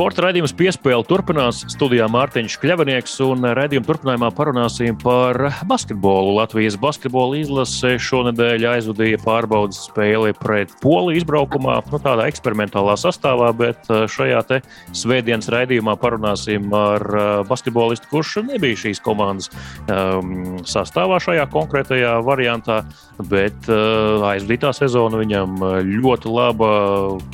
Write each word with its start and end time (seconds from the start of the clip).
Sporta 0.00 0.22
raidījums 0.24 0.54
piespēle 0.56 1.04
turpinās. 1.04 1.58
Studijā 1.74 2.06
Mārtiņš 2.08 2.54
Kļavinieks 2.62 3.18
un 3.20 3.44
raidījuma 3.52 3.84
turpinājumā 3.84 4.30
parunāsim 4.32 4.96
par 4.96 5.36
basketbolu. 5.68 6.38
Latvijas 6.38 6.78
basketbola 6.80 7.36
izlase 7.42 7.98
šonadēļ 8.00 8.64
aizvadīja 8.70 9.18
pārbaudas 9.20 9.82
spēli 9.90 10.32
pret 10.40 10.72
Poliju 10.80 11.20
izbraukumā, 11.20 11.74
nu, 11.92 12.00
tādā 12.00 12.30
eksperimentālā 12.32 12.94
sastāvā, 12.96 13.50
bet 13.58 13.92
uh, 13.92 14.06
šajā 14.08 14.40
te 14.48 14.62
svētdienas 14.96 15.52
raidījumā 15.52 15.98
parunāsim 16.00 16.72
ar 16.72 17.04
uh, 17.10 17.28
basketbolistu, 17.50 18.08
kurš 18.08 18.38
nebija 18.48 18.80
šīs 18.86 19.04
komandas 19.04 19.52
um, 19.84 20.62
sastāvā 20.64 21.20
šajā 21.20 21.44
konkrētajā 21.52 22.16
variantā, 22.24 22.86
bet 23.28 23.68
uh, 23.68 24.24
aizvadītā 24.32 24.72
sezona 24.80 25.20
viņam 25.20 25.60
ļoti 25.92 26.32
laba 26.40 26.72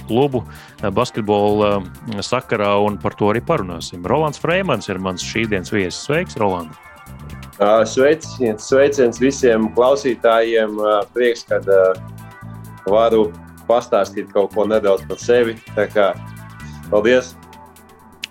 klubu 0.08 0.42
basketbola 0.82 1.80
sakarā, 2.24 2.74
un 2.84 2.98
par 3.00 3.16
to 3.16 3.30
arī 3.32 3.40
parunāsim. 3.44 4.04
Rolands 4.04 4.40
Freimans 4.42 4.90
ir 4.92 5.00
mans 5.00 5.24
šīs 5.24 5.48
dienas 5.52 5.72
viesis. 5.72 6.02
Sveiks, 6.04 6.36
Roland! 6.40 6.74
Sveiciens, 7.88 8.66
sveiciens 8.68 9.16
visiem 9.22 9.70
klausītājiem. 9.72 10.76
Prieks, 11.14 11.46
ka 11.48 11.62
varu 12.86 13.30
pastāstīt 13.66 14.28
kaut 14.34 14.52
ko 14.52 14.66
nedaudz 14.68 15.06
par 15.08 15.18
sevi. 15.22 15.56
Tā 15.72 15.88
kā, 15.88 16.10
paldies! 16.92 17.32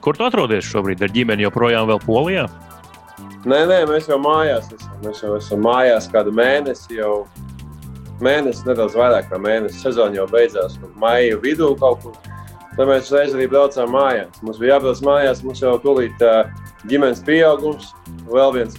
Kur 0.05 0.13
tu 0.13 0.27
atrodies 0.27 0.67
šobrīd? 0.69 1.01
Ar 1.01 1.09
ģimeni 1.09 1.47
joprojām 1.47 1.89
vēl 1.89 2.03
Polijā? 2.05 2.45
Nē, 3.49 3.63
nē, 3.69 3.79
mēs 3.89 4.05
jau 4.09 4.19
mājās 4.21 4.69
esam. 4.69 4.93
Mēs 5.01 5.23
jau 5.23 5.33
esam 5.39 5.65
mājās 5.65 6.05
kādu 6.13 6.29
mēnesi. 6.33 6.99
Jau 6.99 7.25
mēnesis, 8.21 8.61
nedaudz 8.69 8.93
vairāk 8.97 9.31
kā 9.33 9.41
mēnesis. 9.41 9.81
Sezona 9.81 10.21
jau 10.21 10.29
beidzās, 10.29 10.77
maija 11.01 11.41
vidū 11.41 11.73
kaut 11.81 12.05
kur. 12.05 12.13
Tad 12.75 12.89
mēs 12.89 13.07
uzreiz 13.07 13.35
arī 13.35 13.47
braucām 13.51 13.93
mājās. 13.95 14.41
Mums 14.43 14.59
bija 14.59 14.75
jābrauc 14.75 15.01
mājās, 15.07 15.43
mums 15.45 15.61
jau 15.63 15.77
tūlīt 15.79 16.23
uh, 16.25 16.49
ģimenes 16.91 17.21
pieaugums, 17.23 17.93
vēl 18.27 18.51
viens, 18.57 18.75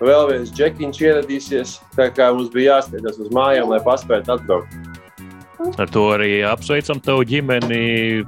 vēl 0.00 0.30
viens 0.30 0.52
džekiņš 0.56 1.00
ieradīsies. 1.04 1.76
Tā 1.98 2.08
kā 2.16 2.30
mums 2.32 2.48
bija 2.54 2.78
jāsteidzas 2.78 3.20
uz 3.20 3.32
mājām, 3.36 3.68
lai 3.74 3.82
paspētu 3.84 4.38
atbraukt. 4.38 4.78
Ar 5.76 5.90
to 5.92 6.08
arī 6.14 6.30
apsveicam 6.48 7.00
tavu 7.04 7.26
ģimeni. 7.28 8.24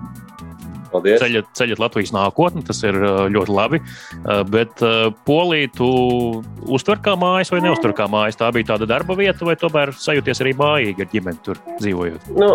Paldies. 0.92 1.20
Ceļat, 1.22 1.50
ceļat 1.58 1.82
Latvijas 1.82 2.12
nākotni, 2.16 2.64
tas 2.66 2.80
ir 2.86 2.96
ļoti 3.34 3.54
labi. 3.54 3.80
Bet 4.52 4.82
Polija, 5.28 5.70
tu 5.76 5.90
uztver 6.64 7.02
kā 7.04 7.14
mājas 7.20 7.52
vai 7.52 7.60
neuztver 7.64 7.94
kā 7.96 8.08
mājas? 8.10 8.38
Tā 8.40 8.48
bija 8.54 8.72
tāda 8.72 8.88
darba 8.88 9.16
vieta, 9.18 9.46
vai 9.48 9.56
tomēr 9.60 9.92
sajūties 9.96 10.42
arī 10.44 10.54
mājīgi 10.58 11.04
ar 11.04 11.12
ģimeni 11.12 11.44
tur 11.44 11.60
dzīvojot? 11.78 12.32
Nu, 12.38 12.50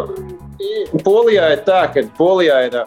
Polijā 1.05 1.53
ir 1.55 1.63
tā, 1.67 1.85
ka 1.93 2.05
Polijā 2.17 2.59
ir 2.69 2.81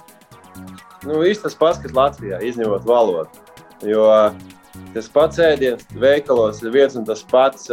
nu, 1.07 1.23
tas 1.43 1.59
pats, 1.59 1.81
kas 1.83 1.97
Latvijā, 1.97 2.43
izņemot 2.43 2.87
valodu. 2.89 3.45
Jo 3.87 4.09
tas 4.95 5.09
pats 5.13 5.41
ēdiens 5.41 5.85
veikalos 6.01 6.63
ir 6.65 6.73
viens 6.75 6.97
un 6.99 7.05
tas 7.09 7.23
pats. 7.31 7.71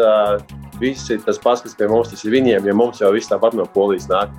Viss 0.82 1.10
ir 1.14 1.22
tas 1.24 1.38
pats, 1.40 1.62
kas 1.64 1.76
pie 1.78 1.88
mums 1.88 2.12
ir 2.16 2.34
viņiem, 2.34 2.66
jo 2.68 2.74
mums 2.76 3.00
jau 3.00 3.12
viss 3.14 3.30
tāpat 3.32 3.56
no 3.56 3.66
Polijas 3.70 4.10
nāk. 4.10 4.34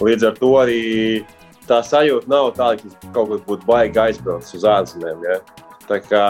Līdz 0.00 0.28
ar 0.28 0.36
to 0.38 0.52
arī 0.60 0.82
tā 1.68 1.80
sajūta 1.84 2.30
nav 2.30 2.52
tāda, 2.56 2.82
ka 2.82 3.12
kaut 3.14 3.32
kur 3.32 3.42
būtu 3.46 3.68
baigi 3.68 4.00
aizbraucis 4.08 4.58
uz 4.58 4.66
ārzemēm. 4.68 5.24
Ja? 5.26 5.40
Tā 5.88 6.00
kā 6.04 6.22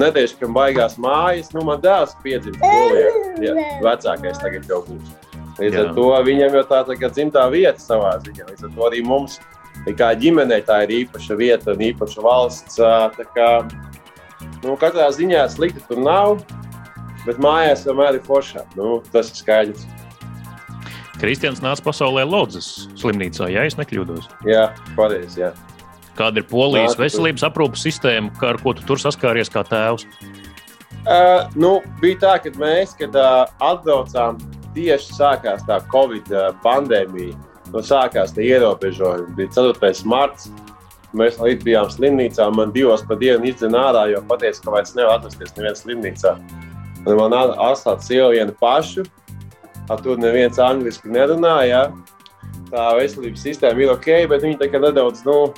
nedēļas, 0.00 0.36
ka 0.40 0.48
baigās 0.52 0.96
mājas, 1.00 1.50
nu, 1.52 1.64
man 1.68 1.82
dēls 1.84 2.14
piedzimst 2.24 2.62
polijā. 2.62 3.10
Ja, 3.44 3.56
vecākais 3.84 4.40
tagad 4.40 4.68
jau 4.70 4.80
būs. 4.86 5.12
Līdz 5.58 5.76
Jā. 5.76 5.82
ar 5.84 5.90
to 5.96 6.06
viņam 6.28 6.56
jau 6.56 6.62
tā, 6.70 6.78
tā 6.88 6.96
kā 6.96 7.10
dzimtā 7.12 7.44
vieta 7.52 7.80
savā 7.80 8.14
ziņā. 8.24 8.48
Līdz 8.48 8.68
ar 8.68 8.72
to 8.76 8.86
arī 8.88 9.02
mums, 9.04 9.36
kā 9.98 10.12
ģimenei, 10.16 10.62
tā 10.64 10.82
ir 10.86 10.94
īpaša 11.02 11.36
vieta 11.36 11.74
un 11.74 11.84
īpaša 11.90 12.24
valsts. 12.24 12.80
Tā 12.80 13.26
kā, 13.36 13.50
nu, 14.62 14.78
katrā 14.80 15.10
ziņā 15.12 15.44
slikti 15.52 15.84
tur 15.90 16.00
nav, 16.00 16.40
bet 17.26 17.40
mājās 17.42 17.84
vienmēr 17.88 18.16
ir 18.16 18.24
foršā. 18.24 18.64
Nu, 18.78 19.02
tas 19.12 19.28
ir 19.34 19.42
skaidrs. 19.42 19.84
Kristians 21.22 21.60
nāca 21.62 21.84
pasaulē 21.86 22.24
Lodzes 22.26 22.88
slimnīcā, 22.98 23.46
ja 23.52 23.62
es 23.68 23.76
nekļūdos. 23.78 24.26
Jā, 24.48 24.72
pareizi. 24.96 25.52
Kāda 26.18 26.42
ir 26.42 26.48
polijas 26.50 26.96
Nā, 26.96 27.04
veselības 27.04 27.44
aprūpas 27.46 27.84
sistēma, 27.86 28.32
kā 28.40 28.50
ar 28.52 28.58
ko 28.58 28.74
tu 28.74 28.82
tur 28.88 28.98
saskāries 28.98 29.52
kā 29.52 29.62
tēvs? 29.68 30.02
Uh, 31.02 31.46
nu, 31.54 31.76
bija 32.02 32.18
tā, 32.24 32.34
ka 32.42 32.50
mēs, 32.58 32.96
kad 32.98 33.14
uh, 33.14 33.46
atbraucām, 33.62 34.42
tieši 34.74 35.14
sākās 35.14 35.62
tā 35.68 35.78
Covid 35.94 36.28
pandēmija. 36.64 37.38
Nu, 37.70 37.80
sākās 37.86 38.34
tie 38.34 38.50
ierobežojumi. 38.50 39.32
Bija 39.38 39.54
4. 39.54 39.94
marts. 40.08 40.50
Mēs 41.16 41.38
līdz 41.38 41.64
bijām 41.64 41.88
slimnīcā. 41.92 42.50
Man 42.56 42.74
divos 42.74 43.04
pa 43.06 43.14
dienu 43.20 43.46
izdzina 43.48 43.86
ārā, 43.90 44.06
jo 44.10 44.22
pateica, 44.28 44.64
ka 44.64 44.74
vairs 44.74 44.94
nevar 44.96 45.20
atrasties 45.20 45.54
nevienā 45.54 45.78
slimnīcā. 45.78 46.36
Un 47.02 47.18
man 47.18 47.34
atstāt 47.36 48.04
sievu 48.04 48.32
vienu 48.34 48.54
pašu 48.58 49.06
tur 50.02 50.20
neviens 50.20 50.60
angliski 50.62 51.10
nerunā. 51.12 51.56
Ja? 51.68 51.82
Tā 52.72 52.86
veselības 52.98 53.44
sistēma 53.44 53.84
ir 53.84 53.92
ok, 53.92 54.08
bet 54.30 54.44
viņi 54.46 54.60
tā 54.60 54.70
nedaudz, 54.72 55.24
nu, 55.28 55.52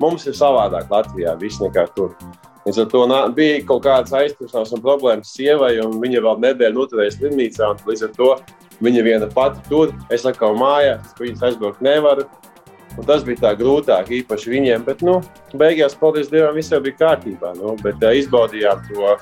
mums 0.00 0.26
ir 0.26 0.36
savādāk 0.36 0.90
Latvijā, 0.90 1.36
viss 1.40 1.62
nekā 1.62 1.86
tur. 1.96 2.14
Līdz 2.64 2.80
ar 2.80 2.86
to 2.88 3.00
bija 3.36 3.60
kaut 3.68 3.82
kādas 3.84 4.14
aizturšanās 4.16 4.72
un 4.72 4.80
problēmas 4.84 5.34
sievai, 5.36 5.74
un 5.84 5.98
viņa 6.00 6.22
vēl 6.24 6.40
nedēļu 6.46 6.78
noturēja 6.78 7.12
slimnīcā. 7.18 7.74
Līdz 7.84 8.06
ar 8.06 8.14
to 8.16 8.30
viņa 8.84 9.04
viena 9.04 9.28
pati 9.28 9.60
tur, 9.68 9.92
es 10.10 10.24
atkal 10.24 10.56
mājās, 10.56 11.12
viņas 11.20 11.44
aizbraukt 11.50 11.84
nevaru. 11.84 12.24
Un 12.94 13.06
tas 13.08 13.24
bija 13.26 13.40
tā 13.42 13.52
grūtāk, 13.58 14.10
īpaši 14.22 14.52
viņiem. 14.52 14.84
Bet, 14.86 15.02
nu, 15.02 15.18
beigās, 15.58 15.96
paldies 15.98 16.30
Dievam, 16.30 16.54
viss 16.54 16.72
jau 16.72 16.80
bija 16.82 17.00
kārtībā. 17.00 17.52
Nu, 17.58 17.74
bet 17.82 17.98
uh, 18.00 18.14
izbaudījām 18.14 18.84
to 18.86 19.16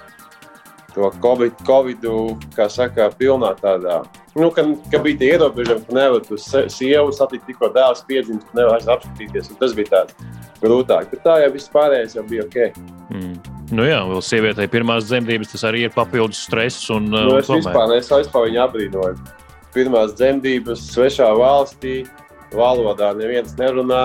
to 0.94 1.10
Covid, 1.22 1.56
Covidu, 1.66 2.36
kā 2.56 2.68
saka, 2.72 3.08
pilnā 3.18 3.52
tādā. 3.60 4.02
Nu, 4.36 4.48
ka, 4.54 4.64
ka 4.92 5.00
bija 5.04 5.20
tie 5.20 5.30
ierobežojumi, 5.34 5.84
ka 5.88 5.96
nevar 5.96 6.32
uz 6.32 6.46
sievu 6.72 7.12
satikt 7.16 7.48
tikko 7.50 7.68
dēls 7.74 8.04
piedzimis, 8.08 8.46
nevar 8.56 8.84
apskatīties. 8.94 9.52
Tas 9.60 9.76
bija 9.76 9.90
tāds 9.92 10.16
grūtāk. 10.62 11.10
Bet 11.12 11.24
tā 11.26 11.38
jau 11.42 11.52
viss 11.56 11.72
pārējais 11.72 12.16
jau 12.16 12.24
bija 12.28 12.46
ok. 12.48 12.80
Mm. 13.12 13.34
Nu 13.72 13.86
jā, 13.88 14.00
vēl 14.08 14.24
sievietei 14.24 14.68
pirmās 14.72 15.06
dzemdības 15.08 15.54
tas 15.54 15.64
arī 15.68 15.86
ir 15.86 15.94
papildus 15.94 16.42
stress. 16.46 16.88
Un, 16.92 17.08
nu, 17.12 17.38
es 17.38 17.48
un 17.48 17.62
vispār, 17.62 17.96
es 17.96 18.10
vispār 18.12 18.48
viņu 18.48 18.64
abrīnoju. 18.66 19.30
Pirmās 19.72 20.12
dzemdības 20.18 20.84
svešā 20.92 21.30
valstī, 21.38 22.02
valodā 22.52 23.14
neviens 23.16 23.56
nerunā 23.56 24.04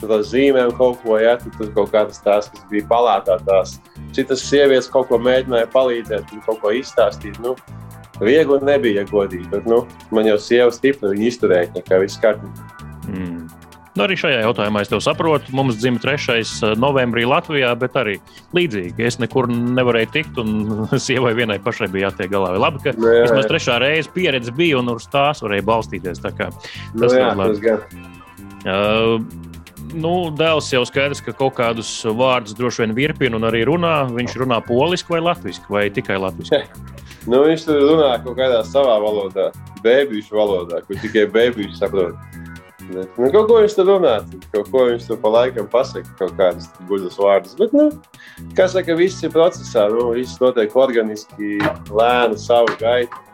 tur 0.00 0.14
ar 0.18 0.24
zīmēm 0.26 0.72
kaut 0.78 1.00
ko, 1.02 1.18
ja 1.20 1.36
tur 1.42 1.72
kaut 1.74 1.92
kādas 1.94 2.20
tās, 2.24 2.48
kas 2.52 2.64
bija 2.70 2.86
palātā, 2.90 3.38
tās 3.46 3.76
citas 4.16 4.44
sievietes 4.46 4.90
kaut 4.92 5.10
ko 5.10 5.20
mēģināja 5.22 5.70
palīdzēt, 5.74 6.34
kaut 6.46 6.60
ko 6.62 6.72
izstāstīt. 6.76 7.38
Nu, 7.44 7.54
viegli 8.20 8.58
nebija, 8.66 9.02
ja 9.02 9.08
godīgi, 9.08 9.48
bet 9.52 9.68
nu, 9.68 9.84
man 10.14 10.28
jau 10.28 10.38
sieva 10.42 10.72
stipri, 10.74 11.14
viņa 11.14 11.30
izturēja, 11.30 11.72
nekā 11.76 12.02
viss 12.02 12.20
kārtībā. 12.22 12.84
Mm. 13.08 13.48
Nu, 13.98 14.04
arī 14.04 14.14
šajā 14.14 14.44
jautājumā 14.44 14.84
es 14.84 14.90
tev 14.92 15.00
saprotu. 15.02 15.50
Mums 15.58 15.80
dzimta 15.80 16.12
3. 16.12 16.38
Eh, 16.38 16.74
novembrī 16.78 17.24
Latvijā, 17.26 17.72
bet 17.78 17.96
arī 17.98 18.14
līdzīgi. 18.54 19.02
Es 19.02 19.18
nekur 19.18 19.48
nevarēju 19.50 20.10
tikt, 20.14 20.38
un 20.38 20.52
sievai 21.06 21.34
vienai 21.34 21.58
pašai 21.62 21.90
bija 21.90 22.12
jātiek 22.12 22.30
galā. 22.30 22.52
Labi, 22.62 22.84
ka 22.84 22.94
nu, 22.94 23.08
jā, 23.10 23.24
vismaz 23.26 23.50
trešā 23.50 23.80
reize 23.82 24.12
pieredze 24.14 24.54
bija, 24.54 24.78
un 24.78 24.94
uz 24.94 25.08
tās 25.10 25.42
varēja 25.42 25.66
balstīties. 25.66 26.22
Tā 26.22 26.30
kā, 26.30 26.52
tas 26.54 26.94
nu, 26.94 27.10
jā, 27.10 27.32
labi. 27.38 27.74
Uh, 28.68 29.47
nu, 29.96 30.12
dēls 30.34 30.68
jau 30.72 30.82
skaidrs, 30.88 31.22
ka 31.24 31.34
kaut 31.36 31.56
kādus 31.58 31.90
vārdus 32.04 32.56
droši 32.58 32.84
vien 32.84 32.94
virpina 32.96 33.38
un 33.38 33.46
arī 33.48 33.64
runā. 33.68 33.94
Viņš 34.12 34.36
runā 34.42 34.60
poliski 34.66 35.14
vai 35.14 35.22
latviešu, 35.30 35.64
vai 35.72 35.88
tikai 35.94 36.18
latviešu? 36.20 36.54
nu, 37.28 37.42
viņš 37.44 37.66
tur 37.68 37.80
runā 37.84 38.12
kaut 38.24 38.38
kādā 38.38 38.60
savā 38.66 38.98
valodā, 39.02 39.50
bēbīšu 39.84 40.36
valodā, 40.38 40.82
kur 40.86 41.00
tikai 41.02 41.26
bēbīši 41.34 41.80
saprot. 41.80 42.16
Bet, 42.88 43.10
nu, 43.20 43.28
kaut 43.34 43.50
ko 43.50 43.58
viņš 43.60 43.74
tur 43.76 43.88
runā, 43.90 44.14
kaut 44.54 44.70
ko 44.72 44.86
viņš 44.88 45.10
tur 45.10 45.18
pa 45.20 45.32
laikam 45.34 45.68
pasaka, 45.68 46.08
kaut 46.20 46.32
kādas 46.38 46.70
guļas 46.88 47.18
vārdus. 47.20 47.56
Bet, 47.60 47.74
nu, 47.76 47.90
kā 48.56 48.68
saka, 48.72 48.96
viss 48.96 49.24
ir 49.26 49.34
procesā, 49.34 49.88
nu, 49.92 50.08
viss 50.16 50.40
notiek 50.40 50.76
organiski, 50.78 51.58
lēni, 51.92 52.40
savu 52.40 52.72
gaitu. 52.80 53.24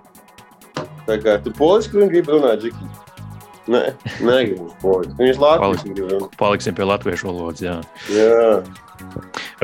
Tā 1.05 1.21
kā 1.23 1.39
tu 1.45 1.53
poliski 1.55 2.03
gribi 2.09 2.35
runāt, 2.35 2.65
Džikiņš. 2.65 3.04
Nē, 3.71 3.83
poļu. 4.83 5.15
Viņš 5.17 5.39
Latvijas. 5.41 6.27
Paliksim 6.41 6.77
pie 6.77 6.85
latviešu 6.89 7.31
valodas, 7.31 7.63
jā. 7.65 7.77
Jā. 8.13 8.59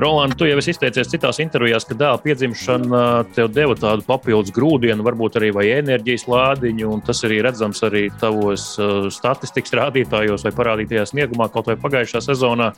Roland, 0.01 0.37
tu 0.39 0.47
jau 0.47 0.59
esi 0.61 0.71
izteicies 0.73 1.11
citās 1.11 1.41
intervijās, 1.43 1.85
ka 1.89 1.95
dēla 1.99 2.21
piedzimšana 2.23 3.01
tev 3.35 3.51
deva 3.53 3.75
tādu 3.79 4.05
papildus 4.07 4.53
grūdienu, 4.55 5.05
varbūt 5.05 5.37
arī 5.41 5.51
enerģijas 5.75 6.27
lādiņu, 6.31 6.87
un 6.95 7.03
tas 7.05 7.19
arī 7.27 7.41
redzams 7.45 7.83
arī 7.87 8.05
tavos 8.23 8.65
uh, 8.81 9.09
statistikas 9.13 9.75
rādītājos 9.77 10.45
vai 10.47 10.53
parādītajā 10.57 11.05
sniegumā 11.11 11.47
kaut 11.53 11.67
vai 11.71 11.77
pagājušā 11.81 12.21
sezonā. 12.31 12.69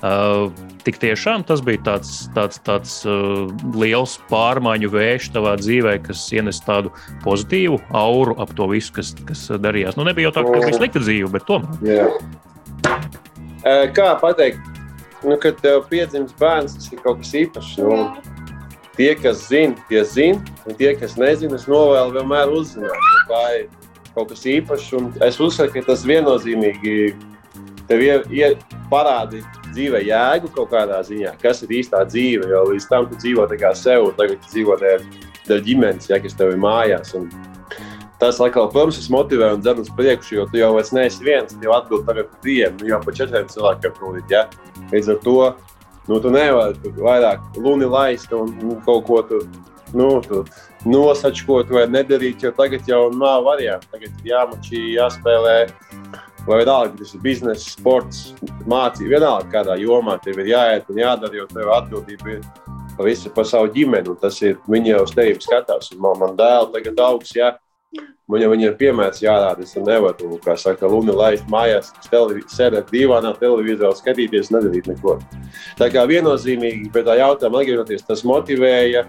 Uh, 0.00 0.48
tik 0.86 0.96
tiešām 1.02 1.44
tas 1.48 1.60
bija 1.64 1.82
tāds, 1.90 2.10
tāds, 2.36 2.56
tāds 2.64 2.92
uh, 3.04 3.12
liels 3.76 4.16
pārmaiņu 4.30 4.88
vējš 4.94 5.24
tavā 5.36 5.52
dzīvē, 5.60 5.98
kas 6.06 6.20
ienes 6.32 6.62
tādu 6.64 6.88
pozitīvu 7.26 7.76
auru 7.92 8.32
ap 8.40 8.50
to 8.56 8.64
visu, 8.70 8.90
kas, 8.96 9.08
kas 9.28 9.40
darījās. 9.60 9.98
Nu, 10.00 10.08
nebija 10.08 10.30
jau 10.30 10.36
tā, 10.38 10.46
ka 10.46 10.50
tas 10.56 10.68
bija 10.70 10.80
slikta 10.80 11.00
dzīve, 11.04 11.28
bet 11.34 11.42
tomēr. 11.50 11.72
Yeah. 11.84 12.08
Kā 13.92 14.14
pateikt? 14.22 14.79
Nu, 15.24 15.36
kad 15.40 15.58
tev 15.60 15.84
piedzimst 15.90 16.38
bērns, 16.40 16.76
tas 16.78 16.92
ir 16.92 17.02
kaut 17.04 17.20
kas 17.22 17.34
īpašs. 17.42 17.76
Nu, 17.82 18.08
tie, 18.96 19.14
kas 19.18 19.46
zina, 19.48 19.76
tie 19.88 20.04
zina, 20.04 20.40
un 20.66 20.76
tie, 20.78 20.94
kas 20.98 21.16
nezina, 21.20 21.58
es 21.58 21.68
novēlu 21.70 22.18
vienmēr 22.18 22.52
uzzināt. 22.52 23.08
Tā 23.30 23.42
ir 23.58 23.68
kaut 24.14 24.32
kas 24.32 24.46
īpašs, 24.48 24.92
un 24.98 25.10
es 25.26 25.40
uzskatu, 25.40 25.76
ka 25.76 25.86
tas 25.92 26.06
viennozīmīgi 26.08 26.96
tev 27.90 28.04
ie, 28.04 28.16
ie, 28.34 28.50
parādi 28.90 29.42
dzīvē 29.70 30.02
jēgu 30.06 30.50
kaut 30.54 30.70
kādā 30.72 31.00
ziņā, 31.06 31.34
kas 31.42 31.64
ir 31.64 31.74
īstā 31.80 32.04
dzīve. 32.06 32.50
Jo 32.50 32.64
līdz 32.70 32.88
tam 32.90 33.08
tu 33.10 33.18
dzīvo 33.18 33.46
tā 33.50 33.58
kā 33.60 33.72
sev, 33.78 34.10
tagad 34.18 34.42
tu 34.44 34.54
dzīvo 34.54 34.76
ar 34.78 35.64
ģimenes, 35.66 36.10
ja, 36.10 36.20
kas 36.22 36.36
tev 36.38 36.54
ir 36.54 36.60
mājās. 36.62 37.14
Un, 37.18 37.30
Tas, 38.20 38.36
atkal, 38.36 38.66
protams, 38.68 38.98
tas 39.00 39.08
motivē 39.08 39.54
un 39.54 39.62
dzer 39.64 39.78
uz 39.80 39.88
priekšu, 39.96 40.34
jo 40.36 40.46
tu 40.50 40.58
jau 40.60 40.74
neesi 40.92 41.24
viens. 41.24 41.48
Tu 41.48 41.64
jau 41.64 41.72
atbildi 41.72 42.04
tagad 42.04 42.26
par 42.28 42.40
diviem, 42.44 42.74
nu 42.76 42.90
jau 42.90 42.98
par 43.04 43.14
četriem 43.16 43.46
cilvēkiem. 43.48 43.94
Prūdīt, 43.96 44.34
ja? 44.34 44.42
Līdz 44.90 45.14
ar 45.14 45.20
to 45.24 45.36
nu, 46.10 46.18
tu 46.20 46.32
nevari 46.34 46.92
vairāk 47.00 47.56
luni 47.56 47.88
laist 47.88 48.32
un 48.36 48.52
nu, 48.60 48.76
kaut 48.84 49.06
ko 49.08 49.22
tu, 49.24 49.38
nu, 49.96 50.10
tu 50.26 50.42
nosačkot 50.84 51.72
vai 51.72 51.86
nedarīt, 51.88 52.44
jo 52.44 52.52
tagad 52.56 52.88
jau 52.88 53.06
nav 53.14 53.46
variantu. 53.48 53.88
Tagad 53.94 54.28
jāmačī, 54.28 54.82
jāspēlē. 54.98 55.56
Vai 56.44 56.60
vienalga, 56.62 56.96
tas 57.00 57.14
ir 57.16 57.24
biznesa, 57.24 57.72
sports, 57.72 58.34
mācība, 58.68 59.14
vienalga, 59.16 59.48
kādā 59.52 59.76
jomā 59.80 60.18
tev 60.24 60.40
ir 60.40 60.52
jāiet 60.54 60.92
un 60.92 61.00
jādara, 61.00 61.36
jo 61.36 61.48
tev 61.48 61.72
atbildība 61.72 62.36
ir 62.36 62.44
par 62.96 63.08
visu 63.08 63.32
par 63.32 63.48
savu 63.48 63.72
ģimeni. 63.72 64.12
Tas 64.20 64.40
ir 64.44 64.56
viņi 64.68 64.92
jau 64.92 65.02
uz 65.08 65.16
tevi 65.16 65.40
skatās. 65.40 65.92
Un 65.96 66.04
man, 66.04 66.20
man 66.20 66.38
dēls 66.40 66.72
tagad 66.76 67.04
augs. 67.08 67.32
Ja? 67.36 67.54
Man 68.30 68.38
jau 68.38 68.52
ir 68.54 68.76
piemērs 68.78 69.18
jārāda. 69.24 69.64
Es 69.66 69.74
nevaru, 69.74 70.36
kā 70.44 70.54
saka, 70.60 70.86
Luna 70.90 71.16
laist 71.18 71.48
mājās, 71.50 71.90
sēdēt 72.06 72.92
divānā 72.94 73.32
televizorā, 73.40 73.90
skatīties, 73.98 74.52
nedarīt 74.54 74.86
neko. 74.86 75.16
Tā 75.80 75.88
kā 75.90 76.04
viennozīmīgi 76.06 76.92
pie 76.94 77.02
tā 77.06 77.18
jautājuma 77.18 77.64
atgriežoties, 77.64 78.06
tas 78.06 78.22
motivēja. 78.28 79.08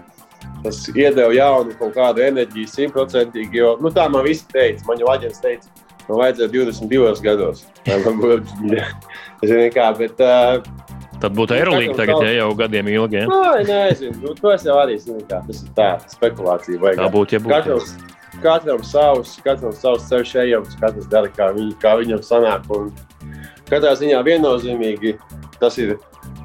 Tas 0.64 0.80
iedeva 0.90 1.30
jaunu 1.30 1.76
kaut 1.78 1.94
kādu 1.94 2.24
enerģiju, 2.24 2.70
simtprocentīgi. 2.72 3.60
Jo 3.60 3.76
nu, 3.82 3.92
tā 3.94 4.08
man 4.10 4.26
viss 4.26 4.46
teica. 4.50 4.82
Man 4.88 4.98
jau 4.98 5.12
aģents 5.12 5.38
teica, 5.42 5.70
man 6.08 6.18
vajadzēja 6.24 6.50
22 6.56 7.22
gados. 7.22 7.66
Es 9.42 9.50
zinu, 9.50 9.70
kā, 9.74 9.88
bet, 9.98 10.20
uh, 10.22 10.62
Tad 11.22 11.34
būtu 11.34 11.54
aerolīga 11.56 11.94
tagad, 11.98 12.22
ja 12.26 12.34
jau 12.36 12.48
gadiem 12.58 12.88
ilgi. 12.90 13.20
Ja? 13.20 13.26
Nē, 13.30 13.62
nezinu. 13.66 14.18
Nu, 14.22 14.34
to 14.38 14.50
es 14.54 14.66
jau 14.66 14.76
arī 14.78 14.94
zinu, 15.02 15.22
tas 15.30 15.62
ir 15.62 15.70
tā 15.74 15.88
spekulācija. 16.10 16.94
Tā 16.98 17.08
būtu, 17.10 17.36
ja 17.36 17.42
būtu. 17.42 17.52
Katrs, 17.54 17.92
katram 18.42 18.82
savs, 18.86 19.36
katram 19.44 19.74
savs 19.76 20.08
ceļš 20.10 20.34
ejams, 20.44 20.76
katrs 20.80 21.08
dara, 21.12 21.30
kā, 21.32 21.50
viņ, 21.56 21.72
kā 21.82 21.94
viņam 22.00 22.22
sanāk. 22.26 22.68
Un 22.74 22.90
katrā 23.70 23.94
ziņā 23.98 24.20
viennozīmīgi 24.26 25.16
tas 25.62 25.78
ir, 25.80 25.96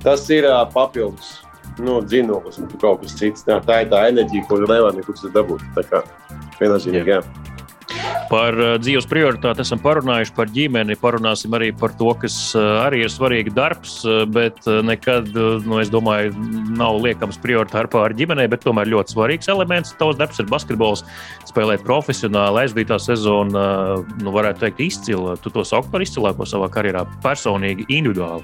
tas 0.05 0.25
ir 0.33 0.47
uh, 0.49 0.63
papildus 0.73 1.37
nu, 1.81 1.99
dzinolis, 2.01 2.61
kaut 2.81 3.03
kas 3.03 3.17
cits. 3.19 3.45
Tā, 3.47 3.59
tā 3.65 3.83
ir 3.83 3.93
tā 3.93 4.07
enerģija, 4.11 4.47
ko 4.49 4.61
nevar 4.63 4.95
nekur 4.97 5.19
dabūt. 5.33 5.65
Tā 5.77 5.85
kā 5.91 6.03
viennozīmīgi, 6.61 7.15
jā. 7.17 7.21
jā. 7.21 7.56
Par 8.27 8.57
uh, 8.59 8.73
dzīves 8.81 9.07
prioritāti 9.07 9.63
esam 9.63 9.79
parunājuši, 9.79 10.33
par 10.35 10.49
ģimeni, 10.51 10.97
parunāsim 10.99 11.53
arī 11.55 11.69
par 11.75 11.93
to, 11.99 12.09
kas 12.19 12.35
uh, 12.57 12.81
arī 12.83 13.05
ir 13.05 13.11
svarīgi 13.13 13.53
darbs, 13.55 14.01
uh, 14.03 14.25
bet 14.27 14.67
nekad, 14.67 15.29
nu, 15.63 15.77
es 15.79 15.91
domāju, 15.93 16.33
nav 16.75 16.99
liekams 17.03 17.39
prioritāri 17.43 17.91
pār 17.93 18.15
ģimenei, 18.17 18.49
bet 18.51 18.65
tomēr 18.67 18.91
ļoti 18.91 19.15
svarīgs 19.15 19.51
elements. 19.53 19.95
Tavs 19.99 20.19
darbs 20.19 20.43
ir 20.43 20.49
basketbols, 20.51 21.05
spēlēt 21.47 21.85
profesionāli, 21.87 22.65
aizdītā 22.65 22.99
sezona, 22.99 23.63
nu, 24.19 24.35
varētu 24.35 24.65
teikt, 24.65 24.83
izcila. 24.89 25.37
Tu 25.39 25.53
to 25.55 25.63
sauc 25.67 25.87
par 25.93 26.03
izcilāko 26.03 26.47
savā 26.49 26.67
karjerā, 26.73 27.05
personīgi, 27.23 27.87
individuāli. 27.87 28.43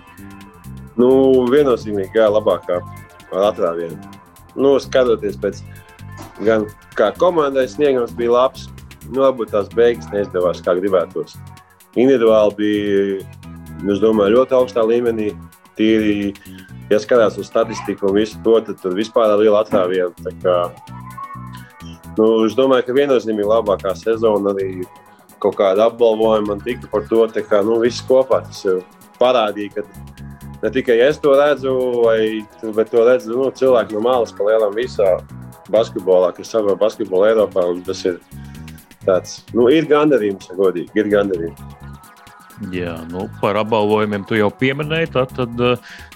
Nu, 1.00 1.10
viennozīmīgi, 1.50 2.14
jā, 2.22 2.30
labākā 2.32 2.80
atrāviena. 3.44 3.98
Nu, 4.56 4.78
skatoties 4.82 5.40
pēc 5.42 5.64
gan 6.46 6.68
kā 6.98 7.10
komandai 7.18 7.66
sniegums 7.70 8.14
bija 8.18 8.36
labs, 8.36 8.68
nu, 9.10 9.22
varbūt 9.24 9.54
tās 9.54 9.70
beigas 9.74 10.10
neizdevās 10.14 10.62
kā 10.64 10.76
gribētos. 10.78 11.36
Individuāli 11.94 12.56
bija, 12.58 13.04
es 13.92 14.02
domāju, 14.02 14.40
ļoti 14.40 14.58
augstā 14.58 14.86
līmenī. 14.88 15.32
Tīri, 15.74 16.34
ja 16.92 17.00
skatās 17.02 17.40
uz 17.42 17.48
statistiku 17.50 18.12
un 18.12 18.20
visu 18.20 18.38
to, 18.46 18.60
tad 18.62 18.78
tur 18.82 18.94
vispār 18.98 19.34
ir 19.34 19.46
liela 19.46 19.64
atrāviena. 19.64 20.34
Kā, 20.44 20.58
nu, 22.20 22.28
es 22.46 22.54
domāju, 22.58 22.86
ka 22.88 22.98
viennozīmīgi 23.00 23.50
labākā 23.50 23.96
sezona 23.98 24.54
arī 24.54 24.84
kaut 25.44 25.58
kāda 25.60 25.90
apbalvojuma 25.90 26.54
man 26.54 26.62
tika 26.64 26.88
par 26.92 27.08
to, 27.10 27.26
ka 27.50 27.64
nu, 27.66 27.80
viss 27.82 28.06
kopā 28.06 28.44
tas 28.46 28.62
parādīja, 29.20 29.82
ka 29.82 30.24
ne 30.64 30.72
tikai 30.72 31.00
es 31.10 31.20
to 31.20 31.34
redzu, 31.36 31.74
vai, 32.06 32.20
bet 32.78 32.94
to 32.94 33.04
redz 33.08 33.28
nu, 33.28 33.50
cilvēki 33.52 33.98
no 33.98 34.04
malas, 34.06 34.32
pa 34.36 34.48
lielam 34.48 34.76
visā 34.78 35.18
basketbolā, 35.74 36.32
kas 36.38 36.54
savā 36.54 36.76
basketbolā 36.80 37.34
Eiropā. 37.34 37.66
Tas 37.88 38.06
ir 38.08 38.20
tāds 39.08 39.42
nu, 39.54 39.68
ir 39.74 39.88
gandarījums, 39.90 40.50
ja 40.50 40.58
godīgi, 40.60 40.92
ir 41.00 41.12
gandarījums. 41.14 41.80
Jā, 42.72 42.96
nu, 43.10 43.26
par 43.42 43.58
apbalvojumiem 43.60 44.24
tu 44.30 44.38
jau 44.38 44.50
pieminēji. 44.54 45.10
Tad, 45.16 45.34
tad 45.36 45.64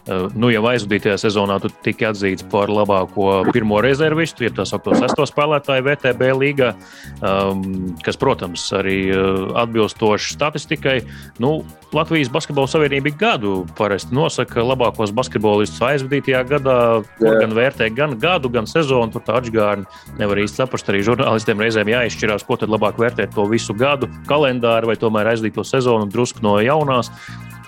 nu, 0.07 0.49
jau 0.51 0.63
aizvadītajā 0.69 1.17
sezonā 1.19 1.57
tu 1.63 1.71
tika 1.83 2.11
atzīts 2.11 2.45
par 2.51 2.71
labāko 2.71 3.41
pirmo 3.51 3.81
rezervistu, 3.83 4.45
ja 4.47 4.53
tā 4.55 4.65
saucamo 4.67 4.99
sesto 5.01 5.25
spēlētāju 5.27 5.85
VTB 5.87 6.29
līgā, 6.37 6.71
um, 7.19 7.65
kas, 8.05 8.19
protams, 8.19 8.63
arī 8.77 8.97
uh, 9.11 9.43
atbilstoši 9.63 10.37
statistikai. 10.37 10.97
Nu, 11.43 11.59
Latvijas 11.95 12.31
Basketbola 12.31 12.67
Savienība 12.67 13.11
gadu 13.19 13.61
parasti 13.77 14.15
nosaka 14.15 14.63
labākos 14.63 15.13
basketbolistus 15.15 15.83
aizvadītajā 15.87 16.43
gadā, 16.49 16.77
kur 17.17 17.29
Jā. 17.29 17.41
gan 17.43 17.55
vērtē 17.55 17.89
gan 17.95 18.15
gadu, 18.19 18.51
gan 18.51 18.67
sezonu. 18.67 19.11
Tur 19.13 19.23
tā 19.27 19.37
atgādina 19.39 19.87
nevar 20.19 20.41
īsti 20.43 20.63
saprast. 20.63 20.91
Arī 20.91 21.03
žurnālistiem 21.07 21.63
reizēm 21.63 21.91
jāizšķirās, 21.91 22.47
ko 22.47 22.59
tad 22.59 22.71
labāk 22.73 22.99
vērtēt 22.99 23.35
to 23.35 23.47
visu 23.51 23.75
gadu, 23.77 24.11
kalendāru 24.27 24.91
vai 24.91 24.97
tomēr 24.99 25.31
aizdīto 25.33 25.63
sezonu 25.67 26.09
drusku 26.11 26.43
no 26.43 26.57
jaunās. 26.63 27.11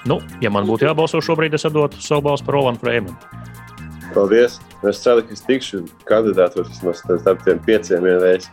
Nu, 0.07 0.19
ja 0.39 0.51
man 0.53 0.67
būtu 0.69 0.87
jābalso 0.87 1.19
šobrīd, 1.23 1.57
es 1.57 1.67
dotu 1.73 1.99
savu 2.03 2.29
balsu 2.29 2.45
par 2.47 2.55
Rolandu 2.55 2.85
Freimanu. 2.85 3.15
Paldies! 4.13 4.59
Es 4.87 5.01
ceru, 5.03 5.25
ka 5.27 5.35
es 5.35 5.43
tikšu 5.43 5.81
kandidātos 6.07 6.69
vismaz 6.71 7.01
starp 7.03 7.43
tiem 7.43 7.59
pieciem 7.65 8.05
vienreiz. 8.07 8.47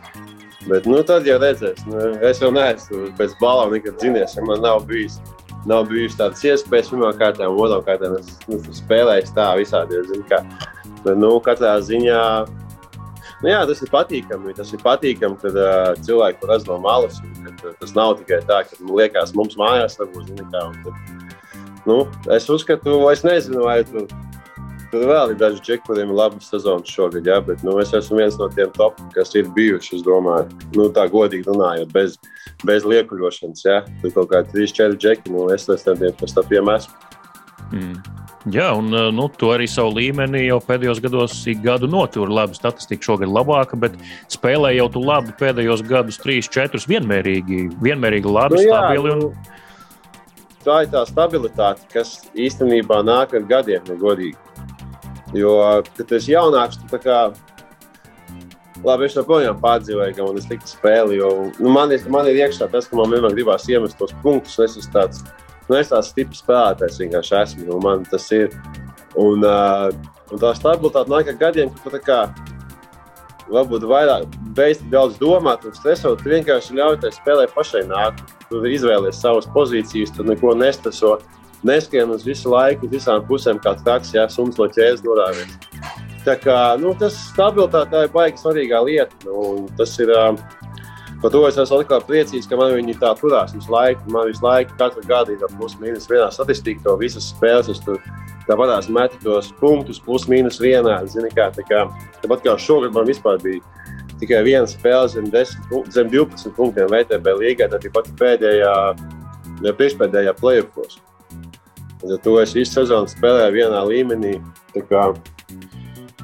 Bet 0.67 0.87
nu, 0.89 0.99
tad 1.07 1.27
jau 1.27 1.37
redzēs. 1.39 1.79
Nu, 1.87 2.01
es 2.27 2.41
jau 2.43 2.51
neesmu 2.51 3.13
pēc 3.17 3.37
balām 3.39 3.71
nekad 3.71 4.01
zinies, 4.03 4.35
ja 4.35 4.43
man 4.43 4.59
nav 4.65 4.83
bijis. 4.89 5.21
Nav 5.67 5.87
bijusi 5.87 6.19
tādas 6.19 6.43
iespējas, 6.47 6.91
pirmā 6.91 7.13
kārtā, 7.19 7.47
un 7.47 7.59
otrā 7.63 7.79
kārtā 7.87 8.11
es 8.19 8.33
nu, 8.47 8.59
spēlēju 8.75 9.31
tā 9.35 9.47
visādi. 9.59 10.01
Bet, 10.27 11.15
nu, 11.15 11.31
katrā 11.43 11.77
ziņā 11.83 12.21
nu, 12.47 13.49
jā, 13.51 13.63
tas 13.69 13.81
ir 13.83 13.91
patīkami. 13.93 14.55
Tas 14.57 14.73
ir 14.75 14.83
patīkami, 14.83 15.39
kad 15.41 15.59
uh, 15.61 15.93
cilvēki 16.03 16.51
redz 16.51 16.67
no 16.67 16.79
malas. 16.83 17.19
Kad, 17.39 17.63
uh, 17.63 17.79
tas 17.79 17.95
nav 17.95 18.17
tikai 18.19 18.41
tā, 18.49 18.61
ka 18.67 18.79
nu, 18.81 18.99
liekas, 18.99 19.35
mums 19.37 19.55
mājās 19.59 19.99
varbūt 20.01 20.31
zini, 20.31 20.47
kā. 20.51 20.67
Tad, 20.83 21.26
Nu, 21.87 22.01
es 22.35 22.49
uzskatu, 22.51 22.99
es 23.13 23.21
nezinu, 23.23 23.61
vai 23.63 23.77
tur, 23.87 24.09
tur 24.91 25.05
vēl 25.07 25.31
ir 25.31 25.37
daži 25.39 25.61
džeki, 25.63 25.85
kuriem 25.87 26.11
ir 26.11 26.17
laba 26.19 26.41
sezona 26.43 26.83
šogad, 26.83 27.27
jā, 27.27 27.37
bet 27.47 27.63
nu, 27.63 27.77
es 27.79 27.93
esmu 27.95 28.19
viens 28.19 28.35
no 28.39 28.49
tiem 28.51 28.73
top, 28.75 28.99
kas 29.15 29.31
ir 29.39 29.47
bijuši. 29.55 30.01
Es 30.01 30.03
domāju, 30.03 30.51
nu, 30.75 30.89
tā 30.91 31.07
godīgi 31.11 31.47
runājot, 31.47 31.93
bez, 31.95 32.17
bez 32.67 32.83
liekuļošanas. 32.83 33.63
Jā. 33.63 33.79
Tur 34.01 34.15
kaut 34.17 34.33
kādi 34.33 34.67
3-4 34.67 34.99
džeki, 34.99 35.31
nu, 35.31 35.47
es 35.55 35.69
esmu 35.71 35.95
viens 36.01 36.35
no 36.35 36.43
tiem 36.51 36.71
esmu. 36.75 37.03
Mm. 37.71 37.97
Jā, 38.51 38.67
un 38.79 38.91
nu, 39.15 39.25
tu 39.35 39.49
arī 39.51 39.65
savu 39.67 39.97
līmeni 39.97 40.45
jau 40.45 40.59
pēdējos 40.63 41.01
gados 41.03 41.37
ik 41.51 41.59
gadu 41.63 41.87
noturi. 41.91 42.31
Labi, 42.31 42.55
statistika 42.55 43.03
šogad 43.03 43.31
labāka, 43.31 43.79
bet 43.79 43.95
spēlē 44.31 44.73
jau 44.77 44.89
tu 44.91 45.03
labi 45.03 45.35
pēdējos 45.39 45.83
gadus, 45.87 46.19
3-4 46.23 46.83
vienmērīgi, 46.87 47.63
vienmērīgi 47.83 48.35
labi, 48.35 48.59
nu, 48.59 48.67
jā, 48.67 48.75
stabili. 48.75 49.15
Un... 49.15 49.23
Nu 49.31 49.63
tā 50.67 50.81
ir 50.83 50.91
tā 50.91 51.03
stabilitāte, 51.07 51.87
kas 51.93 52.17
īstenībā 52.35 53.01
nāk 53.07 53.35
ar 53.37 53.45
gadiem, 53.47 53.85
ja 53.87 53.99
godīgi. 53.99 54.35
Jo, 55.35 55.53
kad 55.97 56.11
es 56.15 56.27
jaunāks, 56.31 56.79
tu 56.87 56.99
kā, 57.03 57.19
labi, 58.83 59.07
es 59.07 59.17
joprojām 59.17 59.59
pārdzīvoju, 59.63 60.15
ka 60.15 60.27
man 60.27 60.39
ir 60.39 60.45
slikta 60.45 60.71
spēle. 60.71 61.17
Jo, 61.19 61.31
nu, 61.59 61.71
man, 61.73 61.91
ir, 61.95 62.03
man 62.13 62.29
ir 62.29 62.39
iekšā 62.45 62.69
tas, 62.71 62.87
ka 62.87 62.99
man 62.99 63.11
vienmēr 63.13 63.35
gribās 63.35 63.67
iemest 63.71 63.99
tos 63.99 64.15
punktus. 64.23 64.57
Es 64.63 64.77
esmu 64.79 64.93
tāds, 64.95 65.23
nu, 65.67 65.77
es 65.79 65.91
tāds 65.91 66.11
stiprs 66.13 66.43
spēlētājs, 66.43 67.01
vienkārši 67.03 67.39
esmu. 67.41 67.67
Nu, 67.71 67.81
man 67.83 68.07
tas 68.11 68.29
ir. 68.35 68.55
Un, 69.17 69.41
uh, 69.41 69.89
un 70.29 70.41
tā 70.41 70.51
stabilitāte 70.53 71.09
nāk 71.09 71.31
ar 71.31 71.37
gadiem, 71.39 71.71
ka 71.81 71.89
tu 71.89 72.01
kā 72.05 72.19
varbūt 73.51 73.85
vairāk 73.87 74.35
beidz 74.57 74.83
daudz 74.91 75.17
domāt 75.21 75.65
un 75.67 75.75
stresot. 75.75 76.21
Tu 76.23 76.33
vienkārši 76.33 76.77
ļauj 76.77 76.99
tai 77.03 77.11
spēlē 77.15 77.47
pašai 77.53 77.85
nākt. 77.89 78.23
Tu 78.49 78.61
izvēlies 78.71 79.19
savas 79.21 79.49
pozīcijas, 79.55 80.13
tu 80.15 80.25
neko 80.27 80.55
nestreso. 80.57 81.17
Neskrien 81.65 82.11
uz 82.13 82.23
visu 82.27 82.51
laiku, 82.53 82.85
uz 82.85 82.93
visām 82.99 83.23
pusēm, 83.27 83.59
kā 83.63 83.73
traks, 83.81 84.13
ja 84.13 84.27
suns 84.29 84.59
no 84.59 84.67
ķēdes 84.69 85.03
norāvies. 85.05 85.57
Tā 86.27 86.35
kā 86.39 86.59
nu, 86.79 86.91
tas 86.99 87.17
stabilitāte 87.31 88.05
ir 88.05 88.13
baigi 88.13 88.41
svarīgā 88.43 88.83
lieta. 88.85 89.23
Nu, 89.25 89.67
tas 89.79 89.95
ir. 90.03 90.13
Um, 90.13 90.39
Par 91.21 91.33
to 91.33 91.41
es 91.47 91.57
esmu 91.57 91.81
atkal 91.81 92.03
priecīgs, 92.05 92.45
ka 92.49 92.59
man 92.59 92.75
viņi 92.75 92.99
tā 93.01 93.09
turās 93.17 93.55
visu 93.55 93.71
laiku. 93.73 94.05
Man 94.13 94.29
visu 94.29 94.45
laiku, 94.45 94.75
katru 94.77 95.01
gadu 95.07 95.33
ir 95.33 95.57
plus 95.57 95.73
mīnus 95.81 96.05
vienā 96.11 96.29
statistikā, 96.33 96.83
to 96.85 96.97
visas 97.01 97.31
spēles 97.33 97.71
es 97.73 97.81
tur 97.81 97.97
Tāpat 98.47 98.69
tās 98.71 98.85
metu 98.87 99.17
tos 99.19 99.49
punktus, 99.59 99.99
plus 99.99 100.23
mīnus 100.31 100.61
vienādi. 100.63 101.11
Zini, 101.11 101.31
kā, 101.35 101.49
tā 101.51 101.65
kā, 101.67 101.83
tāpat 102.21 102.45
kā 102.45 102.53
šogad 102.63 102.95
man 102.95 103.07
vispār 103.09 103.41
bija 103.43 103.59
tikai 104.21 104.39
viena 104.47 104.69
spēle 104.69 105.09
zem, 105.11 105.27
10, 105.33 105.91
zem 105.93 106.07
12 106.13 106.55
punktiem 106.55 106.87
VTB 106.93 107.35
līgā, 107.41 107.67
tad 107.69 107.83
bija 107.83 107.97
pat 107.97 108.07
pēdējā, 108.21 108.73
priekšpēdējā 109.67 110.35
playoffs. 110.39 111.01
Tad 111.99 112.15
to 112.23 112.37
es 112.39 112.55
visu 112.55 112.79
sezonu 112.79 113.11
spēlēju 113.11 113.57
vienā 113.57 113.83
līmenī. 113.89 114.37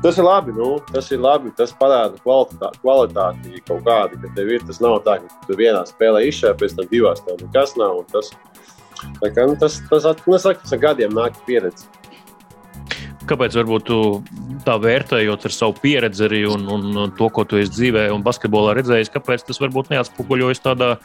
Tas 0.03 0.17
ir 0.19 0.25
labi, 0.27 0.51
nu, 0.51 0.81
tas 0.91 1.07
ir 1.15 1.21
labi. 1.23 1.51
Tas 1.55 1.71
parāda 1.79 2.19
kvalitāti, 2.19 2.81
kvalitāti 2.83 3.61
kaut 3.63 3.85
kādu, 3.85 4.19
ka 4.19 4.31
tev 4.35 4.51
ir. 4.51 4.65
Tas 4.67 4.81
nav 4.83 4.97
tā, 5.05 5.17
ka 5.23 5.47
tu 5.47 5.55
vienā 5.59 5.85
spēlē 5.87 6.25
izšķēri, 6.27 6.59
pēc 6.59 6.75
tam 6.79 6.89
divās 6.91 7.23
tev 7.23 7.39
nekas 7.39 7.75
nav. 7.79 8.01
Tas, 8.11 8.33
kā, 9.23 9.45
nu, 9.47 9.55
tas, 9.59 9.79
tas, 9.87 10.03
tas, 10.03 10.47
tas, 10.49 10.73
ar 10.75 10.81
gadiem 10.83 11.15
nāk 11.15 11.39
pieredze. 11.47 11.87
Kāpēc 13.23 13.55
varbūt 13.55 13.85
tu 13.87 13.99
tā 14.65 14.75
vērtējot 14.83 15.47
ar 15.47 15.55
savu 15.55 15.77
pieredzi 15.79 16.25
arī 16.27 16.41
un, 16.51 16.67
un 16.67 17.13
to, 17.15 17.29
ko 17.31 17.45
tu 17.47 17.61
esi 17.61 17.71
dzīvē 17.71 18.09
un 18.11 18.25
basketbolā 18.25 18.75
redzējis, 18.75 19.11
kāpēc 19.13 19.47
tas 19.47 19.61
varbūt 19.63 19.93
neatspoguļojas 19.93 20.63
tādā 20.65 20.97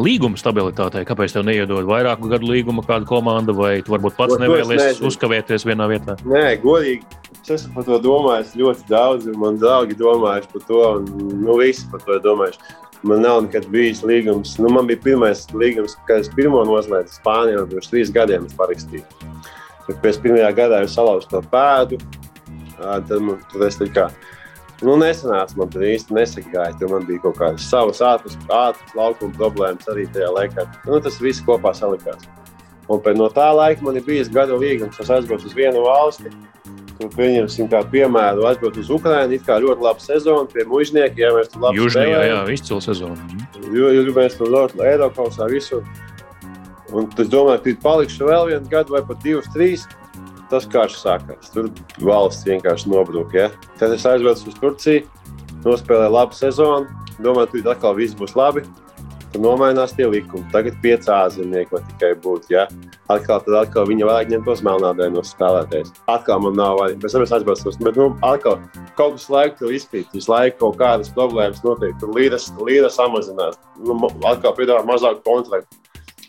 līguma 0.00 0.40
stabilitātei? 0.40 1.04
Kāpēc 1.08 1.36
tev 1.36 1.46
neiedod 1.48 1.86
vairāku 1.88 2.30
gadu 2.32 2.50
līguma 2.50 2.84
kāda 2.86 3.08
komanda, 3.08 3.54
vai 3.56 3.78
tu 3.84 3.94
varbūt 3.94 4.18
pats 4.18 4.40
nevēlies 4.42 5.00
uzkavēties 5.06 5.68
vienā 5.68 5.88
vietā? 5.92 6.18
Nē, 6.26 6.48
godīgi 6.64 7.04
Es 7.46 7.60
esmu 7.60 7.76
par 7.76 7.84
to 7.86 7.96
domājis 8.02 8.56
ļoti 8.58 8.88
daudz, 8.90 9.26
un 9.30 9.36
man 9.38 9.58
draugi 9.62 9.94
domājuši 9.94 10.48
par 10.50 10.62
to, 10.66 10.78
un 10.98 11.36
nu, 11.44 11.54
visi 11.60 11.84
par 11.92 12.00
to 12.02 12.16
domājuši. 12.24 12.72
Man 13.06 13.20
nav 13.22 13.44
nekad 13.44 13.68
bijis 13.70 14.00
līgums. 14.02 14.56
Nu, 14.58 14.72
man 14.74 14.88
bija 14.88 14.98
pirmais 15.04 15.44
līgums, 15.54 15.94
kad 16.08 16.24
es 16.24 16.32
pirmo 16.34 16.64
noslēdzu 16.66 17.20
Spānijā, 17.20 17.60
jau 17.60 17.68
pirms 17.70 17.92
trīs 17.92 18.10
gadiem 18.10 18.48
parakstīju. 18.58 19.04
Kad 19.86 20.00
pēc 20.02 20.18
pirmajā 20.24 20.48
gadā 20.58 20.80
jau 20.82 20.90
salauzu 20.96 21.30
to 21.30 21.44
pēdu, 21.52 22.00
tad, 22.80 23.14
man, 23.28 23.38
tad 23.52 23.66
es 23.68 23.78
tā 23.78 23.86
kā. 23.94 24.08
Nu, 24.84 24.96
nesanāca, 25.00 25.56
man 25.56 25.70
tur 25.72 25.86
īsti 25.88 26.12
nesagāja. 26.12 26.74
Tur 26.80 26.90
man 26.92 27.06
bija 27.08 27.22
kaut 27.24 27.38
kādas 27.38 27.68
savas 27.70 28.02
ātras, 28.04 28.36
ātras 28.52 28.96
laukuma 28.96 29.32
problēmas 29.38 29.88
arī 29.92 30.04
tajā 30.12 30.28
laikā. 30.36 30.66
Nu, 30.84 31.00
tas 31.00 31.16
viss 31.22 31.44
kopā 31.44 31.72
salikās. 31.76 32.26
Un 32.92 33.00
no 33.18 33.26
tā 33.34 33.48
laika 33.56 33.82
man 33.82 33.96
ir 33.98 34.04
bijis 34.06 34.28
gada 34.30 34.54
līgums, 34.54 34.98
kas 34.98 35.10
aizbrauc 35.16 35.42
uz 35.46 35.56
vienu 35.56 35.82
valsti. 35.86 36.30
Tur 36.96 37.10
pieņemsim, 37.12 37.68
kā 37.72 37.82
piemēru, 37.92 38.46
aizbraukt 38.48 38.78
uz 38.80 38.92
Ukrajinu. 38.92 39.36
It 39.36 39.48
kā 39.48 39.58
ļoti 39.60 39.84
laba 39.84 40.00
sezona 40.00 40.46
pie 40.52 40.64
mužniekiem, 40.68 41.24
ja 41.24 41.32
mēs 41.34 41.50
tur 41.52 41.66
labi 41.66 41.88
strādājam. 41.88 42.12
Jā, 42.14 42.28
jā, 42.30 42.38
izcila 42.54 42.84
sezona. 42.84 43.16
Jo, 43.74 43.90
jo 43.96 44.14
mēs 44.16 44.38
tur 44.38 44.52
ļoti 44.54 44.84
Eiropā 44.92 45.28
visur. 45.50 45.84
Un 46.94 47.08
es 47.18 47.28
domāju, 47.32 47.64
ka 47.64 47.74
palikšu 47.82 48.28
vēl 48.28 48.52
vienu 48.52 48.70
gadu 48.70 48.94
vai 48.94 49.02
pat 49.04 49.24
divus, 49.24 49.48
trīs. 49.52 49.88
Tas 50.50 50.66
karš 50.70 51.00
sākās. 51.00 51.50
Tur 51.54 51.70
valsts 52.06 52.46
vienkārši 52.46 52.92
nobruka. 52.92 53.46
Ja? 53.46 53.70
Tad 53.80 53.96
es 53.96 54.06
aizbraucu 54.06 54.50
uz 54.50 54.58
Turciju, 54.62 55.06
nospēlēju 55.66 56.14
labu 56.14 56.38
sezonu. 56.38 57.04
Domāju, 57.16 57.48
ka 57.48 57.52
tur 57.56 57.72
atkal 57.72 57.96
viss 57.98 58.18
būs 58.18 58.36
labi 58.38 58.62
ka 59.36 59.42
nomainās 59.42 59.94
tie 59.96 60.06
likumi. 60.08 60.46
Tagad 60.52 60.76
pieci 60.82 61.10
ārzemnieki 61.12 61.80
tikai 61.90 62.12
būt. 62.24 62.48
Ja? 62.52 62.66
Atkal, 63.12 63.42
tad 63.44 63.56
atkal 63.60 63.86
viņa 63.88 64.08
vajag 64.08 64.32
ņemt 64.32 64.48
tos 64.48 64.62
melnādainos 64.66 65.32
spēlētājus. 65.34 65.92
Atkal 66.10 66.42
man 66.44 66.56
nav 66.58 66.80
vajag. 66.80 67.00
Tam 67.04 67.24
es 67.26 67.34
aizbraucu. 67.36 67.74
Bet 67.84 67.98
nu, 68.00 68.08
atkal 68.26 68.60
kaut 68.98 69.18
kas 69.18 69.28
laiku 69.32 69.60
tur 69.62 69.74
izkrīt. 69.76 70.08
Visu 70.14 70.32
laiku 70.32 70.58
kaut 70.64 70.78
kādas 70.80 71.12
problēmas 71.14 71.62
notiek. 71.66 71.96
Tur 72.00 72.14
līras, 72.16 72.48
līras 72.62 72.96
samazinās. 72.98 73.60
Nu, 73.82 73.98
atkal 74.28 74.56
piedāvā 74.56 74.86
mazāk 74.88 75.22
kontraktu. 75.26 75.82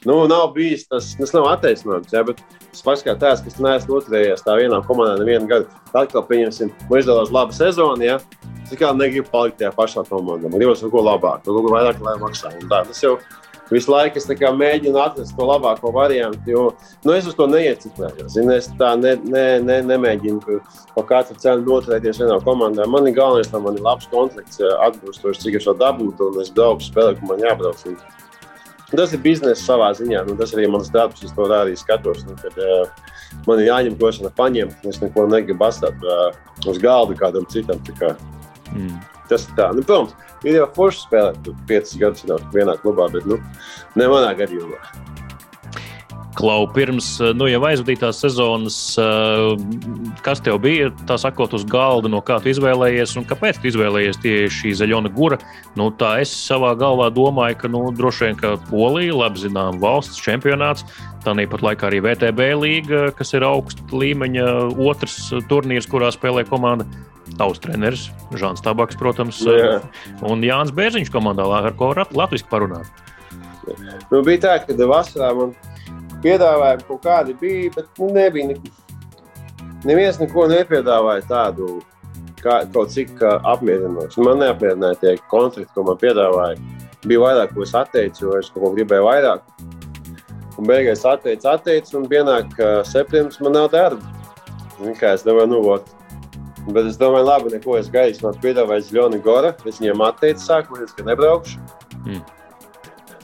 Nu, 0.08 0.22
nav 0.30 0.52
bijis 0.56 0.86
tas, 0.88 1.10
tas 1.18 1.34
nav 1.36 1.48
attaisnojums, 1.50 2.14
ja, 2.14 2.22
bet 2.24 2.40
es 2.78 2.86
paskaidroju, 2.86 3.24
tās, 3.26 3.42
ka 3.42 3.52
es 3.52 3.58
neesmu 3.58 3.98
noturējies 3.98 4.46
tā 4.46 4.60
vienā 4.62 4.84
komandā 4.86 5.18
nevienu 5.20 5.50
gadu. 5.50 5.82
Atkal, 5.98 6.24
pieņemsim, 6.30 6.70
man 6.88 7.02
izdevās 7.02 7.34
laba 7.34 7.56
sezona, 7.58 8.06
ja, 8.06 8.20
Es 8.68 8.76
kā 8.76 8.90
negribu 8.92 9.30
palikt 9.32 9.62
tajā 9.62 9.70
pašā 9.72 10.02
komandā. 10.10 10.50
Man 10.52 10.60
gribas 10.60 10.82
kaut 10.84 10.92
ko 10.92 11.04
labāku, 11.06 11.46
kaut 11.46 11.64
ko 11.64 11.70
vairāk, 11.72 12.02
lai 12.04 12.18
maksā. 12.20 12.50
Tā, 12.68 12.82
tas 12.90 13.00
jau 13.00 13.14
visu 13.70 13.92
laiku 13.92 14.20
es 14.20 14.28
mēģinu 14.28 15.00
atrast 15.00 15.36
to 15.38 15.48
labāko 15.48 15.94
variantu. 15.96 16.52
Jo 16.52 16.64
nu, 17.06 17.14
es 17.16 17.30
uz 17.30 17.36
to 17.38 17.48
neieciklēju. 17.48 18.28
Es 18.28 18.68
tā 18.80 18.92
ne, 19.00 19.16
ne, 19.24 19.46
ne, 19.64 19.80
nemēģinu 19.88 20.60
par 20.98 21.08
katru 21.08 21.40
cenu 21.40 21.64
noturēties 21.64 22.20
vienā 22.20 22.42
komandā. 22.44 22.90
Man 22.92 23.08
ir 23.08 23.16
galvenais, 23.16 23.54
lai 23.54 23.64
man 23.64 23.80
ir 23.80 23.88
labs 23.88 24.12
kontrakts, 24.12 24.60
atbilstoši, 24.60 25.46
cik 25.46 25.60
es 25.62 25.70
to 25.70 25.76
dabūtu, 25.80 26.34
un 26.34 26.44
es 26.44 26.52
braucu 26.52 26.90
spēlēt, 26.90 27.22
kur 27.22 27.32
man 27.32 27.48
jābrauc. 27.48 27.88
Un 27.88 27.96
tas 28.96 29.12
ir 29.12 29.20
biznesa 29.24 29.60
savā 29.60 29.90
ziņā. 29.98 30.24
Nu, 30.30 30.38
tas 30.40 30.54
arī 30.56 30.70
mans 30.72 30.92
darbs, 30.94 31.24
es 31.26 31.34
to 31.36 31.48
arī 31.52 31.76
skatos. 31.80 32.24
Nu, 32.28 32.38
kad, 32.40 32.56
uh, 32.56 32.88
man 33.48 33.60
ir 33.60 33.68
jāņem 33.68 33.98
to 34.00 34.12
no 34.24 34.32
paņemt. 34.38 34.88
Es 34.88 35.02
neko 35.04 35.28
negribu 35.28 35.68
atstāt 35.68 36.08
uh, 36.08 36.30
uz 36.64 36.80
galda 36.80 37.18
kādam 37.20 37.48
citam. 37.52 37.84
Mm. 38.72 38.96
Tas 39.28 39.44
ir 39.50 39.58
tā. 39.60 39.74
Nu, 39.76 39.84
protams, 39.84 40.16
ir 40.48 40.62
jau 40.62 40.70
forši 40.78 41.04
spēlēt, 41.04 41.52
piecus 41.68 42.00
gadus 42.00 42.48
vienā 42.56 42.78
klubā, 42.80 43.10
bet 43.12 43.28
nu, 43.28 43.42
ne 44.00 44.08
manā 44.12 44.32
gadījumā. 44.40 45.07
Klau, 46.38 46.68
pirms 46.70 47.16
nu, 47.34 47.48
jau 47.50 47.62
aizvadītās 47.66 48.20
sezonas, 48.22 48.76
kas 50.26 50.42
tev 50.46 50.60
bija 50.62 50.92
sakot, 51.18 51.56
uz 51.58 51.64
galda, 51.66 52.12
no 52.14 52.20
kā 52.22 52.38
tu 52.44 52.52
izvēlējies 52.52 53.16
un 53.18 53.26
kāpēc 53.26 53.58
tu 53.58 53.72
izvēlējies 53.72 54.20
tieši 54.22 54.76
zaļona 54.78 55.10
gura? 55.16 55.40
Nu, 55.80 55.90
tā 55.90 56.20
es 56.22 56.30
savā 56.30 56.76
galvā 56.78 57.10
domāju, 57.14 57.58
ka 57.64 57.72
nu, 57.74 57.82
droši 57.98 58.28
vien 58.28 58.38
ka 58.38 58.54
Polija, 58.70 59.16
labi 59.18 59.48
zinām, 59.48 59.80
valsts 59.82 60.22
čempionāts, 60.22 60.86
tā 61.26 61.34
nīpat 61.38 61.64
laikā 61.66 61.90
arī 61.90 62.04
VTB 62.06 62.52
līga, 62.62 63.02
kas 63.18 63.34
ir 63.34 63.46
augsta 63.48 63.82
līmeņa 63.90 64.48
otrs 64.86 65.18
turnīrs, 65.50 65.90
kurā 65.90 66.12
spēlē 66.14 66.46
komanda. 66.50 66.86
Tavs 67.38 67.60
treneris, 67.60 68.06
Žants 68.40 68.64
Tabaks, 68.64 68.96
protams, 68.98 69.42
Jā. 69.44 69.82
un 70.26 70.46
Jānis 70.46 70.72
Bērziņš 70.74 71.12
komandā, 71.12 71.44
ar 71.44 71.74
ko 71.78 71.92
Latvijas 71.98 72.46
parunāt. 72.48 72.88
Nu, 74.12 74.22
bija 74.24 74.40
tā, 74.46 74.54
ka 74.64 74.78
vasarā 74.88 75.34
man 75.36 75.52
piedāvājumi 76.24 76.88
kaut 76.88 77.04
kādi 77.06 77.36
bija, 77.40 77.72
bet 77.76 78.02
nu, 78.02 78.10
nebija. 78.16 78.52
Ne, 78.52 78.74
neviens 79.88 80.20
neko 80.22 80.48
nepiedāvāja 80.52 81.26
tādu 81.30 81.80
kā, 82.42 82.62
kaut 82.74 82.94
cik 82.96 83.22
apmierinošu. 83.24 84.26
Man 84.26 84.44
neapmierināja 84.44 85.02
tie 85.04 85.16
kontrakti, 85.32 85.72
ko 85.76 85.88
man 85.90 86.00
piedāvāja. 86.02 86.60
Bija 87.08 87.24
vairāk, 87.24 87.54
ko 87.56 87.66
es 87.66 87.76
atteicu, 87.78 88.26
jo 88.26 88.38
es 88.40 88.50
kaut 88.54 88.66
ko 88.66 88.74
gribēju 88.76 89.06
vairāk. 89.08 89.46
Un 90.58 90.66
beigās 90.66 91.06
atteicu, 91.06 91.46
atteicu, 91.52 92.00
un 92.00 92.08
pienāk 92.10 92.58
septembris, 92.90 93.38
man 93.46 93.54
nav 93.60 93.70
darba. 93.76 94.16
Zin, 94.78 94.98
kā 94.98 95.14
es 95.14 95.26
domāju, 95.26 95.52
nu, 95.54 95.62
ot, 95.76 95.94
Bet 96.68 96.90
es 96.90 96.98
domāju, 97.00 97.28
labi, 97.30 97.52
neko 97.54 97.78
es 97.80 97.88
gaisu. 97.92 98.26
Man 98.26 98.40
piedāvāja 98.44 98.84
Zļoni 98.90 99.22
Gora. 99.24 99.54
Es 99.64 99.80
viņiem 99.80 100.04
atteicu 100.04 100.44
sākumā, 100.44 100.88
ka 100.98 101.06
nebraukšu. 101.08 101.62
Mm. 102.04 102.24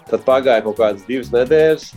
Tad 0.08 0.24
pagāja 0.28 0.64
kaut 0.64 0.80
kādas 0.80 1.04
divas 1.10 1.32
nedēļas. 1.34 1.90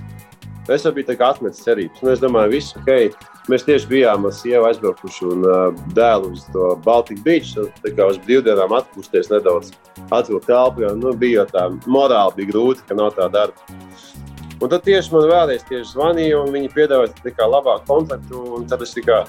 Es 0.73 0.83
jau 0.83 0.91
biju 0.95 1.15
atmetis 1.23 1.63
cerības. 1.63 2.03
Nu, 2.03 2.11
es 2.11 2.23
domāju, 2.23 2.57
viss 2.57 2.77
ok. 2.81 3.15
Mēs 3.47 3.63
tieši 3.63 3.87
bijām 3.87 4.27
ar 4.27 4.35
sievu 4.35 4.67
aizbraukuši 4.67 5.27
un 5.29 5.45
uh, 5.47 5.83
dēlu 5.95 6.33
uz 6.35 6.43
to 6.51 6.73
Baltiku 6.83 7.23
Beach. 7.23 7.53
Tā 7.85 7.93
kā 7.95 8.09
uz 8.11 8.19
brīvdienām 8.25 8.75
atpūsties 8.75 9.31
nedaudz, 9.31 9.71
atvilkt 10.11 10.49
telpu. 10.51 10.83
Jo 10.83 10.95
nu, 10.99 11.15
bija 11.15 11.47
tā 11.53 11.69
morāli 11.87 12.41
bija 12.41 12.55
grūti, 12.55 12.87
ka 12.89 12.99
nav 12.99 13.15
tā 13.19 13.29
darba. 13.31 13.79
Un 14.57 14.73
tad 14.73 14.83
tieši 14.87 15.13
man 15.13 15.29
vēlreiz 15.31 15.67
tieši 15.69 15.93
zvanīja, 15.93 16.41
un 16.41 16.55
viņi 16.55 16.73
piedāvāja 16.75 17.51
labāku 17.53 17.87
kontaktu. 17.93 18.65
Tad 18.71 18.83
es 18.83 18.97
tikai 18.97 19.23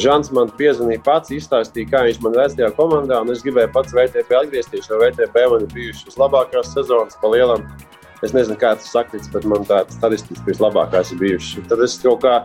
Žants 0.00 0.30
man 0.32 0.48
piezvanīja 0.56 1.02
pats, 1.04 1.30
izstāstīja, 1.36 1.90
kā 1.90 2.00
viņš 2.06 2.20
man 2.24 2.36
redz 2.38 2.54
tajā 2.56 2.70
komandā. 2.78 3.18
Es 3.32 3.42
gribēju 3.44 3.74
pats 3.74 3.92
VTP 3.92 4.38
atgriezties, 4.38 4.88
jo 4.88 5.00
VTP 5.02 5.42
man 5.52 5.66
ir 5.66 5.74
bijušas 5.74 6.16
labākās 6.16 6.72
sezonas 6.72 7.18
pa 7.20 7.28
lielam. 7.34 7.66
Es 8.22 8.34
nezinu, 8.34 8.54
kā 8.58 8.76
tas 8.78 8.90
sakts, 8.92 9.30
bet 9.32 9.46
man 9.50 9.64
tādas 9.66 9.96
statistikas 9.98 10.44
vislabākās 10.46 11.10
ir 11.10 11.18
bijušas. 11.22 11.66
Tad 11.70 11.80
es 11.82 11.96
kaut 12.02 12.22
kā 12.22 12.36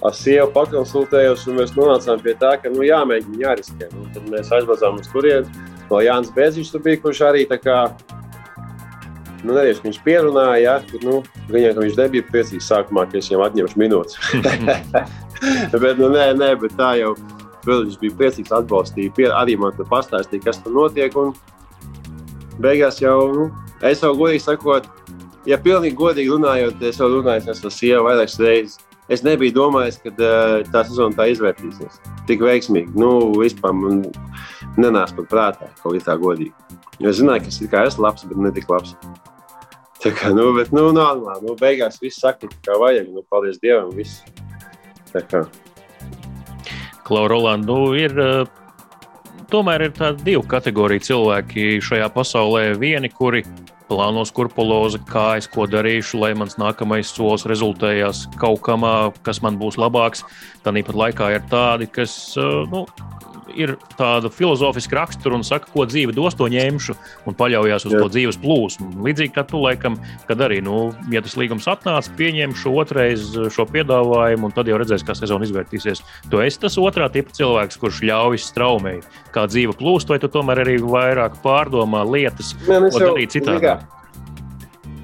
ar 0.00 0.14
sievu 0.16 0.48
pakonsultējos, 0.54 1.44
un 1.50 1.58
mēs 1.60 1.74
nonācām 1.76 2.22
pie 2.24 2.34
tā, 2.40 2.54
ka 2.62 2.72
nu, 2.72 2.84
jāmēģina 2.86 3.42
jāriskē. 3.42 3.90
Nu, 3.92 4.06
tad 4.14 4.30
mēs 4.32 4.48
aizbraucām 4.56 5.00
uz 5.02 5.10
turieni. 5.12 5.68
No 5.90 6.00
Jānis 6.04 6.32
Bēziņš 6.32 6.72
tur 6.72 6.84
bija, 6.86 7.00
kurš 7.02 7.20
arī 7.26 7.44
tā 7.50 7.58
kā, 7.60 7.76
nu, 9.42 9.52
nevies, 9.52 9.82
viņš 9.84 10.00
pierunāja, 10.06 10.60
ja, 10.62 10.76
ka, 10.86 11.02
nu, 11.04 11.18
viņam, 11.50 11.76
ka 11.76 11.84
viņš 11.84 12.00
nebija 12.00 12.28
priecīgs 12.30 12.70
sākumā, 12.70 13.04
ka 13.10 13.20
es 13.20 13.28
viņam 13.28 13.44
atņemšu 13.48 13.82
minūtes. 13.82 14.16
bet, 15.82 16.00
nu, 16.00 16.08
nē, 16.14 16.30
nē, 16.38 16.54
bet 16.62 16.76
tā 16.78 16.94
jau, 17.02 17.12
protams, 17.64 17.90
viņš 17.90 18.00
bija 18.04 18.18
priecīgs, 18.22 18.54
atbalstīja, 18.62 19.12
pie, 19.18 19.28
arī 19.34 19.58
man 19.60 19.76
pastāstīja, 19.76 20.46
kas 20.46 20.62
tur 20.64 20.78
notiek, 20.78 21.18
un 21.20 21.34
beigās 22.62 23.00
jau, 23.02 23.18
nu, 23.34 23.50
Es 23.80 24.02
jau 24.04 24.10
godīgi 24.12 24.42
sakot, 24.44 24.84
ja 25.48 25.56
pilnīgi 25.60 25.96
godīgi 25.96 26.34
runājot, 26.34 26.82
es 26.84 26.98
jau 27.00 27.08
runāju 27.08 27.48
ar 27.48 27.72
sievu 27.72 28.04
vairākas 28.04 28.36
reizes. 28.42 28.80
Es 29.10 29.24
nebiju 29.26 29.54
domājis, 29.56 29.96
ka 30.04 30.12
uh, 30.12 30.60
tā 30.70 30.84
sezona 30.86 31.16
tā 31.16 31.30
izvērtīsies 31.32 31.96
tik 32.28 32.44
veiksmīgi. 32.44 32.92
Nu, 33.00 33.32
vispār 33.40 33.72
man 33.74 34.04
nenāca 34.78 35.16
pat 35.16 35.30
prātā, 35.32 35.70
kaut 35.80 35.96
kā 35.96 36.04
tā 36.04 36.14
godīgi. 36.20 36.52
Jo 37.00 37.10
es 37.10 37.18
zināju, 37.18 37.48
ka 37.72 37.80
es 37.88 37.94
esmu 37.94 38.04
labs, 38.04 38.26
bet 38.28 38.44
ne 38.44 38.52
tik 38.54 38.68
labs. 38.70 38.92
Tā 40.04 40.12
kā, 40.14 40.30
nu, 40.36 40.50
bet, 40.56 40.70
nu, 40.76 40.86
normāli. 40.94 41.48
Nu, 41.48 41.56
beigās 41.58 41.98
viss 42.04 42.20
saka, 42.22 42.52
kā 42.64 42.76
vajag. 42.78 43.10
Nu, 43.10 43.24
paldies 43.32 43.58
Dievam, 43.64 43.90
viss. 43.96 44.22
Tā 45.10 45.24
kā. 45.26 45.42
Klau 47.08 47.26
Roland, 47.32 47.66
nu, 47.66 47.90
ir 47.98 48.14
tomēr 49.50 49.88
ir 49.88 49.92
tādi 49.96 50.30
divi 50.30 50.46
kategoriju 50.50 51.04
cilvēki 51.08 51.66
šajā 51.84 52.08
pasaulē. 52.14 52.64
Vieni, 52.80 53.10
kuri 53.12 53.44
plāno 53.90 54.22
skurpulozi, 54.28 55.00
kā 55.10 55.34
es 55.40 55.48
ko 55.50 55.66
darīšu, 55.70 56.20
lai 56.22 56.30
mans 56.38 56.56
nākamais 56.60 57.10
solis 57.10 57.46
rezultējās 57.50 58.28
kaut 58.40 58.62
kam, 58.66 58.86
kas 59.26 59.42
man 59.42 59.58
būs 59.60 59.80
labāks. 59.80 60.22
Tāpat 60.64 60.98
laikā 61.02 61.32
ir 61.34 61.46
tādi, 61.50 61.90
kas 61.90 62.14
nu, 62.70 62.84
ir 63.58 63.74
tāda 63.98 64.30
filozofiska 64.32 64.98
rakstura 64.98 65.36
un 65.38 65.44
saka, 65.46 65.70
ko 65.72 65.86
dzīve 65.88 66.14
dos, 66.16 66.36
to 66.38 66.48
ņemšu 66.50 66.96
un 67.28 67.36
paļaujas 67.38 67.86
uz 67.88 67.94
Jā. 67.94 68.00
to 68.02 68.10
dzīves 68.14 68.40
plūsmu. 68.42 68.90
Līdzīgi 69.06 69.34
kā 69.36 69.44
tu, 69.48 69.60
laikam, 69.62 69.98
kad 70.28 70.42
arī, 70.46 70.60
nu, 70.64 70.90
ja 71.12 71.22
tas 71.24 71.36
līgums 71.40 71.68
atnāca, 71.70 72.14
pieņemšu 72.18 72.74
otrais 72.82 73.28
šo 73.54 73.68
piedāvājumu, 73.70 74.50
un 74.50 74.56
tad 74.56 74.70
jau 74.70 74.80
redzēs, 74.80 75.04
kā 75.06 75.16
sezona 75.18 75.48
izvērtīsies. 75.48 76.02
Tu 76.32 76.42
esi 76.44 76.62
tas 76.62 76.78
otrā 76.80 77.10
tipa 77.12 77.34
cilvēks, 77.36 77.80
kurš 77.80 78.02
ļauj 78.10 78.42
straumēji, 78.48 79.06
kā 79.34 79.46
dzīve 79.50 79.76
plūst, 79.78 80.12
vai 80.12 80.20
tu 80.22 80.30
tomēr 80.32 80.64
arī 80.64 80.80
vairāk 80.82 81.40
pārdomā 81.44 82.04
lietas, 82.08 82.54
Nē, 82.66 82.86
ko 82.90 83.08
darīt 83.10 83.38
citādi. 83.38 83.74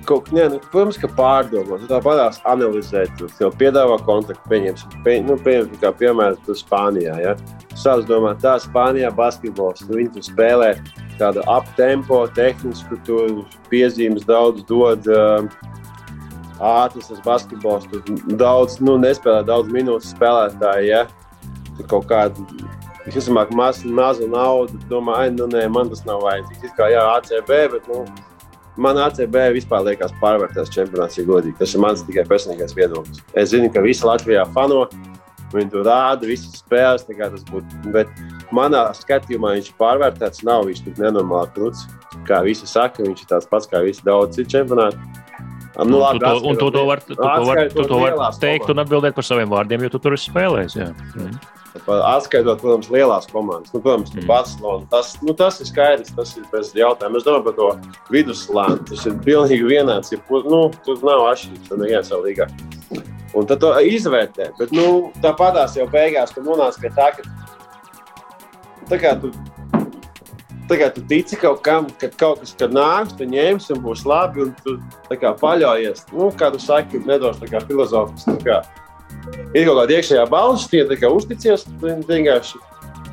Kaut, 0.06 0.28
nē, 0.30 0.44
nu, 0.52 0.58
protams, 0.70 0.98
ka 1.02 1.08
pārdomāt, 1.18 1.82
tu 1.82 1.88
tāpat 1.90 2.36
analizēt, 2.46 3.10
tu 3.18 3.26
jau 3.42 3.48
piedāvā 3.58 3.96
kontaktu, 4.06 4.50
pieņemsim, 4.52 5.00
pie, 5.02 5.16
nu, 5.26 5.34
pieņemsim 5.42 5.80
kā 5.82 5.90
piemēram, 5.98 6.36
tu 6.46 6.54
Spānijā, 6.54 7.16
ja? 7.24 7.32
Sāc 7.74 8.04
domāt, 8.06 8.38
tā 8.44 8.54
Spānijā 8.62 9.10
basketbols, 9.16 9.82
nu, 9.88 9.98
viņi 9.98 10.12
tur 10.14 10.26
spēlē 10.28 10.68
tādu 11.18 11.42
aptempo, 11.50 12.20
tehnisku, 12.36 13.00
tur 13.08 13.40
piezīmes 13.72 14.28
daudz 14.28 14.62
dod, 14.70 15.10
uh, 15.10 15.42
ātrs 16.62 17.10
tas 17.10 17.24
basketbols, 17.26 17.90
tur 17.90 18.06
daudz, 18.38 18.78
nu, 18.78 18.94
nespēlē 19.02 19.42
daudz 19.48 19.74
minūtes 19.74 20.14
spēlētāji, 20.14 20.92
ja? 20.92 21.02
Tur 21.80 21.90
kaut 21.96 22.06
kādu 22.12 22.46
izsamāk 23.10 23.50
maz, 23.54 23.82
mazu 23.84 24.30
naudu, 24.30 24.78
domā, 24.90 25.18
ai, 25.24 25.34
nu, 25.34 25.50
nē, 25.50 25.66
man 25.72 25.90
tas 25.90 26.06
nav 26.06 26.22
vajadzīgs. 26.24 26.70
It 26.70 26.78
kā, 26.78 26.90
jā, 26.94 27.02
ACB, 27.18 27.52
bet, 27.74 27.90
nu, 27.90 28.04
Man 28.76 28.98
ACB 29.00 29.36
vispār 29.56 29.84
liekas 29.86 30.14
pārvērtēs 30.20 30.72
čempionāts, 30.74 31.16
ja 31.16 31.24
godīgi. 31.28 31.56
Tas 31.60 31.72
ir 31.72 31.80
mans 31.80 32.04
tikai 32.04 32.26
personīgais 32.28 32.76
viedoklis. 32.76 33.22
Es 33.32 33.54
zinu, 33.54 33.70
ka 33.72 33.80
visi 33.84 34.04
Latvijā 34.04 34.44
fano, 34.52 34.84
viņi 35.54 35.72
tur 35.72 35.86
rāda, 35.86 36.28
visas 36.28 36.60
spēles, 36.60 37.06
tas 37.08 37.46
būtu. 37.48 37.92
Bet 37.94 38.10
manā 38.54 38.88
skatījumā 38.98 39.54
viņš 39.56 39.70
ir 39.72 39.78
pārvērtēts, 39.80 40.44
nav 40.46 40.66
viņš 40.68 40.84
tik 40.88 41.00
nenormāli 41.00 41.52
krūts. 41.56 41.86
Kā 42.28 42.42
visi 42.44 42.68
saka, 42.68 43.06
viņš 43.06 43.24
ir 43.24 43.30
tāds 43.32 43.48
pats 43.48 43.70
kā 43.70 43.80
visi 43.84 44.04
daudz 44.04 44.36
citu 44.36 44.58
čempionātu. 44.58 45.00
Nu, 45.76 45.98
labi, 46.00 46.20
tu 46.20 46.24
to, 46.24 46.48
un 46.48 46.56
tu 46.56 46.70
to 46.72 46.84
vari 46.88 47.16
var, 47.20 48.14
var 48.16 48.36
teikt 48.40 48.70
un 48.72 48.80
atbildēt 48.80 49.16
par 49.16 49.26
saviem 49.28 49.50
vārdiem, 49.52 49.84
jo 49.84 49.92
tu 49.92 50.00
tur 50.06 50.16
esi 50.16 50.30
spēlējis. 50.30 50.76
Jā. 50.78 50.88
Mm. 51.16 51.34
Atskaitot, 51.86 52.60
protams, 52.62 52.88
lielās 52.92 53.28
komandas. 53.30 53.72
Nu, 53.74 53.80
protams, 53.80 54.12
mm. 54.14 54.26
Barcelona, 54.28 54.86
tas, 54.92 55.14
nu, 55.22 55.34
tas 55.36 55.60
ir 55.60 55.70
skaidrs, 55.70 56.14
tas 56.16 56.34
ir 56.38 56.46
bez 56.52 56.72
jautājuma. 56.76 57.20
Es 57.20 57.26
domāju 57.26 57.46
par 57.48 57.56
to 57.58 57.68
viduslānu. 58.14 58.78
Tas 58.90 59.04
ir 59.08 59.18
pilnīgi 59.26 59.66
vienāds. 59.68 60.14
Ja, 60.14 60.20
nu, 60.30 60.62
tur 60.86 61.02
nav 61.06 61.26
atšķirības, 61.32 61.68
tad 61.70 61.82
neviens 61.82 62.12
jau 62.12 62.22
līgā. 62.24 62.48
Un 63.36 63.48
tad 63.50 63.60
to 63.60 63.72
izvērtē. 63.84 64.52
Bet 64.60 64.72
nu, 64.76 65.12
tāpatās 65.24 65.76
jau 65.76 65.88
beigās 65.92 66.32
tu 66.32 66.44
nonāc 66.46 66.78
pie 66.80 66.92
tā, 66.96 67.10
ka 67.18 67.26
tā 68.88 69.00
kā 69.02 69.12
tu, 69.20 69.32
kā 70.70 70.88
tu 70.94 71.04
tici 71.10 71.38
kaut 71.40 71.60
kam, 71.66 71.90
ka 72.00 72.08
kaut 72.16 72.42
kas 72.42 72.54
kad 72.58 72.72
nāks, 72.74 73.16
tu 73.18 73.28
ņemsi 73.28 73.74
un 73.76 73.84
būs 73.84 74.06
labi. 74.08 74.46
Un 74.46 74.56
tu 74.62 74.78
kā, 75.12 75.34
paļaujies. 75.42 76.08
Nu, 76.14 76.30
kā 76.38 76.50
tu 76.54 76.62
saki, 76.62 77.02
kā 77.04 77.62
filozofisks 77.68 78.84
ir 79.54 79.66
kaut 79.66 79.78
kāda 79.80 79.96
iekšējā 79.96 80.24
balss, 80.30 80.68
tie 80.70 80.84
tikai 80.88 81.10
uzticies. 81.12 81.66
Vienkārši. 81.82 82.60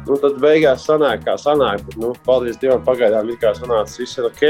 Nu, 0.04 0.17
tad 0.19 0.36
beigās 0.43 0.84
sanāk, 0.88 1.23
kā 1.28 1.38
sanāk. 1.39 1.86
Bet, 1.88 1.97
nu, 2.02 2.12
paldies 2.28 2.60
Dievam, 2.60 2.84
pagaidām 2.84 3.30
ir 3.32 3.39
kā 3.39 3.54
sanācis, 3.56 4.02
viss 4.02 4.19
ir 4.19 4.28
ok. 4.28 4.43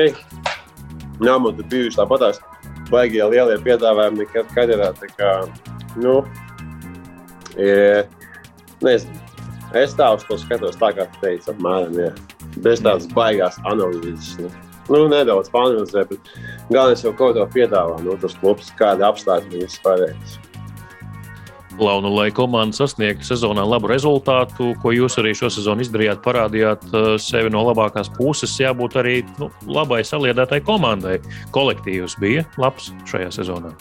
Man 1.24 1.46
tur 1.54 1.68
bijuši 1.70 2.00
tāpatās 2.00 2.42
baigie 2.90 3.22
lielie 3.30 3.60
piedāvājumi 3.64 4.24
nekad 4.24 4.50
karjerā. 4.56 4.90
Tā 4.98 5.10
kā, 5.14 5.32
nu, 6.02 6.22
e, 7.58 8.04
nezinu. 8.84 9.22
Es 9.78 9.96
tā 9.98 10.12
uz 10.14 10.26
to 10.28 10.38
skatos, 10.38 10.78
tā 10.78 10.92
kā 10.94 11.08
teicu, 11.22 11.50
apmēram, 11.54 11.98
jā. 11.98 12.12
Bez 12.62 12.82
tādas 12.86 13.08
baigās 13.14 13.58
analīzes. 13.70 14.36
Nu. 14.42 14.52
Nu, 14.92 15.06
nedaudz 15.08 15.48
pāranalizēt, 15.54 16.12
bet 16.12 16.34
galvenais 16.68 17.06
jau 17.06 17.14
kaut 17.16 17.38
ko 17.38 17.46
piedāvā. 17.54 18.02
Nu, 18.04 18.18
tas 18.20 18.36
klubs, 18.42 18.74
kāda 18.80 19.08
apstākļi 19.14 19.62
ir 19.62 19.70
vispārējais. 19.70 20.36
Launu, 21.80 22.12
lai 22.14 22.28
komanda 22.36 22.78
sasniegtu 22.78 23.26
sezonā 23.26 23.64
labu 23.66 23.90
rezultātu, 23.90 24.74
ko 24.82 24.92
jūs 24.94 25.18
arī 25.22 25.32
šo 25.38 25.50
sezonu 25.54 25.82
izdarījāt, 25.86 26.22
parādījāt 26.26 26.86
uh, 26.92 27.08
sevi 27.22 27.50
no 27.54 27.64
labākās 27.66 28.12
puses, 28.14 28.54
jābūt 28.62 28.98
arī 29.02 29.16
nu, 29.40 29.50
labai 29.66 30.04
saliedētai 30.06 30.62
komandai. 30.68 31.18
Kolektīvs 31.56 32.18
bija 32.22 32.46
labs 32.62 32.92
šajā 33.10 33.32
sezonā. 33.40 33.74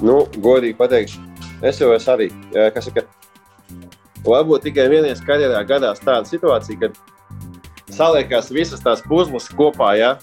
Nu, 0.00 0.24
godīgi 0.40 0.78
pateikšu, 0.78 1.20
es 1.62 1.82
jau 1.82 1.92
esmu 1.94 2.14
arī. 2.16 2.30
Kas 2.74 2.88
ir, 2.90 3.04
varbūt 4.24 4.64
tikai 4.68 4.88
vienreiz 4.92 5.20
karjerā 5.24 5.60
gadās 5.68 6.00
tāda 6.02 6.24
situācija, 6.28 6.86
kad 6.86 7.92
saliekās 7.94 8.50
visas 8.54 8.82
tās 8.82 9.04
puzles 9.06 9.50
kopā, 9.54 9.94
ja? 10.00 10.14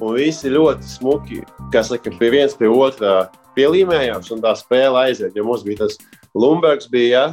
un 0.00 0.16
visi 0.16 0.50
ļoti 0.52 0.90
smuki, 0.90 1.40
kas 1.72 1.90
saka, 1.92 2.12
pie 2.18 2.30
viens 2.34 2.56
pie 2.58 2.68
otra 2.68 3.30
pielīmējās, 3.56 4.30
un 4.34 4.42
tā 4.44 4.52
spēle 4.58 5.06
aiziet. 5.06 5.36
Jo 5.36 5.46
mums 5.46 5.64
bija 5.64 5.86
tas 5.86 5.96
Lumbergs, 6.36 6.88
bija, 6.92 7.10
ja? 7.10 7.26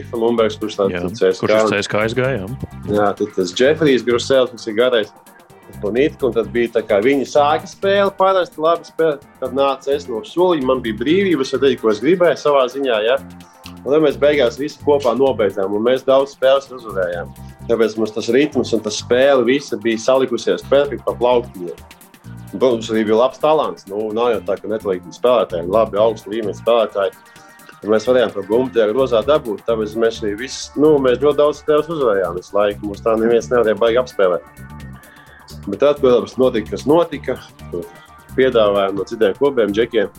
Ifa 0.00 0.18
Lumbergs, 0.18 0.56
kurš 0.58 0.80
tāds- 0.80 1.12
CSK. 1.20 1.44
Kurš 1.44 1.70
CSK 1.70 2.02
aizgāja? 2.02 2.50
Jā, 2.90 3.12
tad 3.14 3.34
tas 3.36 3.54
Jeffrijs 3.54 4.04
Grusels, 4.06 4.50
kas 4.50 4.66
ir 4.66 4.74
garais. 4.78 5.12
Bonītka, 5.82 6.28
un 6.28 6.32
tad 6.32 6.48
bija 6.54 6.70
tā, 6.76 6.82
ka 6.86 7.00
viņi 7.02 7.26
sāka 7.26 7.68
spēli, 7.68 8.12
parasti 8.16 8.62
labi 8.62 8.86
spēlēt. 8.86 9.26
Tad 9.40 9.54
nāca 9.54 9.92
es 9.94 10.06
no 10.08 10.22
soliņa, 10.24 10.64
man 10.64 10.80
bija 10.80 10.96
brīvības, 10.98 11.52
es 11.52 11.60
teicu, 11.60 11.80
ko 11.82 11.90
es 11.90 12.00
gribēju 12.00 12.38
savā 12.40 12.64
ziņā. 12.70 12.98
Ja? 13.04 13.18
Un 13.84 13.92
tad 13.92 14.02
mēs 14.02 14.16
beigās 14.18 14.58
visi 14.58 14.78
kopā 14.82 15.12
nobeidzām, 15.18 15.74
un 15.74 15.84
mēs 15.86 16.06
daudz 16.06 16.34
spēles 16.34 16.70
uzvarējām. 16.70 17.34
Tāpēc 17.68 17.96
mums 17.98 18.14
tas 18.14 18.30
ritms 18.30 18.72
un 18.72 18.82
tas 18.82 18.98
spēle 19.02 19.44
visa 19.46 19.76
bija 19.76 19.98
salikusies 19.98 20.64
perfekti 20.70 21.04
pa 21.06 21.14
plauktiņiem. 21.18 21.78
Protams, 22.56 22.88
arī 22.90 23.02
bija 23.04 23.18
labs 23.18 23.42
talants. 23.42 23.86
Nu, 23.90 24.08
nav 24.14 24.30
jau 24.32 24.42
tā, 24.46 24.56
ka 24.60 24.70
netalīgi 24.70 25.14
spēlētāji, 25.14 25.66
labi 25.70 25.98
augstu 26.00 26.32
līmeņa 26.32 26.60
spēlētāji. 26.62 27.14
Mēs 27.84 28.06
varējām 28.08 28.32
to 28.32 28.42
gumbu 28.48 28.72
tajā 28.72 28.88
grozā 28.90 29.20
dabūt, 29.26 29.60
tāpēc 29.66 29.92
mēs 30.00 30.22
arī 30.22 30.32
viss, 30.40 30.70
nu, 30.80 30.94
mēs 31.02 31.20
ļoti 31.20 31.38
daudz 31.42 31.60
spēles 31.60 31.90
uzvarējām 31.92 32.38
visu 32.38 32.56
laiku. 32.56 32.88
Mums 32.88 33.04
tā 33.04 33.12
neviens 33.20 33.50
nevarēja 33.52 33.78
baigi 33.82 34.00
apspēlēt. 34.00 34.48
Bet 35.66 35.82
tad, 35.82 36.00
protams, 36.00 36.38
notika, 36.40 36.72
kas 36.72 36.86
notika. 36.88 37.36
Piedāvājumi 38.36 38.98
no 38.98 39.04
citiem 39.08 39.36
klubiem, 39.36 39.76
džekiem. 39.76 40.10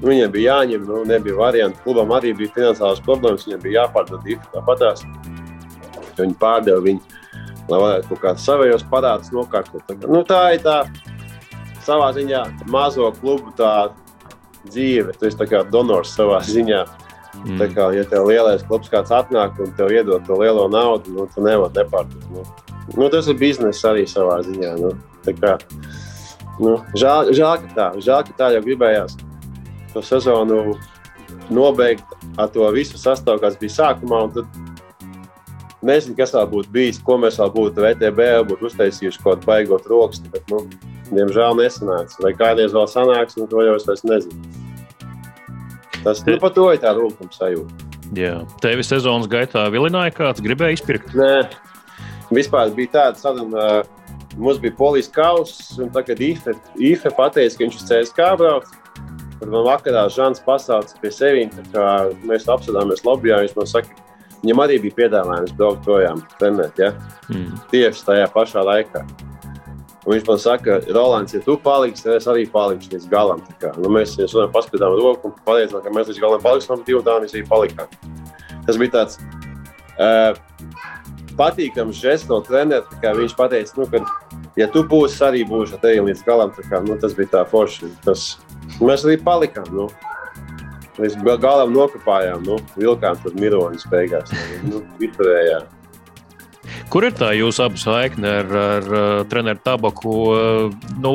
Viņiem 0.00 0.32
bija 0.32 0.56
jāņem, 0.56 0.88
nu, 0.88 1.02
nebija 1.08 1.36
variantu. 1.36 1.80
Klubam 1.84 2.12
arī 2.16 2.32
bija 2.36 2.52
finansiālas 2.56 3.02
problēmas, 3.04 3.44
viņiem 3.46 3.62
bija 3.64 3.84
jāpārdod 3.84 4.24
divi 4.24 4.40
tāpatās. 4.54 5.04
Viņi 6.16 6.36
pārdeva 6.40 6.80
viņu, 6.84 7.20
lai 7.68 7.80
varētu 7.84 8.10
kaut 8.10 8.22
kādas 8.24 8.46
savējos 8.48 8.86
parādus 8.92 9.32
nokārtot. 9.36 9.84
Tā, 9.88 9.98
nu, 10.08 10.24
tā 10.28 10.42
ir 10.56 10.64
tā 10.64 10.78
savā 11.84 12.10
ziņā 12.16 12.44
mazo 12.72 13.12
klubu 13.20 13.52
dzīve. 14.68 15.14
Tu 15.18 15.30
esi 15.30 15.48
kā 15.50 15.62
donors 15.68 16.12
savā 16.16 16.42
ziņā. 16.54 16.82
Mm. 17.40 17.60
Tā 17.60 17.68
kā, 17.70 17.86
ja 17.94 18.02
tev 18.10 18.26
lielais 18.26 18.64
klubs 18.66 18.90
kāds 18.90 19.12
atnāk 19.14 19.60
un 19.62 19.70
tev 19.78 19.92
iedod 19.94 20.24
to 20.26 20.36
lielo 20.40 20.66
naudu, 20.68 21.14
nu, 21.14 21.28
tu 21.30 21.44
nevari 21.44 21.78
nepārdot. 21.78 22.26
Nu. 22.34 22.44
Nu, 22.96 23.06
tas 23.12 23.28
ir 23.30 23.38
biznesa 23.38 23.92
arī 23.92 24.02
savā 24.10 24.40
ziņā. 24.44 24.74
Nu. 24.82 24.92
Tā 25.24 25.34
kā, 25.36 25.54
nu, 26.58 26.78
žēl, 26.98 27.30
žēl, 27.36 27.62
ka 27.62 27.74
tā, 27.76 27.88
žēl, 28.02 28.24
ka 28.26 28.36
tā 28.38 28.50
jau 28.56 28.64
gribējās 28.64 29.14
to 29.94 30.02
sezonu 30.02 30.76
nobeigt 31.50 32.04
ar 32.38 32.50
to 32.50 32.66
visu 32.74 32.98
sastāvu, 32.98 33.42
kas 33.42 33.58
bija 33.60 33.76
sākumā. 33.76 34.24
Nezinu, 35.86 36.16
kas 36.18 36.34
vēl 36.36 36.48
būtu 36.50 36.72
bijis, 36.74 37.00
ko 37.04 37.16
mēs 37.20 37.38
vēl 37.40 37.52
būtu 37.54 37.84
VTB 37.84 38.26
būtu 38.50 38.68
uztaisījuši 38.68 39.22
kaut 39.22 39.38
kādu 39.38 39.48
baigot 39.48 39.86
rokstu. 39.88 40.28
Bet, 40.32 40.44
nu, 40.52 40.66
Diemžēl 41.10 41.56
nesanāca. 41.58 42.18
Vai 42.22 42.34
kādreiz 42.38 42.74
vēl 42.74 42.86
sanāks, 42.90 43.38
nu, 43.38 43.48
to 43.50 43.62
jau 43.66 43.76
es 43.78 44.04
nezinu. 44.06 44.68
Tas 46.04 46.22
nu, 46.24 46.36
par 46.40 46.52
to 46.56 46.68
ir 46.72 46.80
tā 46.80 46.92
rūkuma 46.96 47.32
sajūta. 47.34 47.88
Jā, 48.16 48.40
tevi 48.62 48.82
sezonas 48.86 49.28
gaitā 49.30 49.66
vilināja 49.70 50.14
kāds, 50.16 50.42
gribēja 50.42 50.78
izpirkt? 50.78 51.12
Nē, 51.14 51.44
vispār 52.34 52.72
bija 52.74 52.94
tāds, 52.96 53.22
sadam, 53.22 53.52
mums 54.40 54.58
bija 54.62 54.74
polijas 54.78 55.10
kauss, 55.14 55.76
un 55.78 55.92
tagad 55.94 56.22
IFE, 56.24 56.56
IFE 56.90 57.12
pateica, 57.14 57.54
ka 57.56 57.66
viņš 57.66 57.78
uz 57.78 57.86
CSK 57.90 58.30
brauc. 58.40 58.70
Tad 59.40 59.48
man 59.48 59.64
vakarā 59.64 60.04
Žants 60.12 60.42
pasauca 60.44 60.98
pie 61.00 61.12
sevis, 61.14 61.54
kā 61.72 61.86
mēs 62.28 62.48
apsēdāmies 62.50 63.06
lobbyā. 63.06 63.38
Viņš 63.44 63.54
man 63.56 63.70
saka, 63.70 63.94
viņam 64.42 64.64
arī 64.66 64.76
bija 64.82 64.98
piedāvājums 65.04 65.54
braukt 65.56 65.86
projām, 65.86 66.20
trenēt, 66.40 66.82
ja? 66.82 66.90
mm. 67.30 67.62
tieši 67.72 68.04
tajā 68.10 68.26
pašā 68.34 68.66
laikā. 68.66 69.06
Un 70.06 70.14
viņš 70.14 70.24
man 70.26 70.38
saka, 70.40 70.78
Rolands, 70.96 71.34
ja 71.36 71.42
tu 71.44 71.58
paliksi, 71.60 72.06
tad 72.06 72.16
es 72.16 72.28
arī 72.30 72.46
palikšu 72.48 72.94
līdz 72.94 73.10
galam. 73.12 73.42
Kā, 73.60 73.74
nu, 73.76 73.90
mēs 73.92 74.16
jau 74.16 74.46
paskatām 74.54 74.96
roku 74.96 75.28
un 75.28 75.36
pateicām, 75.44 75.84
ka 75.84 75.92
mēs 75.92 76.08
līdz 76.08 76.22
galam 76.22 76.42
paliksim, 76.44 76.80
divi 76.86 77.04
dāmas 77.04 77.36
arī 77.36 77.44
palikām. 77.50 77.92
Tas 78.64 78.80
bija 78.80 78.94
tāds 78.96 79.20
Uh, 80.00 80.32
patīkams 81.36 81.98
žests 82.00 82.28
no 82.30 82.38
treneru. 82.44 82.86
Viņš 83.02 83.34
teica, 83.36 83.74
nu, 83.76 83.86
ka, 83.90 84.00
ja 84.56 84.68
tu 84.72 84.82
būsi 84.88 85.20
arī 85.26 85.42
būšu 85.48 85.80
tevi 85.82 86.06
līdz 86.08 86.22
galam, 86.24 86.54
kā, 86.56 86.80
nu, 86.86 86.96
tas 87.00 87.16
bija 87.16 87.34
tā 87.34 87.42
forši. 87.48 87.90
Tas, 88.06 88.30
mēs 88.80 89.04
arī 89.04 89.18
palikām. 89.24 89.68
Nu. 89.74 89.90
Mēs 91.00 91.14
galam 91.40 91.72
nokāpājām, 91.72 92.42
nu, 92.48 92.58
vilkām 92.76 93.20
tur 93.22 93.36
miroņus 93.40 93.86
beigās. 93.92 94.32
Nu, 94.64 94.82
Viturējām. 95.00 95.68
Kur 96.90 97.06
ir 97.06 97.14
tā 97.14 97.32
jūsu 97.36 97.66
abu 97.66 97.80
saikne 97.80 98.30
ar, 98.40 98.52
ar, 98.64 98.92
ar 99.00 99.24
treneru 99.30 99.60
Tabaku? 99.64 100.14
Nu, 101.02 101.14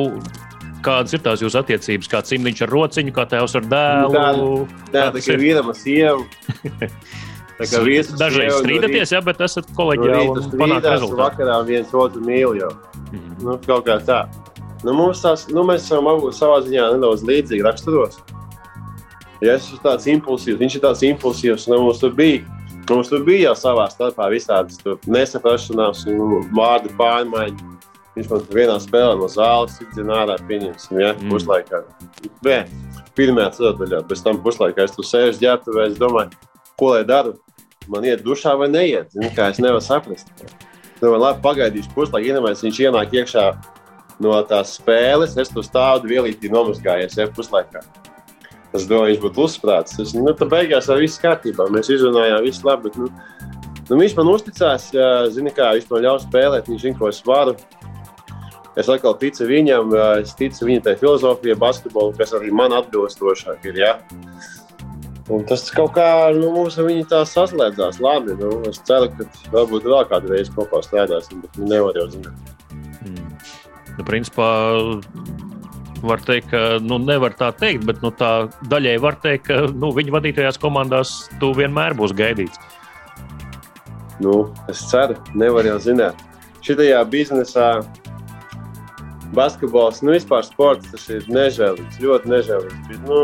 kādas 0.86 1.16
ir 1.16 1.22
tās 1.24 1.42
jūsu 1.44 1.60
attiecības? 1.60 2.10
Kā 2.12 2.22
cimdiņš 2.24 2.64
ar 2.66 2.72
rociņu, 2.72 3.14
kā 3.16 3.26
tēvs 3.32 3.58
ar 3.60 3.68
dēlu? 3.72 4.16
Tā, 4.16 4.26
tā, 4.94 5.06
tā 5.16 5.24
kā 5.26 5.38
vīram 5.40 5.72
ar 5.72 5.78
sievu. 5.78 6.26
Dažreiz 7.56 8.10
strīdaties, 8.12 9.14
jā, 9.14 9.22
bet 9.24 9.40
esat 9.40 9.68
kolēģiāli 9.76 10.42
panākt 10.60 10.88
rezultātu. 10.90 11.20
Vakarā 11.22 11.60
viens 11.64 11.94
otru 11.96 12.20
mīl 12.20 12.58
jau. 12.58 12.72
Mm 13.10 13.18
-hmm. 13.18 13.44
nu, 13.44 13.58
kaut 13.66 13.86
kā 13.86 13.96
tā. 14.04 14.26
Nu, 14.84 14.92
mums 14.92 15.22
tās, 15.24 15.46
nu, 15.48 15.64
mēs 15.64 15.86
esam 15.88 16.06
abu 16.06 16.28
savā 16.32 16.60
ziņā 16.66 16.90
nedaudz 16.94 17.24
līdzīgi 17.24 17.64
raksturos. 17.64 18.18
Ja 19.40 19.54
es 19.54 19.64
esmu 19.64 19.78
tāds 19.84 20.06
impulsīvs, 20.06 20.58
viņš 20.60 20.76
ir 20.76 20.82
tāds 20.82 21.02
impulsīvs, 21.02 21.66
un 21.68 21.80
mums 21.80 21.98
tur 22.00 22.12
bija. 22.12 22.44
Mums 22.86 23.08
tur 23.10 23.24
bija 23.26 23.48
jau 23.48 23.54
savā 23.58 23.88
starpā 23.90 24.28
visādas 24.30 24.78
nesaprašanās, 25.10 26.04
vārdu 26.54 26.92
pārmaiņas. 26.98 27.72
Viņš 28.16 28.28
man 28.30 28.44
vienā 28.48 28.76
spēlē 28.80 29.16
no 29.18 29.26
zāles 29.28 29.74
izdzina 29.82 30.22
ārā, 30.22 30.36
pieņemsim, 30.48 31.00
ja, 31.02 31.10
mm. 31.18 31.32
puslaikā. 31.32 31.82
Nē, 32.46 32.60
pirmajā 33.18 33.50
ceturdaļā, 33.58 34.00
pēc 34.08 34.22
tam 34.24 34.38
puslaikā 34.44 34.86
es 34.86 34.94
tur 34.96 35.04
sēžu 35.04 35.42
ģērbtuvē, 35.42 35.90
es 35.90 35.98
domāju, 36.00 36.38
ko 36.80 36.94
lai 36.94 37.02
daru 37.08 37.34
man 37.92 38.06
iet 38.08 38.24
dušā 38.24 38.54
vai 38.56 38.70
neiet. 38.72 39.12
Zini, 39.12 39.28
kā 39.36 39.50
es 39.52 39.60
nevaru 39.60 39.84
saprast. 39.84 40.32
Domāju, 41.02 41.20
labi, 41.26 41.42
pagaidīšu 41.44 41.92
puslaiku, 41.92 42.30
iedomājieties, 42.30 42.64
viņš 42.70 42.82
ienāk 42.86 43.20
iekšā 43.20 43.46
no 44.24 44.38
tās 44.48 44.78
spēles. 44.78 45.36
Es 45.36 45.52
tur 45.52 45.66
stāvu 45.66 46.08
vielītī 46.14 46.48
nomazgājies, 46.52 47.18
ja 47.20 47.28
puslaikā. 47.36 47.84
Es 48.76 48.86
domāju, 48.88 49.14
viņš 49.14 49.22
būtu 49.24 49.44
uzsprāts. 49.46 49.96
Es, 50.02 50.14
nu, 50.16 50.28
tad 50.36 50.52
beigās 50.52 50.90
ar 50.92 51.00
visu 51.00 51.20
kārtībā. 51.22 51.68
Mēs 51.72 51.90
izrunājām, 51.92 52.44
viss 52.44 52.64
labi. 52.66 52.90
Bet, 52.90 52.98
nu, 53.00 53.10
nu, 53.88 54.00
viņš 54.02 54.16
man 54.18 54.32
uzticās, 54.32 54.90
zina, 55.34 55.54
kā 55.56 55.72
viņš 55.76 55.88
man 55.92 56.04
ļaus 56.04 56.26
spēlēt, 56.28 56.70
viņš 56.70 56.84
zina, 56.88 56.98
ko 57.00 57.10
es 57.12 57.22
varu. 57.26 57.56
Es 58.76 58.90
atkal 58.92 59.14
ticu 59.16 59.46
viņam, 59.48 59.94
es 60.20 60.34
ticu 60.36 60.68
viņa 60.68 60.82
tai 60.84 60.94
filozofijai, 61.00 61.56
basketbolu, 61.56 62.12
kas 62.18 62.34
arī 62.36 62.52
man 62.52 62.76
atbilstošāk 62.76 63.64
ir. 63.70 63.78
Ja? 63.80 63.94
Un 65.32 65.46
tas 65.48 65.64
kaut 65.74 65.96
kā 65.96 66.06
nu, 66.36 66.52
mums 66.54 66.76
ar 66.78 66.86
viņu 66.86 67.06
tā 67.10 67.22
saslēdzās. 67.26 68.02
Labi, 68.04 68.36
nu, 68.38 68.60
es 68.68 68.78
ceru, 68.86 69.08
ka 69.16 69.26
varbūt 69.54 69.88
vēl 69.88 70.04
kādu 70.12 70.34
reizi 70.34 70.52
kopā 70.54 70.82
strādāsim, 70.84 71.40
bet 71.42 71.56
nu, 71.58 71.70
nevar 71.72 71.96
jau 71.98 72.06
zināt. 72.12 72.52
Mm. 73.00 73.32
Nu, 73.96 74.04
principā, 74.06 74.50
var 76.02 76.22
teikt, 76.24 76.50
ka 76.52 76.62
nu, 76.82 76.98
nevar 77.02 77.34
tā 77.36 77.50
teikt, 77.56 77.86
bet 77.88 78.02
nu, 78.04 78.12
tā 78.14 78.48
daļai 78.70 78.96
var 79.02 79.18
teikt, 79.22 79.46
ka 79.48 79.60
nu, 79.72 79.92
viņa 79.96 80.14
vadītajās 80.14 80.60
komandās 80.62 81.14
tu 81.40 81.52
vienmēr 81.56 81.96
būsi 81.98 82.16
gaidīts. 82.18 82.60
Nu, 84.22 84.46
es 84.72 84.80
ceru, 84.90 85.18
nevar 85.36 85.68
jau 85.68 85.76
zināt. 85.82 86.20
Šitajā 86.64 87.02
biznesā 87.12 87.68
basketbols, 89.36 90.00
nu 90.02 90.14
vispār 90.16 90.46
sports, 90.46 90.88
tas 90.92 91.04
ir 91.12 91.28
nežēlīgs, 91.30 92.00
ļoti 92.02 92.32
nežēlīgs. 92.32 92.88
Bet, 92.88 93.04
nu, 93.06 93.20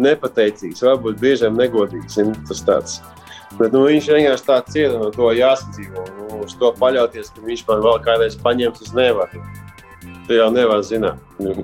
nepateicīgs, 0.00 0.82
varbūt 0.86 1.20
brīžiem 1.20 1.58
negodīgs. 1.58 2.18
Tas 2.48 2.64
tāds. 2.66 2.98
Bet, 3.58 3.72
nu, 3.72 3.84
viņš 3.88 4.10
vienkārši 4.14 4.82
ir 4.82 4.94
un 4.96 5.06
no 5.06 5.12
to 5.14 5.30
jāsadzīvo. 5.36 6.04
Nu, 6.18 6.42
uz 6.44 6.54
to 6.60 6.72
paļauties, 6.78 7.32
ka 7.34 7.44
viņš 7.44 7.64
man 7.68 7.84
vēl 7.86 8.02
kādreiz 8.04 8.36
paņems, 8.42 8.82
tas 8.82 8.94
nevar. 8.96 9.32
Tu 10.28 10.36
jau 10.36 10.48
nevar 10.52 10.82
zināt. 10.84 11.20
Nu, 11.40 11.54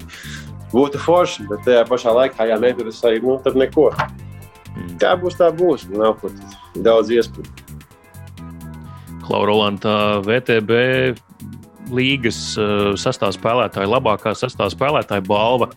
būtu 0.72 1.00
forši, 1.04 1.46
bet 1.50 1.66
tajā 1.66 1.84
pašā 1.88 2.14
laikā, 2.16 2.48
ja 2.48 2.58
neinteresēji, 2.62 3.22
nu, 3.24 3.36
tad 3.44 3.58
neko. 3.60 3.90
Mm. 4.74 4.94
Kā 5.02 5.14
būs, 5.20 5.36
tā 5.38 5.50
būs. 5.54 5.86
Nav 5.92 6.16
pat 6.22 6.56
daudz 6.74 7.12
iespēju. 7.14 7.50
Klaurolanta 9.24 10.20
VTB 10.24 10.80
līgas 11.94 12.38
uh, 12.56 12.92
sastāvā 13.00 13.36
spēlētāja, 13.36 13.88
labākā 13.92 14.32
sastāvā 14.36 14.72
spēlētāja 14.72 15.24
balva 15.28 15.70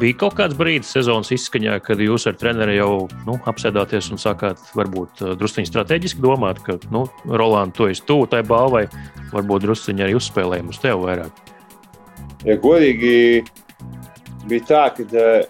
Bija 0.00 0.16
kaut 0.20 0.34
kāds 0.36 0.56
brīdis 0.58 0.90
sezonas 0.92 1.30
izskaņā, 1.32 1.78
kad 1.84 2.00
jūs 2.02 2.26
ar 2.28 2.34
treneri 2.36 2.76
jau 2.76 3.06
nu, 3.24 3.38
apsēdāties 3.48 4.10
un 4.12 4.20
sākāt 4.20 4.60
varbūt 4.76 5.22
uh, 5.24 5.32
druskuļi 5.40 5.70
strateģiski 5.70 6.20
domāt, 6.20 6.60
ka, 6.66 6.76
nu, 6.92 7.06
Roland, 7.24 7.72
tu 7.76 7.88
esi 7.88 8.04
tuvu 8.04 8.26
tai 8.28 8.42
balvai, 8.46 8.86
varbūt 9.32 9.64
druskuļi 9.64 10.04
arī 10.04 10.18
uzspēlējumu 10.18 10.74
uz 10.74 10.82
tevi 10.82 11.06
vairāk. 11.06 11.40
Ja 12.46 12.56
godīgi 12.60 13.42
bija 14.48 14.66
tā, 14.68 14.84
ka 14.96 15.04
uh, 15.04 15.44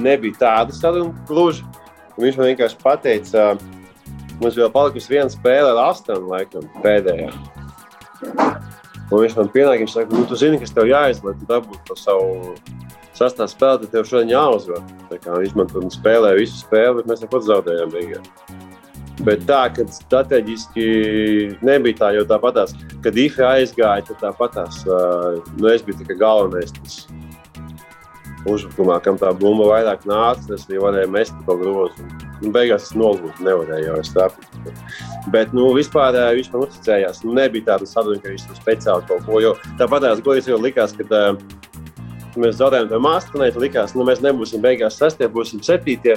nebija 0.00 0.38
tāda 0.40 0.76
saruna 0.76 1.12
gluži. 1.28 1.66
Viņš 2.20 2.38
man 2.38 2.50
vienkārši 2.52 2.80
pateica, 2.82 3.52
uh, 3.52 3.82
mums 4.40 4.56
vēl 4.58 4.72
palikusi 4.72 5.12
viena 5.12 5.32
spēle 5.32 5.74
ar 5.74 5.82
astonu, 5.90 6.30
laikam, 6.32 6.64
pēdējā. 6.84 7.30
Un 9.12 9.20
viņš 9.20 9.36
man 9.36 9.50
pienāca, 9.52 9.82
viņš 9.82 9.94
saka, 9.98 10.16
nu, 10.16 10.24
tu 10.28 10.38
zini, 10.40 10.60
kas 10.62 10.72
tev 10.72 10.88
jāizlaiž, 10.88 11.36
tu 11.40 11.48
dabūsi 11.50 11.84
to 11.88 11.98
savu 12.00 12.54
sastāvā 13.12 13.50
spēlē, 13.52 13.82
tad 13.82 13.92
tev 13.92 14.08
šodien 14.08 14.32
jāuzvar. 14.32 14.84
Viņš 15.12 15.56
man 15.58 15.68
tur 15.72 15.88
spēlēja 15.92 16.40
visu 16.40 16.62
spēli, 16.62 17.00
bet 17.00 17.10
mēs 17.12 17.24
neko 17.26 17.42
zaudējām 17.44 17.92
beigās. 17.92 18.71
Bet 19.26 19.44
tā, 19.46 19.64
ka 19.74 19.86
strateģiski 19.86 20.84
nebija 21.62 21.98
tā, 22.00 22.12
jo 22.16 22.24
tāpatās, 22.26 22.74
kad 23.04 23.18
IFE 23.18 23.44
aizgāja, 23.46 24.06
tad 24.08 24.22
tāpatās, 24.24 24.82
nu, 24.86 25.68
es 25.70 25.84
biju 25.86 26.02
tikai 26.02 26.18
galvenais. 26.24 26.74
Tas, 26.80 27.04
Uzbrukumā, 28.42 28.96
kam 29.04 29.14
tā 29.20 29.28
bumba 29.38 29.68
vairāk 29.68 30.00
nāca, 30.02 30.48
tas 30.48 30.64
arī 30.66 30.80
varēja 30.82 31.10
mest 31.14 31.36
to 31.46 31.54
grozu. 31.60 32.06
Nu, 32.40 32.50
beigās 32.50 32.88
es 32.88 32.96
nolūku, 32.98 33.30
nevarēju 33.46 33.92
jau 33.92 34.00
stāvēt. 34.08 34.72
Bet, 35.30 35.54
nu, 35.54 35.68
vispār 35.76 36.18
viņš 36.34 36.48
man 36.50 36.64
uzticējās. 36.66 37.22
Nu, 37.22 37.36
nebija 37.38 37.68
tāda 37.68 37.86
sadarbība, 37.86 38.24
ka 38.24 38.32
viņš 38.32 38.48
tur 38.48 38.58
speciāli 38.58 39.06
kaut 39.12 39.28
ko. 39.28 39.38
Jo 39.44 39.54
tāpat 39.78 40.08
tās 40.08 40.24
godīgi 40.26 40.50
jau 40.50 40.58
likās, 40.58 40.96
ka 40.98 41.06
uh, 41.06 41.38
Mēs 42.40 42.56
zaudējām 42.56 42.88
to 42.88 42.98
mākslinieci, 43.02 43.60
likās, 43.60 43.92
nu, 43.92 44.06
mēs 44.08 44.22
nebūsim 44.24 44.62
beigās 44.64 44.96
sestie, 44.96 45.28
būsim 45.28 45.60
septītie. 45.64 46.16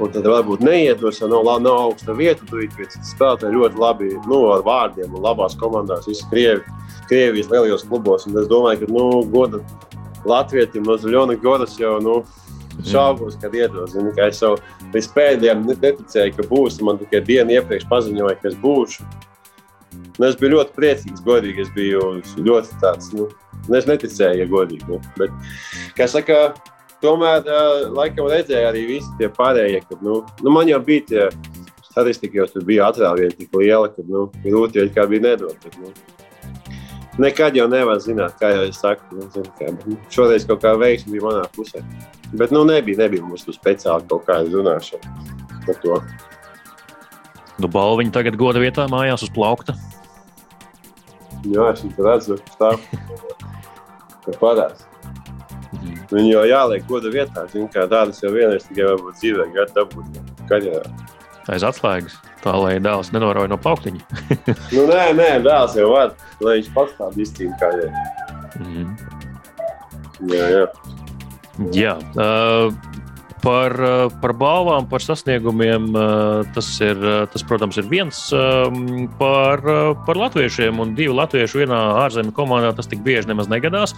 Un 0.00 0.12
tad 0.12 0.24
varbūt 0.26 0.62
neiedos, 0.64 1.18
jo 1.20 1.28
nav, 1.28 1.48
nav 1.60 1.80
augsta 1.86 2.14
vieta. 2.16 2.46
Tur 2.48 2.62
ir 2.64 2.92
spēlētāji 2.92 3.56
ļoti 3.56 3.80
labi 3.80 4.12
nu, 4.28 4.38
ar 4.54 4.64
vārdiem 4.66 5.12
un 5.12 5.24
labās 5.24 5.56
komandās. 5.60 6.08
Visi 6.08 6.28
Krievi, 6.30 6.62
Krievijas 7.10 7.50
lielajos 7.52 7.84
klubos. 7.88 8.24
Un 8.28 8.38
es 8.40 8.48
domāju, 8.50 8.84
ka 8.86 8.92
nu, 8.92 9.08
goda 9.32 9.60
Latvijam 10.28 10.86
no 10.86 10.96
Zaļona 11.02 11.36
Godas 11.42 11.76
jau 11.80 11.98
nu, 12.02 12.20
šaubos, 12.88 13.36
kad 13.42 13.54
iedos. 13.58 13.92
Zini, 13.92 14.14
ka 14.16 14.30
es 14.32 14.40
jau 14.42 14.54
līdz 14.94 15.10
pēdējiem 15.16 15.68
neticēju, 15.68 16.38
ka 16.38 16.48
būs. 16.48 16.80
Man 16.86 17.02
tikai 17.02 17.20
dienu 17.28 17.58
iepriekš 17.58 17.90
paziņoja, 17.92 18.38
ka 18.40 18.52
es 18.52 18.58
būšu. 18.64 19.06
Nu, 20.16 20.26
es 20.28 20.38
biju 20.40 20.56
ļoti 20.56 20.76
priecīgs, 20.78 21.24
godīgi. 21.26 21.66
Es 21.66 21.72
biju 21.76 22.16
ļoti 22.40 22.80
tāds. 22.80 23.12
Nu, 23.16 23.28
Nu, 23.68 23.76
es 23.78 23.86
neticēju, 23.86 24.40
ja 24.42 24.48
godīgi. 24.50 24.86
Nu. 24.90 24.98
Bet, 25.18 25.34
kā 25.98 26.08
saka, 26.10 26.52
tomēr 27.02 27.46
laikam 27.92 28.30
redzēju 28.30 28.70
arī 28.70 28.86
visi 28.94 29.18
tie 29.18 29.28
pārējie, 29.32 29.82
ka 29.88 29.98
nu, 30.04 30.22
nu, 30.42 30.54
man 30.54 30.70
jau 30.70 30.80
bija 30.84 31.06
tie 31.08 31.28
statistika, 31.90 32.40
jo 32.40 32.48
tur 32.48 32.64
bija 32.68 32.88
atrāvieni 32.88 33.36
tik 33.36 33.54
liela, 33.58 33.90
ka 33.92 34.04
nu, 34.08 34.28
grūti 34.44 34.80
jau 34.80 34.88
kā 34.94 35.06
bija 35.10 35.26
nedot. 35.30 35.56
Bet, 35.64 35.78
nu, 35.82 35.92
Nekad 37.20 37.52
jau 37.52 37.66
nevar 37.68 37.98
zināt, 38.00 38.38
kā 38.40 38.48
jau 38.54 38.62
es 38.64 38.78
saku. 38.80 39.18
Nu, 39.18 39.26
zin, 39.34 39.44
kā, 39.58 39.68
nu, 39.84 39.98
šoreiz 40.12 40.46
kaut 40.48 40.62
kā 40.62 40.72
veiksmi 40.80 41.18
bija 41.18 41.26
manā 41.26 41.42
pusē. 41.52 41.82
Bet 42.32 42.54
nu, 42.56 42.62
nebija, 42.64 43.02
nebija 43.02 43.24
mums 43.26 43.44
tur 43.44 43.52
speciāli 43.52 44.08
kaut 44.08 44.24
kāda 44.24 44.48
runāšana 44.48 45.12
par 45.66 45.76
to. 45.82 45.98
Nu, 47.60 47.68
balviņa 47.68 48.14
tagad 48.16 48.38
goda 48.40 48.62
vietā 48.64 48.86
mājās 48.88 49.26
uz 49.26 49.34
plaukta. 49.34 49.76
Jā, 51.52 51.68
es 51.74 51.84
redzu. 51.98 52.40
Ka 54.22 54.32
parādās. 54.38 54.86
Mhm. 54.86 54.91
Viņu 56.12 56.28
jau 56.34 56.44
jāliek 56.48 56.84
goda 56.88 57.10
vietā. 57.12 57.46
Zin, 57.52 57.68
kā 57.72 57.86
tādas 57.90 58.20
jau 58.22 58.32
vienreiz 58.34 58.66
tikai 58.68 58.90
varbūt 58.90 59.18
dzīvē 59.20 59.48
gadu 59.54 59.76
dabūt 59.80 60.20
karjerā. 60.50 60.84
Aiz 61.50 61.64
atslēgas, 61.66 62.14
tā 62.44 62.52
lai 62.54 62.76
dēls 62.82 63.10
nenorauj 63.14 63.48
no 63.50 63.58
pauktiņa. 63.58 64.04
nu, 64.76 64.84
nē, 64.86 65.08
nē, 65.18 65.30
dēls 65.42 65.74
jau 65.80 65.88
var, 65.90 66.12
lai 66.44 66.60
viņš 66.60 66.70
pats 66.76 66.94
tādu 67.00 67.24
izcīna 67.24 67.58
karjeru. 67.58 68.04
Mm. 68.62 68.92
Jā, 70.30 70.46
jā. 70.52 70.66
jā 71.74 71.96
uh, 72.14 72.91
Par, 73.42 73.74
eh, 73.74 74.08
par 74.22 74.32
balvām, 74.38 74.86
par 74.86 75.02
sasniegumiem. 75.02 75.88
Eh, 75.90 76.50
tas, 76.54 76.68
ir, 76.80 76.94
eh, 76.94 77.26
tas, 77.26 77.42
protams, 77.42 77.76
ir 77.78 77.88
viens 77.90 78.14
par, 79.18 79.60
par 80.06 80.16
latviešiem, 80.16 80.78
un 80.78 80.94
divu 80.94 81.14
latviešu 81.14 81.62
vienā 81.66 81.78
ārzemju 82.06 82.32
komandā 82.32 82.74
tas 82.76 82.86
tik 82.86 83.02
bieži 83.02 83.26
nemaz 83.26 83.48
negadās. 83.48 83.94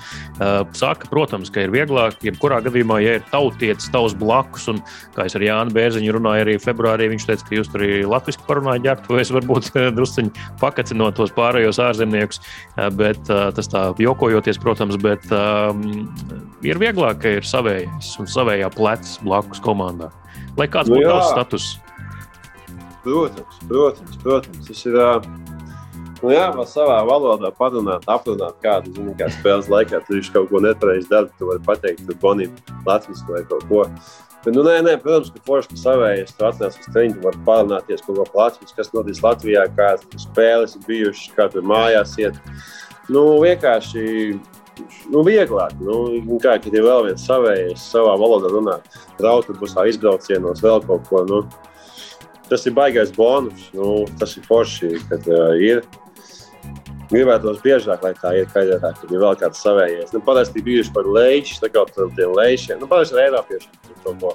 Saka, 0.72 1.09
protams, 1.11 1.50
ka 1.52 1.61
ir 1.61 1.70
vieglāk, 1.70 2.16
jebkurā 2.24 2.62
gadījumā, 2.64 3.02
ja 3.02 3.14
ir 3.18 3.24
tautietis 3.30 3.90
tavs 3.92 4.14
blakus, 4.14 4.68
un 4.68 4.80
kā 5.14 5.26
es 5.26 5.37
ar 5.37 5.42
Jānu 5.42 5.74
Bērziņu 5.74 6.14
runāju 6.16 6.44
arī 6.46 6.57
februārī, 6.59 7.11
viņš 7.12 7.26
teica, 7.26 7.46
ka 7.48 7.57
jūs 7.57 7.70
tur 7.72 7.85
arī 7.85 8.04
latviešu 8.09 8.44
parunājat, 8.48 8.85
ģērbtuvēs, 8.87 9.33
varbūt 9.37 9.70
drusciņi 9.96 10.33
pakacinot 10.61 11.16
tos 11.16 11.35
pārējos 11.37 11.80
ārzemniekus, 11.83 12.40
bet 12.96 13.22
tas 13.28 13.68
tā 13.68 13.87
jokojoties, 13.98 14.59
protams, 14.59 14.96
bet 14.96 15.24
um, 15.33 16.09
ir 16.62 16.80
vieglāk, 16.80 17.20
ka 17.22 17.37
ir 17.38 17.48
savējais 17.48 18.14
un 18.20 18.30
savējā 18.30 18.70
plecs 18.74 19.18
blakus 19.22 19.33
komandā. 19.64 20.10
Lai 20.58 20.68
kāds 20.70 20.90
nu, 20.90 20.98
būtu 20.98 21.10
tavs 21.10 21.32
status? 21.32 21.70
Protams, 23.04 23.58
protams, 23.68 24.20
protams. 24.22 24.68
Tas 24.68 24.84
ir. 24.88 25.00
Nu 26.24 26.30
jā, 26.32 26.44
var 26.56 26.68
savā 26.70 27.00
valodā 27.04 27.50
parunāt, 27.52 28.06
aprunāt 28.08 28.56
kādu 28.64 28.94
zinu, 28.94 29.12
kā 29.18 29.26
spēles 29.34 29.68
laikā. 29.68 30.00
Tur 30.06 30.16
viņš 30.16 30.30
kaut 30.32 30.46
ko 30.48 30.62
nepareizi 30.64 31.10
dara. 31.10 31.28
Tu 31.36 31.48
vari 31.48 31.60
pateikt, 31.66 32.06
tur 32.08 32.16
Bonim, 32.22 32.54
Latvijas 32.86 33.20
vai 33.28 33.42
kaut 33.50 33.66
ko. 33.68 33.82
Bet, 34.44 34.52
nu, 34.52 34.64
nē, 34.64 34.78
nē, 34.84 34.94
protams, 35.00 35.30
ka 35.32 35.40
forši, 35.44 35.70
ka 35.72 35.80
savējais 35.80 36.34
tu 36.36 36.44
atnāc 36.44 36.74
uz 36.76 36.88
treniņu, 36.92 37.20
var 37.24 37.36
parunāties 37.46 38.04
kaut 38.04 38.22
ko 38.22 38.40
Latvijas, 38.40 38.74
kas 38.76 38.90
notiks 38.92 39.22
Latvijā, 39.24 39.66
kādas 39.76 40.24
spēles 40.24 40.76
ir 40.76 40.88
bijušas, 40.88 41.30
kā 41.36 41.48
tur 41.52 41.64
mājās 41.68 42.16
iet. 42.20 42.40
Nu, 43.12 43.24
vienkārši 43.44 44.04
nu, 45.12 45.22
vieglāk. 45.26 45.74
Nu, 45.82 46.38
kā 46.42 46.56
kad 46.62 46.74
ir 46.74 46.87
vēl 46.87 47.08
viens 47.08 47.26
savējais, 47.28 47.84
savā 47.94 48.14
valodā 48.20 48.50
runā, 48.52 48.78
autobusā, 49.20 49.87
izbraucienos, 49.90 50.62
vēl 50.64 50.82
kaut 50.87 51.06
ko. 51.10 51.24
Nu, 51.28 51.42
tas 52.50 52.66
ir 52.66 52.76
baisais 52.76 53.12
bonus. 53.14 53.68
Nu, 53.76 54.04
tas 54.20 54.37
ir 54.38 54.46
forši, 54.48 54.96
kad 55.10 55.28
uh, 55.30 55.52
ir. 55.60 55.84
Gribētos 57.10 57.60
biežāk, 57.62 58.00
lai 58.02 58.14
tā 58.16 58.30
ir 58.38 58.46
kaitētāk, 58.50 58.96
kad 59.02 59.10
ir 59.12 59.20
vēl 59.20 59.34
kāds 59.38 59.60
savējais. 59.62 60.14
Nu, 60.14 60.22
parasti 60.24 60.62
bijuši 60.64 60.92
par 60.94 61.06
lejuši, 61.06 61.58
tā 61.62 61.68
kā 61.70 61.84
tiem 61.92 62.32
lejušiem. 62.34 62.80
Nu, 62.80 62.88
parasti 62.90 63.14
ir 63.14 63.26
Eiropieši, 63.26 63.68
to 64.02 64.14
ko 64.22 64.32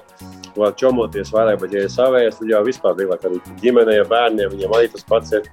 var 0.56 0.74
čomoties 0.78 1.32
vairāk, 1.34 1.60
bet 1.64 1.74
ja 1.74 1.84
ir 1.84 1.92
savējais, 1.92 2.38
tad 2.38 2.50
jau 2.50 2.62
vispār 2.66 2.96
vieglāk 2.98 3.26
arī 3.26 3.40
ģimenei, 3.60 3.98
bērniem, 4.10 4.54
viņiem 4.54 4.76
arī 4.78 4.90
tas 4.94 5.06
pats 5.10 5.34
ir. 5.36 5.50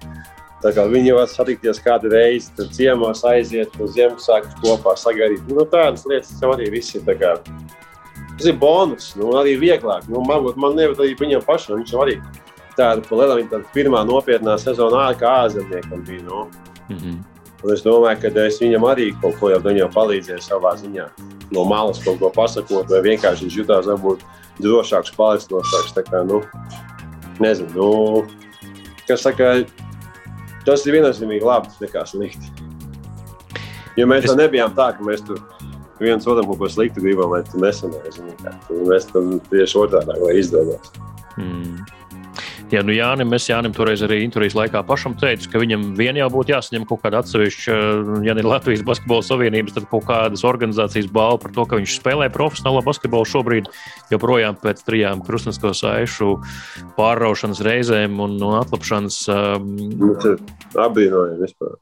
Viņi 0.63 1.13
var 1.13 1.27
satikties 1.29 1.79
kādu 1.85 2.09
reizi, 2.09 2.49
tad 2.57 2.71
ciemos 2.73 3.21
aiziet 3.23 3.75
uz 3.79 3.93
Ziemassvētku 3.93 4.63
kopā, 4.63 4.95
sagaidīt. 4.97 5.45
Nu, 5.53 5.65
tādas 5.69 6.05
lietas 6.09 6.33
jau 6.41 6.55
arī 6.55 6.71
viss 6.73 6.95
ir. 6.97 7.03
Tas 7.05 8.45
ir 8.45 8.57
bonus, 8.57 9.15
nu, 9.15 9.35
arī 9.37 9.57
vieglāk. 9.61 10.09
Nu, 10.09 10.23
man 10.25 10.49
man 10.57 10.75
nevar 10.75 10.97
arī 10.97 11.13
viņam 11.17 11.45
pašam. 11.45 11.77
Viņš 11.77 11.93
arī 12.01 12.17
tāda 12.77 13.01
liela, 13.11 13.37
viņa 13.37 13.49
tāda 13.53 13.73
pirmā 13.73 14.03
nopietnā 14.05 14.57
sezona 14.57 15.11
ārā 15.11 15.33
ārzemniekam 15.45 16.05
bija. 16.05 16.23
Nu. 16.25 16.47
Mm 16.89 16.97
-hmm. 16.97 17.17
Un 17.63 17.73
es 17.73 17.81
domāju, 17.81 18.21
ka 18.21 18.45
es 18.45 18.59
viņam 18.61 18.83
arī 18.85 19.07
kaut 19.21 19.39
ko 19.39 19.49
jau 19.49 19.59
viņam 19.59 19.93
palīdzēju 19.93 20.43
savā 20.45 20.75
ziņā. 20.77 21.07
No 21.51 21.63
malas 21.65 22.03
kaut 22.03 22.19
ko 22.19 22.29
pasakot, 22.29 22.89
vai 22.89 23.01
vienkārši 23.01 23.47
viņš 23.47 23.57
jutās 23.57 23.85
varbūt 23.89 24.21
drošāks, 24.61 25.15
pārliecinošāks. 25.17 25.95
Tā 25.95 26.03
kā, 26.05 26.21
nu, 26.27 26.41
nezinu, 27.39 27.69
nu, 27.73 28.27
kas 29.07 29.25
saka, 29.25 29.65
tas 30.67 30.85
ir 30.85 30.97
viennozīmīgi 30.97 31.47
labi 31.47 31.71
nekā 31.81 32.03
slikti. 32.09 32.51
Jo 33.97 34.05
mēs 34.09 34.27
es... 34.27 34.37
nebijām 34.37 34.75
tā, 34.77 34.91
ka 34.93 35.05
mēs 35.05 35.23
tur 35.25 35.41
viens 36.01 36.27
otram 36.29 36.45
kaut 36.51 36.61
ko 36.61 36.69
sliktu 36.69 37.01
gribam, 37.01 37.33
lai 37.33 37.43
tu 37.47 37.61
nesanāci. 37.61 38.25
Mēs 38.85 39.09
tam 39.13 39.37
tieši 39.49 39.79
otrādi, 39.81 40.17
izdodas. 40.37 40.91
Mm. 41.37 41.96
Ja 42.73 42.81
nu 42.83 42.91
Jānis, 42.91 43.27
mēs 43.29 43.45
Jānim 43.47 43.71
toreiz 43.75 44.01
arī 44.03 44.19
intervijas 44.25 44.55
laikā 44.57 44.81
pašam 44.87 45.13
teicu, 45.19 45.47
ka 45.53 45.61
viņam 45.61 45.85
vien 45.95 46.17
jau 46.19 46.27
būtu 46.33 46.51
jāsaņem 46.51 46.83
kaut 46.89 46.99
kāda 47.05 47.21
atsevišķa, 47.23 47.77
ja 48.27 48.35
ne 48.35 48.43
Latvijas 48.43 48.83
Basketbola 48.87 49.23
Savienības, 49.23 49.77
tad 49.77 49.87
kaut 49.91 50.03
kādas 50.09 50.43
organizācijas 50.47 51.07
balva 51.13 51.39
par 51.45 51.53
to, 51.55 51.63
ka 51.63 51.79
viņš 51.79 51.95
spēlē 52.01 52.27
profesionālo 52.33 52.83
basketbolu 52.83 53.29
šobrīd, 53.31 53.71
joprojām 54.11 54.59
pēc 54.59 54.83
trijām 54.87 55.23
krustnesko 55.23 55.71
saišu 55.77 56.33
pārraušanas 56.99 57.63
reizēm 57.63 58.19
un, 58.23 58.35
un 58.43 58.59
atlapšanas. 58.59 59.21
Um, 59.31 59.71
nu, 59.95 60.11
Apbrīnojami 60.75 61.39
vispār. 61.45 61.79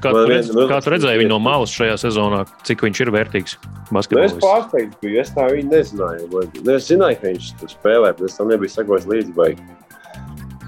Kā 0.00 0.12
tu, 0.14 0.24
redz, 0.30 0.50
kā 0.70 0.80
tu 0.80 0.92
redzēji 0.94 1.20
viņu 1.20 1.32
no 1.34 1.40
malas 1.42 1.72
šajā 1.74 1.96
sezonā, 2.00 2.44
cik 2.64 2.84
viņš 2.86 3.04
ir 3.04 3.12
vērtīgs? 3.12 3.56
Nu, 3.92 4.00
es 4.22 4.36
pārsteigts 4.40 5.00
biju, 5.02 5.20
es 5.20 5.32
tā 5.34 5.48
viņu 5.50 5.72
nezināju. 5.72 6.44
Es 6.76 6.88
zināju, 6.88 7.20
ka 7.20 7.32
viņš 7.32 7.54
spēlē, 7.74 8.14
bet 8.14 8.28
es 8.30 8.38
tam 8.38 8.52
nebiju 8.52 8.72
sakojis 8.72 9.08
līdzi. 9.10 9.34
Baigi. 9.34 9.83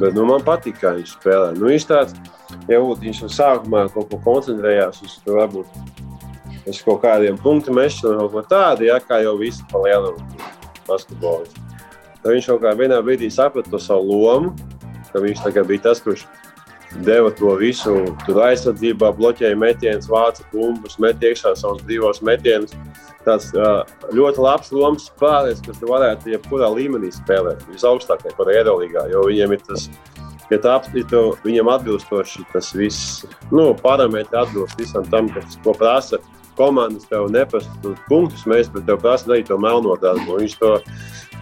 Bet 0.00 0.16
nu, 0.16 0.26
man 0.28 0.42
patīk, 0.44 0.80
kā 0.82 0.92
viņš 0.96 1.14
spēlē. 1.16 1.52
Nu, 1.56 1.70
viņš 1.70 1.86
tāds, 1.88 2.16
ja 2.68 2.80
viņš 2.80 3.22
no 3.24 3.30
sākumā 3.32 3.86
kaut 3.94 4.10
ko 4.12 4.20
koncentrējās 4.24 5.00
uz 5.06 5.16
to, 5.24 5.36
varbūt 5.38 6.66
uz 6.66 6.80
kaut 6.84 7.00
kādiem 7.04 7.38
punktu 7.40 7.72
mešanu, 7.72 8.26
kaut 8.26 8.34
ko 8.34 8.42
tādu, 8.50 8.88
ja, 8.90 8.98
kā 9.00 9.22
jau 9.24 9.36
visi 9.40 9.64
pa 9.70 9.80
lielam 9.84 10.18
basketbolisti. 10.88 11.62
Tad 12.22 12.34
viņš 12.34 12.50
kaut 12.50 12.64
kādā 12.64 12.98
brīdī 13.06 13.30
saprata 13.32 13.70
to 13.70 13.80
savu 13.80 14.20
lomu, 14.20 14.52
ka 15.12 15.22
viņš 15.22 15.44
bija 15.68 15.84
tas, 15.88 16.02
kurš 16.02 16.26
deva 17.06 17.30
to 17.30 17.54
visu. 17.60 17.94
Tur 18.26 18.42
aizsardzībā 18.46 19.12
bloķēja 19.16 19.56
metienus, 19.58 20.10
vāca 20.10 20.44
bumbas, 20.52 20.98
met 21.02 21.22
iekšā 21.22 21.54
savus 21.56 21.84
divos 21.88 22.22
metienus. 22.22 22.74
Tas 23.26 23.48
ļoti 24.14 24.42
labs 24.42 24.70
lomas 24.70 25.08
spēlētājs, 25.10 25.64
kas 25.66 25.82
varētu 25.82 26.30
jebkurā 26.30 26.68
līmenī 26.70 27.10
spēlēt. 27.14 27.64
Visaugstākais 27.72 28.36
par 28.38 28.52
Eirolandā, 28.52 29.08
jo 29.10 29.24
viņiem 29.26 29.56
ir 29.56 29.64
tas. 29.66 29.88
Ja 30.46 30.60
tā 30.62 30.76
apstākļi 30.78 31.24
viņam 31.42 31.72
atbilstoši, 31.72 32.44
tas 32.52 32.70
viss 32.78 33.24
nu, 33.50 33.72
parametri 33.80 34.38
atbilst 34.38 34.78
visam 34.78 35.02
tam, 35.10 35.26
kas, 35.34 35.58
ko 35.64 35.74
prasa 35.74 36.20
komandas. 36.56 37.08
Tev 37.10 37.26
neprasa 37.34 37.94
punktus, 38.06 38.46
mēs, 38.46 38.70
tev 38.76 39.00
prasa 39.02 39.32
darīt 39.32 39.50
to 39.50 39.58
melno 39.58 39.96
darbu. 40.00 40.38
Viņš 40.40 40.54
to 40.60 40.76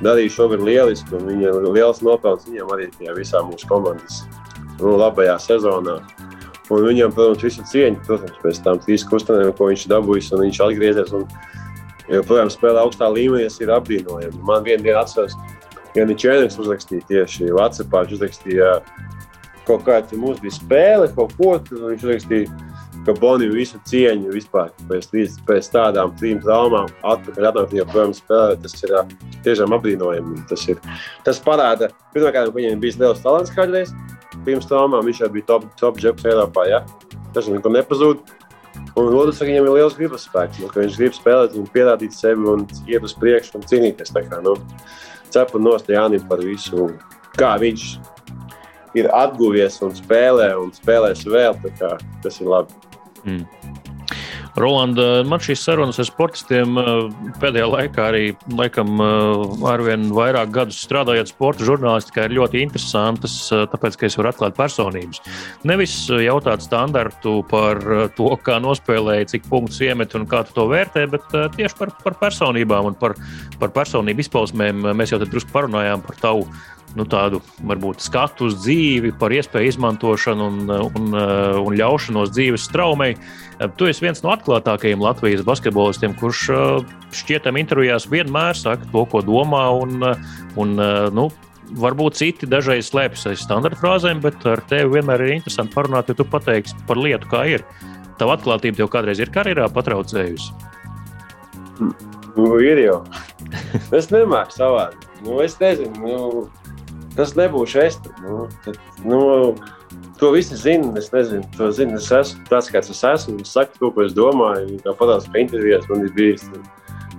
darīja 0.00 0.32
šogad 0.38 0.64
lieliski, 0.64 1.12
un 1.18 1.28
viņam 1.28 1.60
ir 1.60 1.68
liels 1.76 2.00
nopelns 2.04 2.48
viņam 2.48 2.72
arī 2.74 2.88
tajā 2.96 3.14
visā 3.18 3.42
mūsu 3.44 3.68
komandas 3.70 4.22
nu, 4.80 4.96
labajā 4.98 5.36
sezonā. 5.42 6.00
Un 6.72 6.86
viņam, 6.88 7.12
protams, 7.12 7.44
visu 7.44 7.64
cieņu, 7.68 8.00
protams, 8.06 8.40
pēc 8.40 8.62
tam 8.64 8.80
trīs 8.80 9.04
kustenēm, 9.04 9.52
ko 9.56 9.68
viņš 9.68 9.84
dabūjis, 9.92 10.32
un 10.32 10.46
viņš 10.46 10.60
atgriezies. 10.64 11.12
Un, 11.12 11.26
joprojām 12.12 12.52
spēlē 12.52 12.84
augstā 12.84 13.08
līmenī, 13.12 13.48
tas 13.48 13.60
ir 13.62 13.72
apbrīnojami. 13.74 14.42
Man 14.46 14.64
vienā 14.66 14.84
dienā 14.84 15.02
atceros, 15.04 15.36
ka 15.94 16.04
viņš 16.04 16.22
Čēniņš 16.24 16.60
uzrakstīja 16.64 17.08
tieši 17.10 17.50
Vācijā, 17.54 17.88
viņš 17.90 18.14
uzrakstīja 18.18 18.70
kaut 19.64 19.84
kādu 19.86 20.20
mums 20.20 20.42
bija 20.44 20.56
spēle, 20.58 21.10
kaut 21.16 21.36
ko, 21.38 21.56
tad 21.64 21.84
viņš 21.88 22.06
uzrakstīja, 22.06 22.70
ka 23.04 23.14
Bonija 23.20 23.52
visu 23.52 23.78
cieņu 23.88 24.32
vispār 24.32 24.70
pēc, 24.88 25.10
pēc 25.48 25.70
tādām 25.72 26.12
trim 26.20 26.40
traumām 26.40 26.88
atpakaļ 27.04 27.48
atnākt, 27.50 27.76
joprojām 27.76 28.14
spēlē. 28.16 28.58
Tas 28.64 28.76
ir 28.80 28.94
tiešām 29.44 29.76
apbrīnojami. 29.76 30.44
Tas, 30.48 30.64
ir, 30.72 30.80
tas 31.26 31.40
parāda, 31.44 31.90
pirmkārt, 32.16 32.48
ka 32.48 32.56
viņam 32.56 32.80
bija 32.80 33.02
liels 33.04 33.24
talants 33.24 33.52
kādreiz 33.52 33.92
pirms 34.44 34.68
traumām 34.68 35.04
viņš 35.06 35.22
jau 35.24 35.30
bija 35.32 35.48
top, 35.48 35.68
top 35.80 36.00
džeks 36.00 36.26
Eiropā. 36.28 36.66
Ja? 36.70 36.82
Tas 37.34 37.48
nekur 37.50 37.72
nepazūd. 37.74 38.24
Un 39.00 39.10
otrs, 39.18 39.40
viņam 39.42 39.66
ir 39.66 39.74
liels 39.74 39.96
gribas 39.98 40.28
spēks, 40.28 40.60
nu, 40.62 40.68
ka 40.70 40.84
viņš 40.84 40.98
grib 41.00 41.14
spēlēt 41.16 41.56
un 41.58 41.66
pierādīt 41.74 42.14
sevi 42.14 42.46
un 42.50 42.62
iet 42.86 43.02
uz 43.02 43.16
priekšu 43.18 43.58
un 43.58 43.66
cīnīties. 43.66 44.14
Kā, 44.14 44.38
nu, 44.44 44.54
cepu 45.34 45.58
nost 45.58 45.90
Jānim 45.90 46.22
par 46.30 46.42
visu, 46.46 46.92
kā 47.34 47.56
viņš 47.58 47.88
ir 48.94 49.10
atguvies 49.10 49.80
un 49.82 49.96
spēlē 49.98 50.52
un 50.60 50.70
spēlēs 50.76 51.26
vēl. 51.26 51.58
Kā, 51.80 51.96
tas 52.22 52.38
ir 52.38 52.52
labi. 52.54 52.78
Mm. 53.24 53.83
Rolanda, 54.54 55.24
man 55.26 55.42
šīs 55.42 55.64
sarunas 55.66 55.98
ar 55.98 56.06
sportistiem 56.06 56.78
eh, 56.78 56.90
pēdējā 57.42 57.66
laikā 57.72 58.04
arī 58.06 58.22
laikam 58.54 59.00
eh, 59.02 59.54
arvien 59.66 60.06
vairāk 60.14 60.52
gadus 60.54 60.78
strādājot 60.84 61.32
sporta 61.32 61.66
žurnālistikā 61.66 62.28
ir 62.28 62.36
ļoti 62.38 62.62
interesantas, 62.62 63.34
eh, 63.50 63.64
tāpēc, 63.72 63.98
ka 63.98 64.06
es 64.06 64.18
varu 64.20 64.30
atklāt 64.30 64.54
personības. 64.58 65.22
Nevis 65.66 65.96
jautāt 66.06 66.62
standartu 66.62 67.40
par 67.50 67.82
to, 68.14 68.28
kā 68.46 68.60
nospēlēji, 68.62 69.32
cik 69.34 69.48
punktus 69.50 69.82
iemet 69.82 70.14
un 70.14 70.28
kā 70.30 70.44
tu 70.46 70.54
to 70.54 70.68
vērtē, 70.70 71.08
bet 71.10 71.34
tieši 71.56 71.78
par, 71.80 71.90
par 72.04 72.18
personībām 72.22 72.92
un 72.92 72.98
par, 72.98 73.16
par 73.58 73.74
personību 73.74 74.22
izpausmēm. 74.22 74.86
Mēs 74.94 75.14
jau 75.14 75.18
drusku 75.24 75.50
parunājām 75.54 76.04
par 76.06 76.20
tavu 76.20 76.46
nu, 76.94 77.06
tādu 77.10 77.40
varbūt 77.66 78.02
skatu 78.04 78.48
uz 78.48 78.58
dzīvi, 78.62 79.14
par 79.18 79.34
iespēju 79.34 79.72
izmantošanu 79.72 80.46
un, 80.46 80.60
un, 80.70 81.16
un 81.64 81.78
ļaušanos 81.78 82.32
dzīves 82.34 82.68
traumai. 82.72 83.14
Tu 83.78 83.86
esi 83.86 84.02
viens 84.02 84.18
no 84.24 84.32
atklātākajiem 84.34 85.02
Latvijas 85.02 85.44
basketbolistiem, 85.46 86.16
kurš 86.18 86.48
šķietam 87.14 87.58
intervijās 87.60 88.08
vienmēr 88.10 88.58
saka 88.58 88.88
to, 88.90 89.04
ko 89.10 89.22
domā. 89.22 89.68
Un, 89.78 90.02
un, 90.58 90.74
nu, 91.14 91.28
varbūt 91.80 92.18
citi 92.18 92.48
dažreiz 92.50 92.90
slēpjas 92.90 93.28
aiz 93.30 93.44
standarta 93.44 93.78
frāzēm, 93.80 94.22
bet 94.24 94.42
ar 94.48 94.62
tevi 94.70 94.96
vienmēr 94.96 95.24
ir 95.24 95.36
interesanti 95.36 95.74
parunāt, 95.76 96.10
jo 96.10 96.18
tu 96.18 96.26
pateiksi 96.28 96.76
par 96.88 97.00
lietu, 97.00 97.30
kā 97.30 97.44
ir. 97.54 97.64
Tava 98.18 98.36
atklātība 98.38 98.82
tev 98.82 98.90
kādreiz 98.92 99.22
ir 99.22 99.32
karjerā 99.34 99.66
patraucējusi. 99.74 100.52
Nu, 102.34 102.48
ir 102.62 102.82
jau. 102.82 102.98
es 103.98 104.10
nemāku 104.10 104.54
savādi. 104.54 104.98
Nu, 105.24 105.38
es 105.42 105.56
nezinu, 105.60 105.94
nu, 106.02 106.44
tas 107.18 107.34
nebūšu 107.38 107.82
es. 107.86 107.98
Nu, 108.22 108.44
tad, 108.66 108.78
nu, 109.06 109.20
to 110.24 110.30
visi 110.32 110.56
zina. 110.56 110.98
Es 110.98 111.10
nezinu, 111.12 111.44
to 111.56 111.68
zinu. 111.72 111.98
Es 112.00 112.08
esmu 112.12 112.46
tāds, 112.48 112.70
kāds 112.72 112.88
es 112.92 113.02
esmu. 113.04 113.42
Es 113.44 113.52
saku 113.52 113.76
to, 113.80 113.90
ko 113.92 114.06
es 114.06 114.14
domāju. 114.16 114.78
Tāpat 114.86 115.28
kā 115.28 115.42
intervijās 115.42 115.84
man 115.90 116.06
ir 116.06 116.14
bijis. 116.16 116.46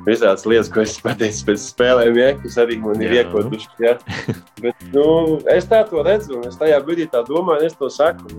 Visādas 0.05 0.45
lietas, 0.45 0.69
ko 0.73 0.81
es 0.83 0.95
pateicu 1.01 1.47
pēc 1.47 1.61
spēlēm, 1.61 2.17
ja, 2.17 2.31
kas 2.37 2.57
arī 2.61 2.77
man 2.81 3.01
ir 3.01 3.13
iekoduši. 3.19 3.69
Ja. 3.81 3.95
Bet, 4.61 4.83
nu, 4.93 5.05
es 5.53 5.65
tā 5.69 5.81
to 5.89 6.03
redzu, 6.05 6.39
un 6.39 6.49
es 6.49 6.57
tajā 6.61 6.77
brīdī 6.85 7.07
tā 7.09 7.23
domāju, 7.25 7.63
un 7.63 7.69
es 7.69 7.77
to 7.77 7.89
saku. 7.93 8.29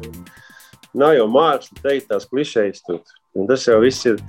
Nav 0.96 1.16
jau 1.16 1.26
māksla 1.30 1.82
teikt 1.82 2.10
tās 2.10 2.26
klišejas. 2.30 2.82
Tas 2.86 3.66
jau 3.66 3.80
viss 3.82 4.06
ir 4.06 4.22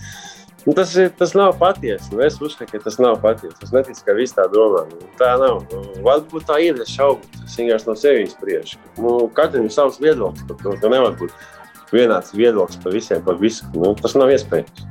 Nu, 0.67 0.73
tas, 0.75 0.91
ir, 0.99 1.13
tas 1.15 1.31
nav 1.33 1.53
patiesi. 1.59 2.09
Nu, 2.11 2.19
es 2.25 2.35
uzskatu, 2.43 2.73
ka 2.73 2.83
tas 2.83 2.97
nav 2.99 3.21
patiesi. 3.23 3.55
Es 3.63 3.71
neticu, 3.71 4.01
ka 4.03 4.15
viss 4.17 4.35
tā 4.35 4.49
domā. 4.51 4.81
Nu, 4.89 5.07
tā 5.15 5.29
nav. 5.39 5.61
Nu, 5.71 5.79
varbūt 6.03 6.43
tā 6.49 6.57
ir. 6.59 6.81
Es 6.83 6.91
šaubu. 6.91 7.23
Es 7.45 7.55
vienkārši 7.55 7.87
no 7.87 7.95
sevis 7.95 8.35
spriežu. 8.35 8.81
Nu, 8.99 9.13
katram 9.37 9.69
ir 9.69 9.71
savs 9.71 10.01
viedoklis 10.03 10.43
par 10.49 10.59
to. 10.59 10.75
Tur 10.83 10.91
nevar 10.91 11.15
būt 11.21 11.31
vienāds 11.95 12.35
viedoklis 12.35 12.83
par 12.83 12.97
visiem, 12.99 13.23
par 13.23 13.39
visu. 13.39 13.71
Nu, 13.79 13.93
tas 13.95 14.17
nav 14.19 14.35
iespējams. 14.35 14.83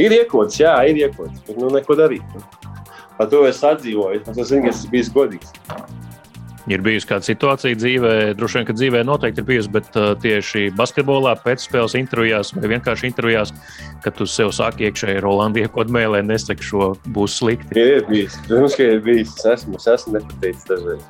Ir 0.00 0.16
iekods, 0.16 0.56
jā, 0.62 0.72
ir 0.88 1.04
iekods. 1.04 1.44
Bet 1.44 1.60
nu, 1.60 1.68
neko 1.76 2.00
darīt. 2.00 2.24
Nu. 2.32 2.72
Par 3.20 3.28
to 3.28 3.44
es 3.44 3.60
atdzīvoju. 3.60 4.24
Es 4.32 4.48
zinu, 4.48 4.64
ka 4.64 4.72
tas 4.72 4.86
bija 4.88 5.12
godīgs 5.12 5.52
ir 6.76 6.82
bijusi 6.84 7.08
kāda 7.10 7.26
situācija 7.26 7.78
dzīvē, 7.78 8.12
droši 8.38 8.58
vien, 8.58 8.66
ka 8.68 8.76
dzīvē 8.76 9.02
noteikti 9.06 9.42
ir 9.42 9.48
bijusi, 9.48 9.72
bet 9.74 9.88
uh, 9.98 10.12
tieši 10.20 10.68
basketbolā, 10.78 11.36
pēcspēles 11.44 11.96
intervijās 12.00 12.52
vai 12.56 12.72
vienkārši 12.74 13.08
intervijās, 13.10 13.54
kad 14.04 14.18
tu 14.18 14.26
sev 14.30 14.52
saki 14.56 14.88
iekšēji 14.88 15.22
Rolandu 15.24 15.62
iekot 15.64 15.90
mēlē, 15.92 16.22
nesaki 16.26 16.66
šo 16.66 16.92
būs 17.14 17.40
slikti. 17.40 17.74
Ir 17.78 18.06
bijis, 18.10 18.38
protams, 18.46 18.76
ka 18.78 18.90
ir 18.94 19.02
bijis. 19.04 19.34
Es 19.40 19.48
esmu, 19.56 19.80
es 19.80 19.88
esmu 19.94 20.18
nepateicis 20.18 20.68
dažreiz. 20.68 21.08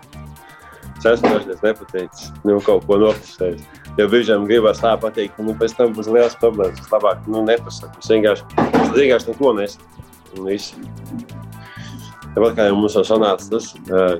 Es 1.00 1.10
esmu 1.14 1.34
dažreiz 1.34 1.62
nepateicis, 1.64 2.32
nu, 2.44 2.58
kaut 2.64 2.88
ko 2.88 3.00
nopasējis. 3.04 3.68
Jo 3.98 4.06
brīžiem 4.10 4.46
gribas 4.46 4.80
tā 4.82 4.94
pateikt, 5.00 5.36
ka 5.36 5.44
nu, 5.44 5.56
pēc 5.58 5.74
tam 5.78 5.94
būs 5.96 6.10
liels 6.12 6.36
problēmas. 6.40 6.80
Es 6.80 6.92
labāk 6.94 7.26
nu, 7.28 7.42
nepasaku. 7.48 8.02
Es 8.02 8.12
vienkārši, 8.12 8.48
es 8.68 8.92
vienkārši 8.96 9.32
neko 9.32 9.54
nesaku. 9.58 11.48
Tāpat 12.34 12.56
kā 12.56 12.68
jau 12.68 12.76
mums 12.78 12.94
jau 12.94 13.02
sanāca 13.06 13.48
tas, 13.50 13.72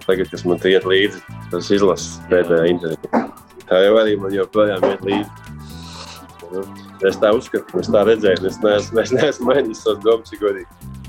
tagad, 0.06 0.26
kas 0.32 0.42
man 0.48 0.58
iet 0.66 0.86
līdzi, 0.88 1.20
tas 1.52 1.70
izlases 1.70 2.18
pēdējā 2.30 2.72
intervijā. 2.72 3.22
Tā 3.70 3.82
jau 3.84 3.98
arī 4.00 4.16
man 4.18 4.34
joprojām 4.34 4.86
iet 4.90 5.04
līdzi. 5.06 5.30
Es 7.06 7.20
tā 7.22 7.30
uzskatu, 7.36 7.78
es 7.78 7.90
tā 7.94 8.02
redzēju, 8.08 8.48
es 8.50 8.58
neesmu, 8.64 9.04
es 9.04 9.14
neesmu 9.14 9.52
mainījis 9.52 9.84
savas 9.86 10.02
domas, 10.02 10.34
godīgi. 10.40 10.99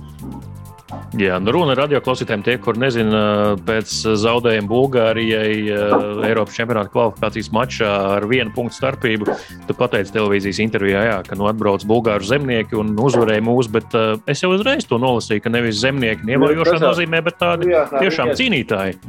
Jā, 1.20 1.36
nu 1.44 1.52
runa 1.52 1.74
radioklausītājiem, 1.76 2.44
tie, 2.46 2.54
kur 2.64 2.78
nezina, 2.80 3.22
pēc 3.68 3.92
zaudējuma 4.22 4.70
Bulgārijai 4.70 5.56
uh, 5.68 6.22
Eiropas 6.24 6.56
čempionāta 6.56 6.92
kvalifikācijas 6.94 7.50
mačā 7.52 7.90
ar 8.14 8.28
vienu 8.32 8.54
punktu 8.56 8.78
starpību. 8.78 9.28
Tu 9.68 9.76
pateici 9.76 10.16
televīzijas 10.16 10.62
intervijā, 10.64 11.04
jā, 11.10 11.18
ka 11.28 11.36
nu, 11.36 11.50
atbrauc 11.52 11.84
bulgāru 11.90 12.24
zemnieki 12.30 12.80
un 12.80 12.96
uzvarēja 12.96 13.44
mūsu, 13.44 13.74
bet 13.76 13.98
uh, 13.98 14.16
es 14.32 14.40
jau 14.46 14.54
uzreiz 14.56 14.88
to 14.88 15.02
nolasīju, 15.04 15.44
ka 15.44 15.52
nevis 15.52 15.82
zemnieki 15.84 16.30
nievajošā 16.32 16.78
nu, 16.78 16.86
nozīmē, 16.88 17.24
bet 17.28 17.40
tādi 17.44 17.74
jā, 17.74 17.84
tā, 17.92 18.06
tiešām 18.06 18.32
cīnītāji. 18.40 19.00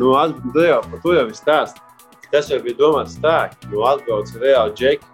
Nu, 0.00 0.14
tu 0.54 0.64
jau 0.64 0.80
par 0.88 1.04
to 1.04 1.16
jau 1.18 1.28
ir 1.28 1.36
stāsts. 1.36 1.88
Tas 2.32 2.48
jau 2.48 2.62
bija 2.64 2.78
domāts 2.78 3.18
tā, 3.20 3.50
ka 3.52 3.68
nu, 3.68 3.84
atbrauc 3.84 4.32
reāli 4.40 4.72
džeki 4.78 5.12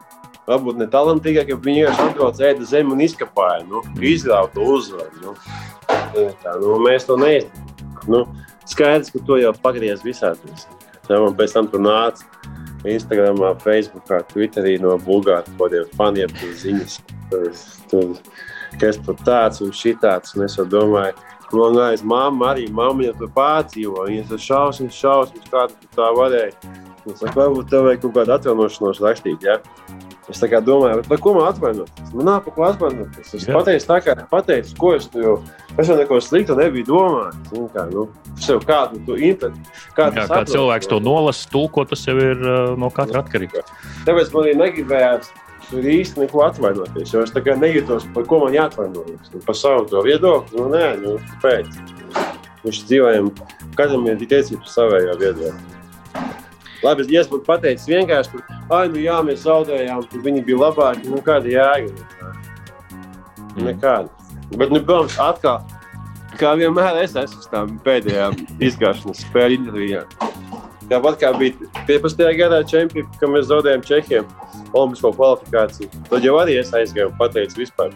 varbūt 0.48 0.79
ne 0.81 0.87
talantīgākie, 0.92 1.57
bet 1.57 1.66
viņi 1.66 1.83
vienkārši 1.83 2.07
atbrauc 2.12 2.42
ēda 2.46 2.68
zemi 2.68 2.94
un 2.94 3.03
izkapāja, 3.05 3.64
nu, 3.68 3.83
izrauta 4.07 4.55
to 4.55 4.68
uzvaru. 4.79 5.24
Nu. 5.24 5.35
Tā, 6.42 6.57
nu, 6.62 6.76
mēs 6.85 7.09
to 7.09 7.18
neizdarām. 7.20 7.64
Nu, 8.09 8.24
skaidrs, 8.68 9.12
ka 9.12 9.20
to 9.26 9.38
jau 9.40 9.52
pagriez 9.62 10.04
visādi. 10.07 10.54
Ja, 11.09 11.20
un 11.24 11.37
pēc 11.37 11.54
tam 11.57 11.68
tur 11.72 11.83
nāca 11.85 12.24
Instagram, 12.88 13.40
Facebook, 13.62 14.11
Twitterī 14.33 14.76
no 14.81 14.94
Bulgārijas 15.02 15.57
kodiem 15.59 15.88
faniem 15.98 16.35
ziņas. 16.62 17.00
Tur, 17.28 17.48
tur, 17.90 18.12
kas 18.81 19.00
tur 19.04 19.16
tāds 19.26 19.62
un 19.64 19.72
šitāds. 19.74 20.37
Un 20.37 20.46
es 20.46 20.57
domāju, 20.72 21.16
man 21.52 21.78
liekas, 21.78 22.04
mamma 22.04 22.52
arī, 22.52 22.68
mamma 22.72 23.09
jau 23.09 23.16
tur 23.22 23.33
pārdzīvo. 23.37 24.07
Viņa 24.09 24.28
tur 24.31 24.44
šausmas, 24.44 25.00
šausmas, 25.00 25.48
kāda 25.52 25.74
tu 25.74 25.90
tā 25.96 26.12
varēja. 26.16 26.76
Es 27.09 27.22
saku, 27.22 27.35
varbūt 27.40 27.70
tev 27.72 27.88
vajag 27.88 28.04
kaut 28.04 28.16
kādu 28.20 28.37
atjaunošanos 28.37 29.02
rakstīt. 29.04 29.44
Ja? 29.48 29.59
Es 30.28 30.42
domāju, 30.44 31.00
par 31.08 31.20
ko 31.24 31.32
man 31.38 31.46
atvainoties. 31.48 32.12
Man 32.12 32.26
nav 32.28 32.42
par 32.44 32.54
ko 32.54 32.64
atvainoties. 32.66 33.30
Es 33.32 33.46
Jā. 33.48 33.54
pateicu, 33.56 33.86
tā 33.88 33.96
kā 34.04 34.16
pateicu, 34.28 34.74
ko 34.76 34.92
es 34.92 35.08
jau. 35.14 35.38
Es 35.78 35.88
jau 35.88 35.96
neko 35.96 36.18
sliktu 36.20 36.56
nebiju 36.58 36.84
domājis. 36.90 37.70
Kā, 37.72 37.86
nu, 37.88 38.04
sev 38.36 38.60
kādu 38.68 39.00
tu 39.06 39.16
interpretu. 39.16 39.72
Kā, 39.96 40.10
Jā, 40.12 40.26
kā 40.28 40.42
cilvēks 40.50 40.90
to 40.90 41.00
nolasa, 41.00 41.48
tulko, 41.48 41.86
tas 41.88 42.04
jau 42.04 42.16
ir 42.20 42.44
uh, 42.44 42.74
no 42.76 42.90
katra 42.92 43.22
atkarīgs. 43.24 43.72
Tāpēc 44.04 44.34
man 44.34 44.44
arī 44.44 44.56
negribējās 44.60 45.32
tur 45.70 45.88
īsti 45.96 46.24
neko 46.26 46.44
atvainoties. 46.44 47.16
Es 47.22 47.32
tā 47.32 47.44
kā 47.46 47.56
nejūtos, 47.56 48.10
par 48.12 48.28
ko 48.28 48.42
man 48.44 48.56
jāatvainojas. 48.56 49.32
Nu, 49.32 49.42
par 49.48 49.56
savu 49.56 49.88
to 49.88 50.04
viedokli, 50.04 50.60
nu 50.60 50.68
nē, 50.74 50.84
nu, 51.06 51.16
kāpēc? 51.32 51.72
Viņš 52.66 52.84
dzīvojam, 52.84 53.32
katram 53.78 54.08
ir 54.10 54.28
tiesības 54.28 54.76
savējo 54.76 55.16
viedokli. 55.20 55.77
Labi, 56.84 57.06
ja 57.10 57.24
es 57.24 57.30
būtu 57.30 57.42
pateicis 57.46 57.88
vienkārši, 57.90 58.42
ka, 58.68 58.84
nu 58.92 59.00
jā, 59.02 59.16
mēs 59.26 59.42
zaudējām, 59.42 60.04
tad 60.12 60.22
viņi 60.26 60.44
bija 60.46 60.60
labāki. 60.66 61.10
Nu, 61.10 61.18
kāda 61.26 61.50
jēga? 61.50 62.06
Nekāda. 63.58 64.08
Bet, 64.54 64.70
nu, 64.70 64.78
protams, 64.78 65.18
atkal, 65.18 65.64
kā 66.38 66.54
vienmēr, 66.60 67.00
es 67.02 67.16
esmu 67.18 67.42
uz 67.42 67.50
tām 67.50 67.74
pēdējām 67.86 68.38
izgāšanas 68.62 69.24
spēļu 69.26 69.58
intervijām. 69.62 70.14
Tāpat 70.88 71.18
kā 71.20 71.32
bija 71.36 71.68
15. 71.88 72.22
gadā 72.38 72.62
čempions, 72.64 73.10
kad 73.20 73.28
mēs 73.28 73.50
zaudējām 73.50 73.82
Čehiem 73.84 74.30
Olimpisko 74.72 75.10
kvalifikāciju. 75.18 75.90
Tad 76.08 76.24
jau 76.24 76.38
arī 76.40 76.56
es 76.62 76.72
aizgāju 76.72 77.10
un 77.10 77.18
pateicu, 77.18 77.60
vispār 77.60 77.92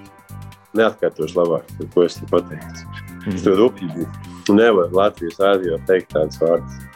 neatkārtošu 0.76 1.38
labāk, 1.38 1.70
ko 1.94 2.04
es 2.04 2.18
te 2.18 2.28
pateicu. 2.28 2.84
Mm. 3.22 3.38
Tur 3.44 3.56
rupji 3.62 3.88
bija. 3.94 4.10
Nevar 4.50 4.90
Latvijas 4.92 5.38
rādio 5.40 5.78
teikt 5.88 6.10
tādas 6.12 6.40
vārdas. 6.42 6.91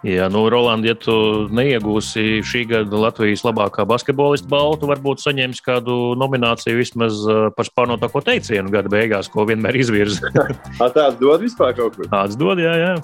Jā, 0.00 0.30
nu, 0.32 0.46
Roland, 0.48 0.86
ja 0.88 0.94
tu 0.96 1.12
neiegūsi 1.52 2.40
šī 2.46 2.62
gada 2.70 3.00
Latvijas 3.02 3.42
labākā 3.44 3.84
basketbolista 3.88 4.48
balvu, 4.48 4.78
tu 4.80 4.88
varbūt 4.88 5.20
saņemsi 5.20 5.64
kādu 5.66 5.96
nomināciju 6.16 6.78
vismaz 6.78 7.20
par 7.56 7.68
spārnotāko 7.68 8.22
teicienu 8.24 8.72
gada 8.72 8.88
beigās, 8.92 9.28
ko 9.28 9.44
vienmēr 9.50 9.76
izvirza. 9.82 10.32
Tāds 10.80 11.18
dod 11.20 11.44
vispār 11.44 11.76
kaut 11.76 11.98
ko? 12.00 12.08
Tāds 12.08 12.38
dod, 12.40 12.62
jā, 12.64 12.72
jā. 12.80 12.94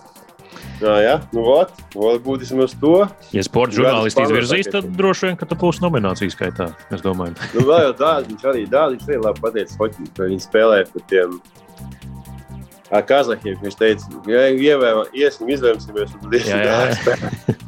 Jā, 0.80 0.94
jā, 1.00 1.12
nu, 1.32 1.44
ot, 1.52 1.70
varbūt 1.96 2.42
vismaz 2.44 2.72
to. 2.80 2.94
Ja 3.32 3.44
sporta 3.44 3.76
žurnālisti 3.76 4.24
izvirzīs, 4.24 4.72
tad 4.72 4.88
droši 4.96 5.30
vien, 5.30 5.38
ka 5.40 5.48
tu 5.48 5.56
būsi 5.60 5.84
nominācijas 5.84 6.36
skaitā. 6.36 6.70
Es 6.92 7.04
domāju, 7.04 7.36
nu, 7.54 7.64
vēl 7.68 7.86
jau 7.90 7.94
dārgi, 8.00 8.32
viņš 8.32 8.48
arī 8.52 8.64
dārgi, 8.72 8.98
viņš 8.98 9.12
arī 9.12 9.20
labi 9.24 9.44
pateicis, 9.44 9.78
ka 10.16 10.28
viņi 10.28 10.44
spēlē 10.44 10.82
par 10.92 11.06
tiem 11.12 11.38
ar 12.90 13.06
Kazahiem. 13.06 13.58
Viņš 13.62 13.78
teica, 13.78 14.24
ievēro, 14.30 15.06
iesim, 15.16 15.50
izvēlēsimies, 15.54 16.16
un 16.16 16.26
tad 16.26 16.38
iesim. 16.40 17.56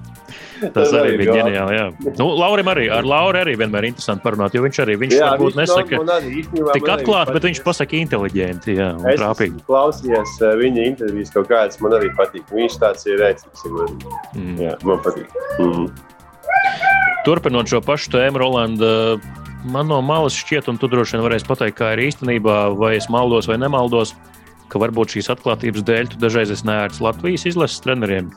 Tas 0.75 0.93
arī 0.97 1.15
bija 1.21 1.37
ģeniāli. 1.39 1.77
Jā. 1.77 2.13
Nu, 2.19 2.29
Laurim 2.39 2.69
arī, 2.73 2.89
ar 2.93 3.07
Lauru 3.07 3.39
arī 3.41 3.55
vienmēr 3.59 3.87
ir 3.87 3.93
interesanti 3.93 4.25
parunāt, 4.25 4.57
jo 4.57 4.63
viņš 4.65 4.81
arī 4.85 4.97
viņš 4.99 5.15
jā, 5.15 5.31
varbūt 5.33 5.55
viņš 5.55 5.61
nesaka 5.61 6.01
arī, 6.17 6.43
tik 6.75 6.91
atklāti, 6.95 7.35
bet 7.37 7.47
viņš 7.49 7.61
pasaka 7.67 7.99
inteliģenti 7.99 8.77
jā, 8.79 8.89
un 8.99 9.09
es 9.13 9.21
trāpīgi. 9.21 9.63
Klausījos 9.69 10.37
eh, 10.43 10.55
viņa 10.63 10.87
intervijas 10.93 11.35
kaut 11.35 11.51
kādas, 11.53 11.81
man 11.85 11.99
arī 11.99 12.11
patīk. 12.19 12.47
Viņš 12.55 12.79
tāds 12.83 13.07
ir 13.07 13.21
rēcīgs. 13.23 13.67
Man, 13.75 13.99
mm. 14.35 14.57
jā, 14.65 14.75
man 14.89 15.05
patīk. 15.05 15.37
Mm. 15.63 15.87
Turpinot 17.27 17.71
šo 17.71 17.83
pašu 17.85 18.11
tēmu, 18.15 18.41
Rolanda, 18.43 18.91
man 19.69 19.91
no 19.91 20.01
malas 20.03 20.37
šķiet, 20.39 20.71
un 20.73 20.81
tu 20.81 20.91
droši 20.91 21.17
vien 21.17 21.27
varēsi 21.27 21.47
pateikt, 21.49 21.79
kā 21.79 21.93
ir 21.95 22.09
īstenībā, 22.09 22.61
vai 22.79 22.97
es 22.99 23.09
maldos 23.13 23.51
vai 23.51 23.61
nemaldos 23.61 24.15
ka 24.69 24.81
varbūt 24.83 25.17
šīs 25.17 25.31
atklātības 25.35 25.85
dēļ 25.89 26.13
tu 26.13 26.21
dažreiz 26.23 26.53
esi 26.55 26.67
nērts 26.69 27.03
Latvijas 27.05 27.47
izlases 27.49 27.83
treneriem? 27.85 28.31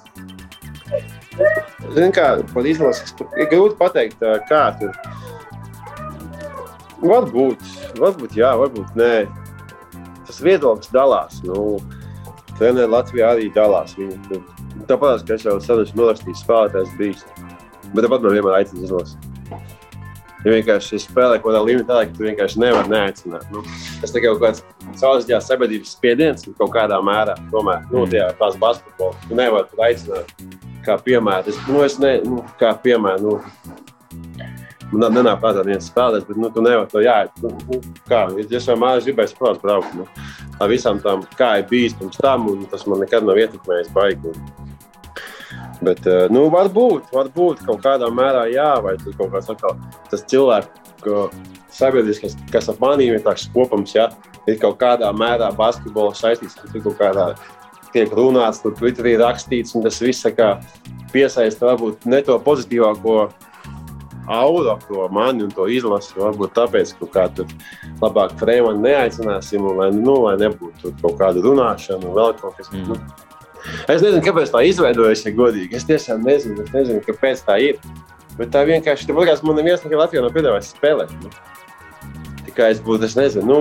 Ziniet, 1.91 2.13
kā 2.15 2.27
par 2.53 2.67
izlases 2.67 3.15
ir 3.35 3.49
grūti 3.51 3.77
pateikt, 3.79 4.23
kā 4.49 4.63
tur. 4.79 4.95
Varbūt, 7.01 7.65
varbūt 7.97 8.37
jā, 8.37 8.51
varbūt 8.61 8.95
nē. 8.99 9.15
Tas 10.27 10.39
viedoklis 10.45 10.91
dalās. 10.93 11.41
Nu, 11.43 11.79
Treneri 12.59 12.91
Latvijā 12.93 13.33
arī 13.33 13.49
dalās. 13.55 13.95
Viņi, 13.97 14.41
tāpat, 14.85 15.25
ka 15.25 15.35
es 15.35 15.47
jau 15.47 15.57
sen 15.63 15.81
esmu 15.81 16.03
norakstījis 16.03 16.45
spēlētājs 16.45 16.95
bijis. 16.99 17.25
Bet 17.91 18.05
tāpat 18.05 18.21
man 18.21 18.37
vienmēr 18.37 18.59
aicina 18.61 18.85
izlasīt. 18.85 19.30
Ja 20.41 20.55
vienkārši 20.55 20.97
spēlē 21.03 21.37
kaut 21.37 21.51
kādā 21.51 21.61
līmenī, 21.67 21.85
ka 21.85 22.17
tu 22.17 22.25
vienkārši 22.25 22.61
nevari 22.63 22.89
neaicināt. 22.89 23.45
Nu, 23.53 23.61
tas 24.01 24.15
ir 24.15 24.23
kaut 24.25 24.41
kāds 24.41 24.63
caurspīdīgās 24.97 25.49
sabiedrības 25.51 25.93
spiediens 25.97 26.47
kaut 26.57 26.73
kādā 26.73 26.97
mērā. 27.05 27.37
Tomēr, 27.53 27.85
nu, 27.91 28.01
mm. 28.01 28.11
tajā 28.15 28.31
tās 28.39 28.57
basketbolā, 28.61 29.27
tu 29.27 29.37
nevari 29.37 29.69
pat 29.69 29.85
aicināt 29.89 30.33
kā 30.85 30.97
piemēru. 31.05 31.53
Es, 31.53 31.61
nu, 31.69 31.83
es 31.85 31.99
ne, 32.01 32.15
nu, 32.25 32.41
kā 32.57 32.73
piemēru, 32.83 33.35
nu, 33.35 33.77
man 34.91 35.13
nenāk 35.15 35.39
prātā 35.43 35.63
viens 35.67 35.87
spēlētājs, 35.91 36.27
bet 36.27 36.41
nu, 36.41 36.49
tu 36.53 36.65
nevari 36.65 36.89
to 36.91 37.03
jāiet. 37.05 37.37
Nu, 37.43 37.53
nu, 37.69 37.81
kā, 38.09 38.25
es 38.41 38.69
jau 38.69 38.77
mājās 38.81 39.07
gribēju, 39.07 39.37
protams, 39.37 39.61
braukt. 39.63 39.93
Nu. 39.99 40.07
ar 40.61 40.69
visām 40.69 40.99
tām, 41.01 41.23
kā 41.37 41.55
ir 41.61 41.69
bijis 41.69 41.95
pirms 41.97 42.19
tam, 42.21 42.49
un 42.51 42.65
tas 42.69 42.83
man 42.89 43.01
nekad 43.01 43.25
nav 43.25 43.39
ietekmējis 43.41 43.93
baigi. 43.95 44.33
Bet, 45.81 46.05
eh, 46.05 46.27
nu, 46.33 46.45
varbūt, 46.53 47.09
varbūt 47.13 47.63
kaut 47.65 47.81
kādā 47.81 48.09
mērā 48.13 48.45
jā, 48.53 48.73
vai 48.85 48.97
kaut 49.01 49.31
kāds 49.33 49.49
atkal, 49.49 49.79
tas 50.11 50.25
cilvēks, 50.29 50.69
sabiedriskais, 51.73 52.35
kas 52.53 52.69
ap 52.69 52.81
maniem 52.83 53.15
ir 53.15 53.23
tāds 53.25 53.47
kopums, 53.53 53.95
ja, 53.95 54.11
ir 54.45 54.59
kaut 54.61 54.77
kādā 54.81 55.09
mērā 55.15 55.49
basketbola 55.57 56.13
saistīts, 56.17 56.59
ka 56.59 56.69
tur 56.69 56.85
kaut 56.89 56.99
kādā 56.99 57.27
tiek 57.95 58.11
runāts, 58.15 58.61
tur 58.61 58.75
Twitterī 58.77 59.17
rakstīts, 59.19 59.75
un 59.75 59.85
tas 59.85 59.97
viss 60.03 60.27
kā, 60.37 60.53
piesaista 61.11 61.71
varbūt 61.71 62.05
ne 62.05 62.21
to 62.27 62.37
pozitīvāko 62.45 63.31
auru 64.31 64.69
ap 64.71 64.85
to 64.87 65.07
mani 65.11 65.43
un 65.43 65.51
to 65.51 65.67
izlasi. 65.67 66.13
Varbūt 66.19 66.53
tāpēc, 66.55 66.93
ka 66.99 67.09
kā 67.15 67.25
tur 67.35 67.49
labāk 68.01 68.37
Freemanu 68.39 68.85
neaicināsim, 68.85 69.65
un, 69.65 69.81
lai, 69.81 69.89
nu, 69.95 70.21
lai 70.27 70.37
nebūtu 70.41 70.93
kaut 71.01 71.17
kāda 71.19 71.43
runāšana 71.43 72.07
un 72.07 72.15
vēl 72.17 72.33
kaut 72.39 72.57
kas. 72.59 72.71
Mm. 72.71 72.93
Nu. 72.93 73.30
Es 73.87 74.01
nezinu, 74.01 74.21
kāpēc 74.25 74.51
tā 74.53 74.63
izveidojas, 74.67 75.25
ja 75.25 75.33
godīgi. 75.35 75.77
Es 75.77 75.87
tiešām 75.89 76.25
nezinu, 76.25 76.65
es 76.65 76.73
nezinu 76.75 77.03
kāpēc 77.05 77.43
tā 77.47 77.57
ir. 77.61 77.81
Bet 78.39 78.53
tā 78.53 78.63
vienkārši, 78.67 79.09
tā 79.09 79.15
liekas, 79.17 79.43
man 79.45 79.59
neviens 79.59 79.83
nekad 79.85 80.05
Latvijā 80.05 80.23
nav 80.23 80.35
piedāvājis 80.35 80.71
spēlēt. 80.75 81.11
Nu. 81.21 81.31
Tikai 82.47 82.71
es 82.73 82.79
būtu, 82.83 83.05
es 83.07 83.17
nezinu, 83.19 83.45
nu, 83.47 83.59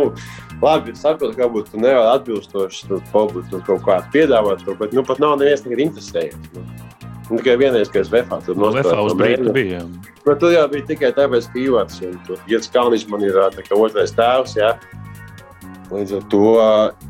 labi, 0.63 0.95
es 0.95 1.03
saprotu, 1.05 1.35
ka 1.37 1.47
varbūt 1.47 1.73
tu 1.73 1.83
nevari 1.83 2.15
atbilstoši 2.15 2.89
tur, 2.89 3.03
tur 3.51 3.67
kaut 3.67 3.83
kā 3.87 3.99
piedāvāt 4.15 4.65
to, 4.65 4.77
bet 4.79 4.95
nu 4.97 5.05
pat 5.07 5.21
nav 5.23 5.37
neviens 5.41 5.67
nekad 5.67 5.85
interesējies. 5.89 6.39
Nu. 6.55 6.65
Un 7.31 7.39
tikai 7.39 7.57
vienreiz, 7.61 7.91
kad 7.91 8.03
es 8.03 8.11
Vēfā 8.11 8.41
tur 8.43 8.59
no 8.59 8.73
Vēfā 8.75 8.97
uz 9.07 9.15
Brītu 9.19 9.53
bija. 9.55 9.85
Bet 10.25 10.41
tur 10.43 10.51
jau 10.51 10.65
bija 10.73 10.89
tikai 10.89 11.13
tāpēc, 11.15 11.47
ka 11.53 11.61
Ivars 11.63 12.01
un 12.03 12.17
Jēzus 12.51 12.73
Kalniņš 12.75 13.07
man 13.13 13.23
ir 13.27 13.39
kā 13.69 13.79
otrais 13.79 14.15
tēvs. 14.17 14.57
Jā. 14.59 14.73
Līdz 15.91 16.13
ar 16.21 16.27
to 16.31 16.41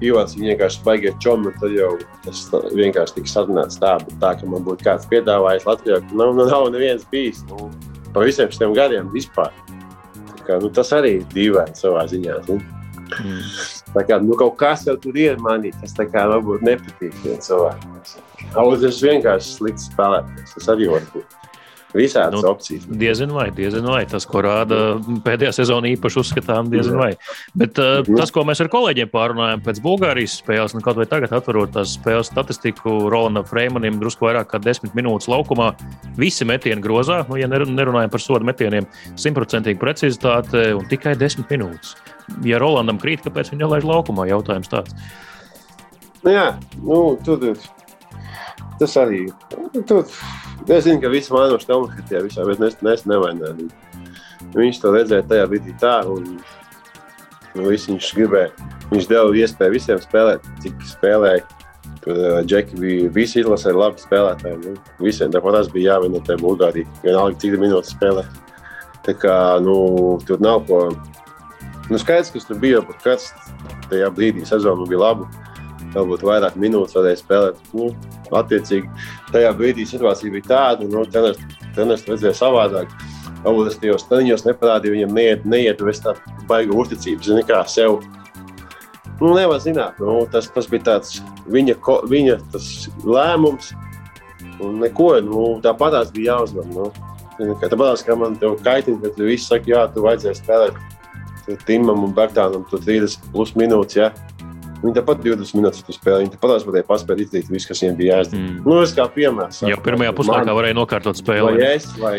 Ivars 0.00 0.34
vienkārši 0.40 0.80
baigās 0.86 1.18
čomu, 1.20 1.52
tad 1.60 1.74
jau 1.76 1.90
tas 2.24 2.46
vienkārši 2.72 3.18
tika 3.18 3.32
sadināts 3.34 3.76
tā, 3.80 3.98
tā, 4.22 4.32
ka 4.40 4.48
man 4.48 4.64
būtu 4.64 4.86
kāds 4.86 5.08
piedāvājis 5.10 5.66
Latvijā, 5.68 6.00
ka 6.00 6.16
nav, 6.16 6.32
nav 6.40 6.68
neviens 6.72 7.04
bijis 7.12 7.42
nu, 7.50 7.68
pa 8.14 8.24
visiem 8.24 8.48
šiem 8.54 8.72
gadiem 8.76 9.10
vispār. 9.12 9.52
Kā, 10.46 10.56
nu, 10.62 10.70
tas 10.72 10.94
arī 10.96 11.18
ir 11.18 11.26
dīvaini 11.34 11.76
savā 11.76 12.06
ziņā. 12.08 12.38
Nu. 12.48 12.56
Mm. 13.20 13.42
Tā 13.94 14.04
kā 14.06 14.20
nu, 14.22 14.36
kaut 14.38 14.56
kas 14.60 14.86
jau 14.86 14.94
tur 15.02 15.18
ir 15.18 15.36
manī, 15.42 15.74
tas 15.82 15.92
tā 15.96 16.06
kā 16.08 16.24
varbūt 16.30 16.64
nepatīk 16.66 17.16
cilvēkam. 17.42 17.98
Audzis 18.60 19.02
vienkārši 19.04 19.58
slikts 19.58 19.90
spēlētājs. 19.90 20.56
Tas 20.56 20.72
arī 20.72 20.88
var 20.92 21.04
būt. 21.12 21.39
Visādas 21.94 22.38
nu, 22.38 22.50
opcijas. 22.52 22.84
Diezin 22.86 23.32
vai, 23.34 23.48
diezin 23.54 23.86
vai. 23.90 24.04
Tas, 24.10 24.26
ko 24.28 24.42
rāda 24.46 24.78
pēdējā 25.24 25.50
sezonā, 25.56 25.90
īpaši 25.96 26.20
uzskatām, 26.22 26.68
diezin 26.70 26.98
vai. 27.00 27.10
Bet 27.58 27.80
uh, 27.82 28.04
tas, 28.06 28.30
ko 28.34 28.44
mēs 28.46 28.62
ar 28.62 28.70
kolēģiem 28.70 29.10
pārunājām 29.10 29.64
pēc 29.66 29.80
Bulgārijas 29.82 30.36
spēles, 30.38 30.76
nu, 30.76 30.84
kaut 30.84 31.00
vai 31.00 31.08
tagad 31.10 31.34
atverot 31.34 31.74
tās 31.74 31.96
spēles 31.98 32.30
statistiku, 32.30 32.94
Rolandam 33.10 33.48
Freimanim 33.48 33.98
drusku 34.02 34.28
vairāk 34.28 34.52
kā 34.52 34.62
10 34.62 34.94
minūtes 34.98 35.26
laukumā, 35.32 35.72
visi 36.20 36.46
metieni 36.46 36.84
grozā, 36.84 37.24
nu, 37.30 37.40
ja 37.40 37.50
nerunājam 37.50 38.12
par 38.12 38.22
sodu 38.22 38.46
metieniem, 38.46 38.86
simtprocentīgi 39.18 39.82
precizitāte 39.82 40.70
un 40.78 40.86
tikai 40.90 41.16
10 41.18 41.50
minūtes. 41.50 41.96
Ja 42.46 42.62
Rolandam 42.62 43.00
krīt, 43.02 43.24
kāpēc 43.26 43.50
viņš 43.50 43.64
nelaiž 43.64 43.90
laukumā? 43.90 44.28
Jautājums 44.30 44.70
tāds. 44.70 44.94
Nu, 46.22 46.30
jā, 46.30 46.46
nu, 46.84 47.02
tur 47.24 47.42
tas 48.80 48.96
arī. 49.00 49.26
Tur, 49.88 50.06
es 50.76 50.84
zinu, 50.86 51.00
ka 51.02 51.10
visi 51.10 51.32
vainojas 51.34 51.66
Tomahitē 51.66 52.20
visā, 52.22 52.44
bet 52.46 52.60
es, 52.62 52.76
es 52.92 53.06
nevainoju. 53.08 53.68
Viņš 54.54 54.80
to 54.82 54.92
redzēja 54.94 55.26
tajā 55.30 55.46
brīdī 55.50 55.74
tā, 55.80 55.96
un 56.06 56.36
nu, 57.56 57.64
viņš 57.66 58.10
gribēja. 58.16 58.68
Viņš 58.90 59.08
deva 59.10 59.32
iespēju 59.36 59.74
visiem 59.74 60.02
spēlēt, 60.02 60.46
cik 60.62 60.86
spēlēja. 60.92 61.42
Tur 62.00 62.20
Džeki 62.48 62.78
bija 62.80 63.10
visi 63.12 63.42
izlasē 63.42 63.74
labi 63.76 64.00
spēlētāji. 64.00 64.60
Nu, 64.62 64.76
visiem 65.04 65.32
tāpat 65.34 65.58
tas 65.58 65.68
bija 65.72 65.96
jāvien 65.96 66.16
tajā 66.24 66.40
Bulgārijā. 66.40 66.88
Vienalga, 67.02 67.36
cik 67.42 67.58
minūtes 67.60 67.92
spēlē. 67.96 68.24
Tā 69.04 69.16
kā 69.20 69.36
nu, 69.64 69.76
tur 70.28 70.40
nav 70.44 70.64
ko. 70.68 70.86
Nu, 71.90 71.98
skaidrs, 71.98 72.30
kas 72.32 72.46
tur 72.48 72.60
bija, 72.62 72.80
bet 72.86 73.02
kāds 73.04 73.30
tajā 73.90 74.08
brīdī 74.16 74.46
sezonu 74.48 74.86
bija 74.88 75.02
labi 75.02 75.28
varbūt 75.94 76.24
vairāk 76.26 76.56
minūtes 76.60 76.96
varēja 76.98 77.20
spēlēt. 77.20 77.58
Nu, 77.76 77.90
attiecīgi, 78.36 78.90
tajā 79.32 79.50
brīdī 79.58 79.86
situācija 79.88 80.34
bija 80.34 80.48
tāda, 80.48 80.86
ka 80.86 80.92
nu, 80.92 81.04
treneris, 81.10 81.58
treneris 81.74 82.06
redzēja 82.08 82.36
savādāk. 82.38 82.94
Varbūt 83.44 83.70
es 83.70 83.78
tajos 83.80 84.06
treniņos 84.08 84.46
neparādīju, 84.46 84.96
viņam 84.98 85.14
neiet, 85.16 85.44
neiet 85.48 85.82
bez 85.84 86.02
tā 86.04 86.14
baiga 86.50 86.76
uzticības, 86.76 87.30
zini, 87.30 87.44
kā 87.48 87.62
sev. 87.70 88.00
Nu, 89.20 89.34
nevar 89.36 89.60
zināt, 89.60 90.00
nu, 90.00 90.22
tas, 90.32 90.48
tas 90.52 90.68
bija 90.70 90.86
tāds 90.92 91.20
viņa, 91.50 91.76
viņa 92.08 92.38
lēmums. 93.04 93.74
Un 94.60 94.80
neko, 94.80 95.14
nu, 95.24 95.44
tāpat 95.64 95.96
tās 95.96 96.12
bija 96.12 96.36
jāuzvar. 96.36 96.68
Nu. 96.68 96.90
Tāpat 97.40 98.04
kā 98.04 98.16
man 98.20 98.34
te 98.36 98.48
kaitina, 98.64 99.00
ka 99.00 99.14
tu 99.16 99.28
visi 99.28 99.46
saki, 99.48 99.72
jā, 99.72 99.86
tu 99.94 100.04
vajadzēja 100.04 100.36
spēlēt 100.36 100.80
Timam 101.66 102.04
un 102.04 102.12
Bērtānam 102.14 102.66
30 102.70 103.32
plus 103.32 103.54
minūtes. 103.58 103.96
Ja. 103.96 104.10
Viņi 104.80 104.96
tāpat 104.96 105.20
20 105.24 105.58
minūtes 105.58 105.96
spēlēja. 105.98 106.24
Viņi 106.24 106.34
tāpat 106.36 106.64
varēja 106.64 106.86
paspēt 106.88 107.24
izdarīt 107.24 107.50
visu, 107.52 107.68
kas 107.68 107.82
viņiem 107.82 107.96
bija 107.98 108.20
jāizdara. 108.20 108.40
Mm. 108.40 108.60
Nu, 108.64 108.78
es 108.80 108.94
kā 108.96 109.04
piemērs. 109.12 109.60
Jau 109.68 109.80
pirmajā 109.84 110.14
puslaikā 110.16 110.54
varēja 110.56 110.76
nokārtot 110.78 111.20
spēli. 111.20 111.58
Vai 111.58 111.66
es, 111.74 111.88
vai 112.00 112.14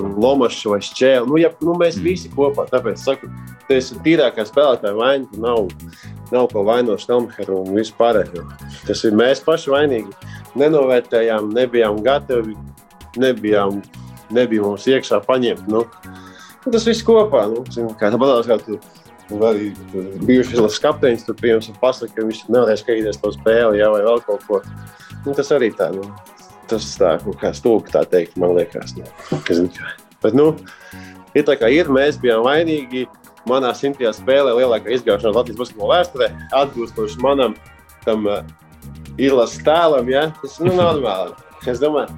Lomačs 0.00 0.64
vai 0.66 0.80
Čēlis. 0.82 1.28
Nu, 1.28 1.36
ja, 1.38 1.52
nu, 1.62 1.76
mēs 1.78 1.98
mm. 2.00 2.06
visi 2.06 2.30
kopā. 2.32 2.64
Tāpēc 2.70 2.98
saku, 2.98 3.28
tas 3.68 3.92
ir 3.92 4.00
tīrākā 4.06 4.46
spēlētāja 4.48 4.96
vaina. 4.98 5.42
Nav, 5.42 5.70
nav 6.32 6.48
ko 6.50 6.64
vainot 6.66 7.04
Stelmheru 7.04 7.60
un 7.62 7.76
vispār. 7.76 8.24
Tas 8.88 9.04
ir 9.06 9.14
mēs 9.18 9.44
paši 9.46 9.70
vainīgi. 9.74 10.32
Nenovērtējām, 10.58 11.52
nebijām 11.54 12.02
gatavi, 12.04 12.56
nebijām, 13.20 13.78
nebija 14.34 14.64
mums 14.66 14.88
iekšā 14.90 15.22
paņemt. 15.28 15.70
Nu, 15.70 15.84
tas 16.66 16.88
viss 16.88 17.06
kopā. 17.06 17.46
Nu, 17.52 17.62
kā, 18.00 18.10
tāpat, 18.10 18.48
kā 18.48 18.58
tu, 18.64 18.80
Un 18.80 19.01
arī 19.46 19.70
bijušais 20.26 20.60
lases 20.60 20.82
kapteinis 20.82 21.24
tur 21.26 21.36
piemēram 21.40 21.78
pasaka, 21.80 22.12
ka 22.16 22.26
viņš 22.26 22.44
nevarēs 22.48 22.82
skatīties 22.84 23.20
to 23.22 23.32
spēli, 23.34 23.80
jā, 23.80 23.88
vai 23.92 24.02
vēl 24.04 24.22
kaut 24.26 24.44
ko. 24.48 24.60
Nu, 25.24 25.34
tas 25.38 25.52
arī 25.54 25.70
tā, 25.78 25.88
nu, 25.94 26.04
tas 26.70 26.86
tā, 26.98 27.14
nu, 27.26 27.34
kā 27.38 27.52
stūka 27.56 27.94
tā 27.94 28.04
teikt, 28.08 28.38
man 28.40 28.54
liekas. 28.58 28.96
Nu, 28.98 29.40
kas, 29.46 29.62
bet, 30.24 30.36
nu, 30.38 30.52
ir 31.36 31.46
tā 31.48 31.56
kā 31.60 31.70
ir, 31.72 31.92
mēs 31.92 32.20
bijām 32.22 32.46
vainīgi. 32.46 33.08
Manā 33.50 33.72
simtajā 33.74 34.12
spēlē 34.14 34.52
lielākā 34.54 34.92
izgāšana 34.94 35.34
Latvijas 35.34 35.58
basketbola 35.58 35.96
vēsturē, 35.96 36.28
atbilstoši 36.54 37.22
manam 37.24 37.56
tam 38.04 38.28
uh, 38.30 38.44
izlases 39.18 39.64
tēlam, 39.66 40.06
ja, 40.12 40.28
tas 40.38 40.60
ir 40.60 40.68
nu, 40.68 40.76
normāli. 40.78 41.34
Es 41.66 41.80
domāju, 41.82 42.14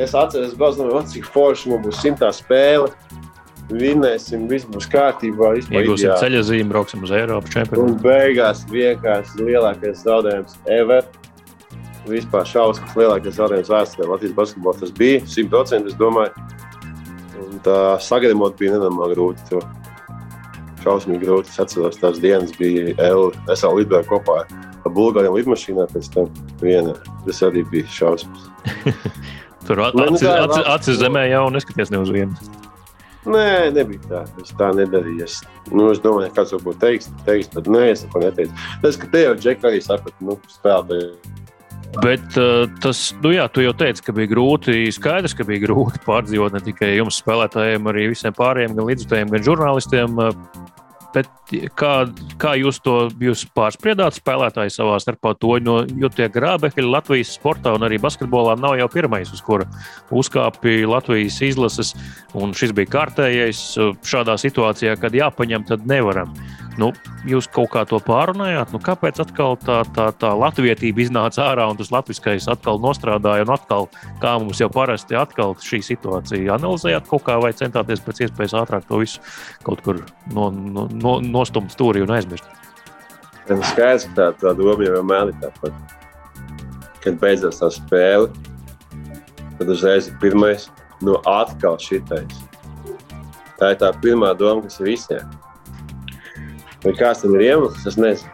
es 0.00 0.14
atceros, 0.16 0.56
ka 0.56 1.02
cik 1.12 1.28
forši 1.34 1.74
mums 1.74 1.84
būs 1.84 2.00
simtā 2.00 2.30
spēle 2.32 2.88
Vinēsim, 3.70 4.48
viss 4.50 4.66
būs 4.68 4.88
kārtībā. 4.90 5.52
Iegūsim 5.62 6.16
ceļa 6.20 6.42
zīmi, 6.48 6.68
brauksim 6.72 7.04
uz 7.06 7.12
Eiropas 7.14 7.52
čempionātu. 7.54 7.84
Un 7.86 8.00
beigās 8.02 8.64
vienkārši 8.70 9.46
lielākais 9.46 10.02
zaudējums 10.02 10.58
ever. 10.72 11.06
Vispār 12.08 12.48
šausmas 12.48 12.96
lielākais 12.98 13.38
zaudējums 13.38 13.70
vēsturē 13.70 14.08
Latvijas 14.10 14.34
basketbolā. 14.36 14.74
Tas 14.80 14.92
bija 14.98 15.22
100%, 15.22 15.92
es 15.92 15.96
domāju. 16.00 16.48
Un 17.42 17.62
tā 17.64 17.78
sagadījumot 18.02 18.58
bija 18.58 18.74
nenormāli 18.76 19.16
grūti. 19.16 19.46
To. 19.52 19.62
Šausmīgi 20.82 21.22
grūti. 21.22 21.52
Es 21.54 21.62
atceros, 21.62 22.00
tās 22.02 22.18
dienas 22.20 22.52
bija 22.58 22.96
L. 23.06 23.30
Es 23.52 23.62
jau 23.64 23.72
lidoju 23.78 24.08
kopā 24.10 24.42
ar 24.42 24.92
Bulgāriem 24.92 25.38
lidmašīnā, 25.38 25.86
pēc 25.94 26.10
tam 26.16 26.32
viena. 26.60 26.96
Tas 27.28 27.44
arī 27.46 27.62
bija 27.70 27.86
šausmas. 28.00 28.50
Tur 29.68 29.78
acis, 29.86 30.26
acis, 30.26 30.66
acis 30.74 30.98
zemē 30.98 31.28
jau 31.30 31.46
neskaties 31.54 31.94
ne 31.94 32.02
uz 32.02 32.10
vienu. 32.10 32.52
Nē, 33.22 33.70
nebija 33.74 34.02
tā. 34.10 34.22
Es 34.42 34.50
tā 34.58 34.72
nedarīju. 34.74 35.26
Es, 35.28 35.38
nu, 35.70 35.86
es 35.92 36.00
domāju, 36.02 36.32
kāds 36.34 36.54
varbūt 36.56 36.80
teiks, 36.82 37.12
teiks 37.28 37.52
bet 37.54 37.70
nē, 37.70 37.84
es 37.92 38.02
neko 38.06 38.24
neteicu. 38.24 38.64
Tas, 38.82 38.98
ka 38.98 39.10
te 39.12 39.22
jau 39.22 39.36
Džeka 39.38 39.70
arī 39.70 39.78
saprata, 39.84 40.26
nu, 40.26 40.38
spēlētāji. 40.50 41.38
Bet 42.00 42.38
uh, 42.40 42.64
tas, 42.80 43.02
nu 43.20 43.34
jā, 43.34 43.44
tu 43.52 43.60
jau 43.60 43.74
teici, 43.76 44.02
ka 44.06 44.14
bija 44.16 44.30
grūti. 44.30 44.86
Skaidrs, 44.96 45.36
ka 45.36 45.44
bija 45.46 45.66
grūti 45.66 46.00
pārdzīvot 46.06 46.56
ne 46.56 46.62
tikai 46.64 46.94
jums, 46.96 47.20
spēlētājiem, 47.20 47.90
arī 47.92 48.08
visiem 48.14 48.34
pārējiem, 48.38 48.78
gan 48.78 48.88
līdzstrādājiem, 48.88 49.32
gan 49.36 49.46
žurnālistiem. 49.50 50.22
Uh, 50.22 50.61
Bet 51.12 51.28
kā, 51.76 51.92
kā 52.40 52.54
jūs 52.56 52.78
to 52.84 52.96
jūs 53.20 53.44
pārspriedāt, 53.56 54.16
spēlētāji 54.16 54.72
savā 54.72 54.96
starpā 55.02 55.34
to, 55.40 55.58
no, 55.64 55.82
jo 55.84 56.08
tie 56.12 56.30
grābekļi 56.32 56.86
Latvijas 56.88 57.34
sportā 57.36 57.74
un 57.76 57.84
arī 57.86 58.00
basketbolā 58.02 58.56
nav 58.60 58.78
jau 58.80 58.88
pirmais, 58.92 59.32
uz 59.34 59.44
kura 59.44 59.68
uzkāpja 60.10 60.88
Latvijas 60.88 61.40
izlases, 61.44 61.92
un 62.38 62.56
šis 62.56 62.72
bija 62.76 62.94
kārtējais 62.96 63.62
šādā 64.08 64.38
situācijā, 64.40 64.96
kad 65.00 65.16
jāpaņem, 65.16 65.68
tad 65.68 65.88
nevaram. 65.88 66.32
Nu, 66.80 66.88
jūs 67.28 67.44
kaut 67.52 67.68
kā 67.74 67.82
to 67.88 67.98
pārunājāt, 68.00 68.70
nu, 68.72 68.78
kāpēc 68.80 69.18
atkal 69.20 69.58
tā, 69.60 69.82
tā, 69.92 70.06
tā 70.16 70.30
latvietība 70.38 71.02
iznāca 71.04 71.44
ārā 71.50 71.66
un 71.68 71.76
tas 71.76 71.90
latviskais 71.92 72.48
atkal 72.48 72.80
nostrādāja, 72.80 73.44
un 73.44 73.52
atkal, 73.52 73.88
kā 74.22 74.38
mums 74.40 74.62
jau 74.62 74.70
parasti, 74.72 75.18
atkal 75.18 75.52
šī 75.60 75.82
situācija 75.90 76.56
analizējāt 76.56 77.10
kaut 77.10 77.26
kā 77.26 77.36
vai 77.42 77.52
centāties 77.56 78.00
pēc 78.06 78.24
iespējas 78.24 78.56
ātrāk 78.62 78.88
to 78.88 79.02
visu 79.02 79.20
kaut 79.66 79.84
kur 79.84 80.00
no, 80.32 80.48
no, 80.48 80.86
no, 80.88 81.18
nostumt 81.20 81.74
stūrī 81.74 82.06
un 82.06 82.14
aizmirst? 82.16 82.48
Skaidrs, 83.50 84.08
ka 84.08 84.16
tā, 84.16 84.30
tā 84.40 84.54
doma 84.56 84.86
jau 84.86 84.96
vienmēr 84.96 85.34
ir 85.34 85.38
tāpat. 85.42 85.76
Kad 87.02 87.18
beidzās 87.20 87.60
tā 87.60 87.68
spēle, 87.74 88.30
tad 89.58 89.72
uzreiz 89.74 90.08
ir 90.08 90.16
pirmais, 90.22 90.70
no 91.02 91.18
nu, 91.18 91.20
atkal 91.28 91.76
šitais. 91.82 92.40
Tā 93.58 93.74
ir 93.74 93.80
tā 93.82 93.90
pirmā 94.02 94.32
doma, 94.38 94.62
kas 94.64 94.80
ir 94.80 94.94
visiem. 94.94 95.40
Vai 96.82 96.94
kāds 96.98 97.22
tam 97.22 97.36
ir 97.38 97.46
iemesls, 97.46 97.86
es 97.86 97.98
nezinu. 98.00 98.30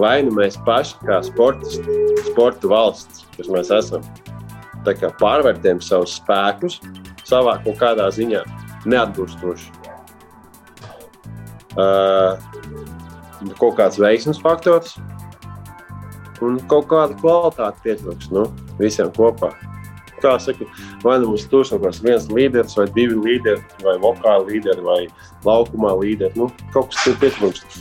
Vai 0.00 0.16
nu 0.24 0.32
mēs 0.34 0.56
paši, 0.66 0.96
kā 1.04 1.20
sports, 1.26 1.76
sporta 2.30 2.70
valsts, 2.70 3.26
kas 3.36 3.50
mēs 3.52 3.70
esam, 3.76 4.04
pārvērtējam 5.20 5.82
savus 5.84 6.16
spēkus 6.18 6.80
savā 7.28 7.58
kaut 7.64 7.78
kādā 7.78 8.08
ziņā 8.10 8.42
neatbilstoši. 8.88 9.70
Uh, 11.72 12.36
kaut 13.56 13.78
kāds 13.78 14.00
veiksmes 14.00 14.40
faktors 14.42 14.98
un 16.44 16.58
kaut 16.68 16.88
kāda 16.90 17.16
kvalitāte 17.20 17.84
pietrūks 17.86 18.32
nu, 18.34 18.48
visiem 18.80 19.12
kopā. 19.16 19.52
Kā 20.22 20.36
saka, 20.38 20.68
vai 21.02 21.16
nu 21.18 21.32
mums 21.32 21.48
tur 21.50 21.66
kaut 21.66 21.82
kāds 21.82 22.02
viens 22.04 22.28
līderis, 22.30 22.76
vai 22.78 22.86
divi 22.94 23.16
līderi, 23.18 23.62
vai 23.82 23.96
vokāli 24.02 24.54
līderi, 24.54 24.84
vai 24.86 25.00
laukumā 25.46 25.96
līderi. 25.98 26.38
Nu, 26.38 26.50
kaut 26.74 26.92
kas 26.92 27.02
tur 27.08 27.18
pietrūkst. 27.22 27.80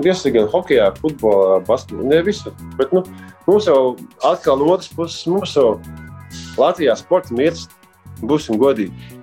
Tas 0.00 0.24
ir 0.28 0.34
gan 0.36 0.48
hokeja, 0.52 0.90
futbolā, 1.00 1.60
basketbolā, 1.64 2.08
ne 2.10 2.20
visur. 2.26 2.52
Bet 2.76 2.92
nu, 2.92 3.02
mums 3.46 3.68
jau 3.68 3.96
atkal 4.28 4.60
no 4.60 4.68
otras 4.74 4.92
puses, 4.92 5.24
mums 5.28 5.56
jau 5.56 5.78
Latvijā 6.60 6.94
sports 7.00 7.32
mirst, 7.32 7.72
būsim 8.20 8.60
godīgi. 8.60 9.16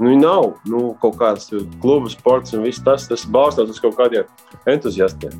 Nu, 0.00 0.16
nav 0.18 0.56
nu, 0.66 0.94
kaut 1.02 1.18
kāds 1.20 1.52
klubu 1.82 2.10
sports 2.10 2.56
un 2.56 2.64
viss 2.66 2.82
tas, 2.82 3.06
tas 3.06 3.22
balstās 3.30 3.70
uz 3.70 3.78
kaut 3.82 3.94
kādiem 4.00 4.26
entuziastiem. 4.66 5.36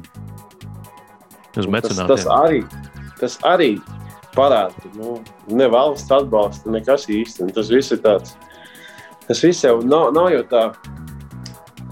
Uz 1.58 1.66
tas, 1.86 1.98
tas, 2.10 2.26
arī, 2.34 2.62
tas 3.20 3.36
arī 3.46 3.72
parāda, 4.36 4.74
ka 4.82 4.90
nu, 4.98 5.16
ne 5.48 5.68
valsts 5.72 6.12
atbalsta, 6.14 6.72
nekas 6.74 7.08
īsti. 7.10 7.50
Tas 7.56 7.72
viss 7.72 7.94
ir 7.94 8.02
tāds, 8.04 8.36
tas 9.28 9.42
viss 9.44 9.64
jau 9.66 9.78
nav, 9.82 10.10
nav 10.16 10.30
jau 10.34 10.42
tā, 10.50 10.64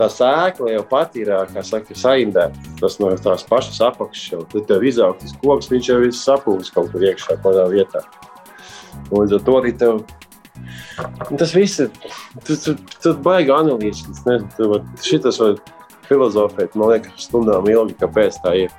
tā 0.01 0.09
sēkla 0.13 0.75
jau 0.77 0.83
pat 0.91 1.17
ir, 1.21 1.33
kā 1.53 1.65
saka, 1.67 1.97
saindēta. 1.99 2.75
Tas 2.81 2.99
no 3.03 3.13
tās 3.17 3.47
pašas 3.49 3.81
apakšas 3.93 4.35
jau, 4.35 4.43
tad 4.55 4.69
tev 4.71 4.89
izaug 4.89 5.17
tas 5.21 5.37
koks, 5.45 5.71
viņš 5.73 5.93
jau 5.93 6.01
ir 6.07 6.17
sapūlis 6.17 6.75
kaut 6.75 6.93
kur 6.93 7.09
iekšā, 7.11 7.39
kādā 7.45 7.69
vietā. 7.73 8.05
Un 9.09 9.23
līdz 9.23 9.39
ar 9.39 9.47
to 9.47 9.57
arī 9.61 9.73
tev 9.79 10.03
Tas 11.39 11.55
viss 11.55 11.81
ir. 11.81 11.91
Tu 12.45 13.15
baigi 13.25 13.53
analīzes. 13.55 14.23
Šitas 15.05 15.41
var 15.41 15.59
filozofēt, 16.09 16.77
man 16.77 16.93
liekas, 16.93 17.29
stundām 17.29 17.69
ilgi, 17.71 17.97
kāpēc 18.01 18.41
tā 18.45 18.55
ir. 18.65 18.75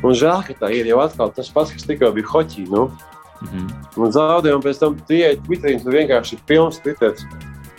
Un 0.00 0.16
žēl, 0.16 0.42
ka 0.46 0.56
tā 0.56 0.70
ir 0.72 0.88
jau 0.88 1.00
atkal 1.02 1.32
tas 1.36 1.50
pats, 1.52 1.72
kas 1.74 1.86
tikko 1.88 2.12
bija 2.16 2.28
hoķī. 2.32 2.66
Nu? 2.72 2.90
Mm 3.40 3.48
-hmm. 3.48 3.68
Un 3.96 4.12
zaudējumi 4.12 4.64
pēc 4.64 4.78
tam 4.78 4.96
tie 5.08 5.36
Twitterī, 5.46 5.82
tu 5.82 5.90
vienkārši 5.90 6.32
ir 6.34 6.40
pilns 6.46 6.80
Twitters. 6.80 7.26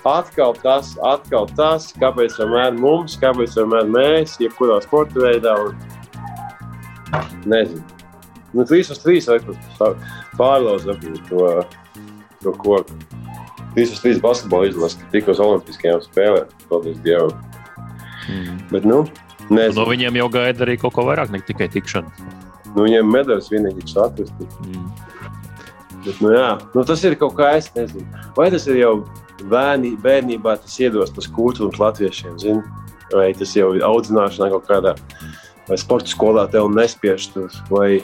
Atkal 0.06 0.56
tas, 0.64 0.98
atkal 1.04 1.48
tas, 1.56 1.94
kāpēc 1.94 2.38
vienmēr 2.38 2.78
mums, 2.80 3.18
kāpēc 3.22 3.56
vienmēr 3.58 3.86
mēs, 3.86 4.40
jebkurā 4.40 4.82
sporta 4.82 5.20
veidā. 5.20 5.54
Un... 5.66 5.76
Nezinu. 7.46 7.84
Nu, 8.54 8.66
trīs 8.66 8.90
uz 8.92 9.00
trīs 9.00 9.30
pārlauzām 10.38 10.98
to, 11.30 11.64
to 12.44 12.52
koku. 12.52 12.98
Visas 13.76 14.02
trīs 14.04 14.20
basketbola 14.20 14.68
izlases 14.68 15.00
tika 15.14 15.32
uz 15.32 15.40
Olimpiskajām 15.40 16.02
spēlēm. 16.04 16.50
Paldies 16.70 16.98
Dievam. 17.06 17.32
Mm. 18.28 18.58
Bet, 18.72 18.88
nu, 18.88 19.06
nezinu. 19.58 19.78
no 19.80 19.88
viņiem 19.90 20.20
jau 20.22 20.28
gaida 20.34 20.66
arī 20.66 20.78
kaut 20.82 20.96
ko 20.96 21.06
vairāk 21.08 21.34
nekā 21.34 21.50
tikai 21.52 21.70
tikšana. 21.74 22.30
Nu, 22.72 22.86
viņiem 22.86 23.10
medaļas 23.12 23.50
vienīgi 23.52 23.84
ir 23.84 24.04
atrast. 24.04 24.46
Mm. 24.66 24.92
Bet, 26.02 26.22
nu, 26.24 26.32
jā, 26.34 26.52
nu, 26.74 26.84
tas 26.88 27.04
ir 27.06 27.18
kaut 27.20 27.36
kā, 27.38 27.52
es 27.60 27.68
nezinu. 27.76 28.08
Vai 28.38 28.48
tas 28.54 28.66
ir 28.72 28.80
jau 28.80 28.94
bērnī, 29.52 29.94
bērnībā, 30.02 30.56
tas 30.64 30.80
iedos 30.82 31.14
tas 31.14 31.28
kultūras 31.30 31.82
latviešiem, 31.82 32.40
zin? 32.42 32.64
vai 33.14 33.34
tas 33.36 33.54
jau 33.56 33.72
ir 33.76 33.86
audzināšanā 33.86 34.50
kaut 34.54 34.68
kādā, 34.70 34.96
vai 35.68 35.78
sporta 35.80 36.12
skolā 36.12 36.48
tev 36.52 36.70
nespiež 36.74 37.28
tur, 37.34 37.52
vai 37.72 38.02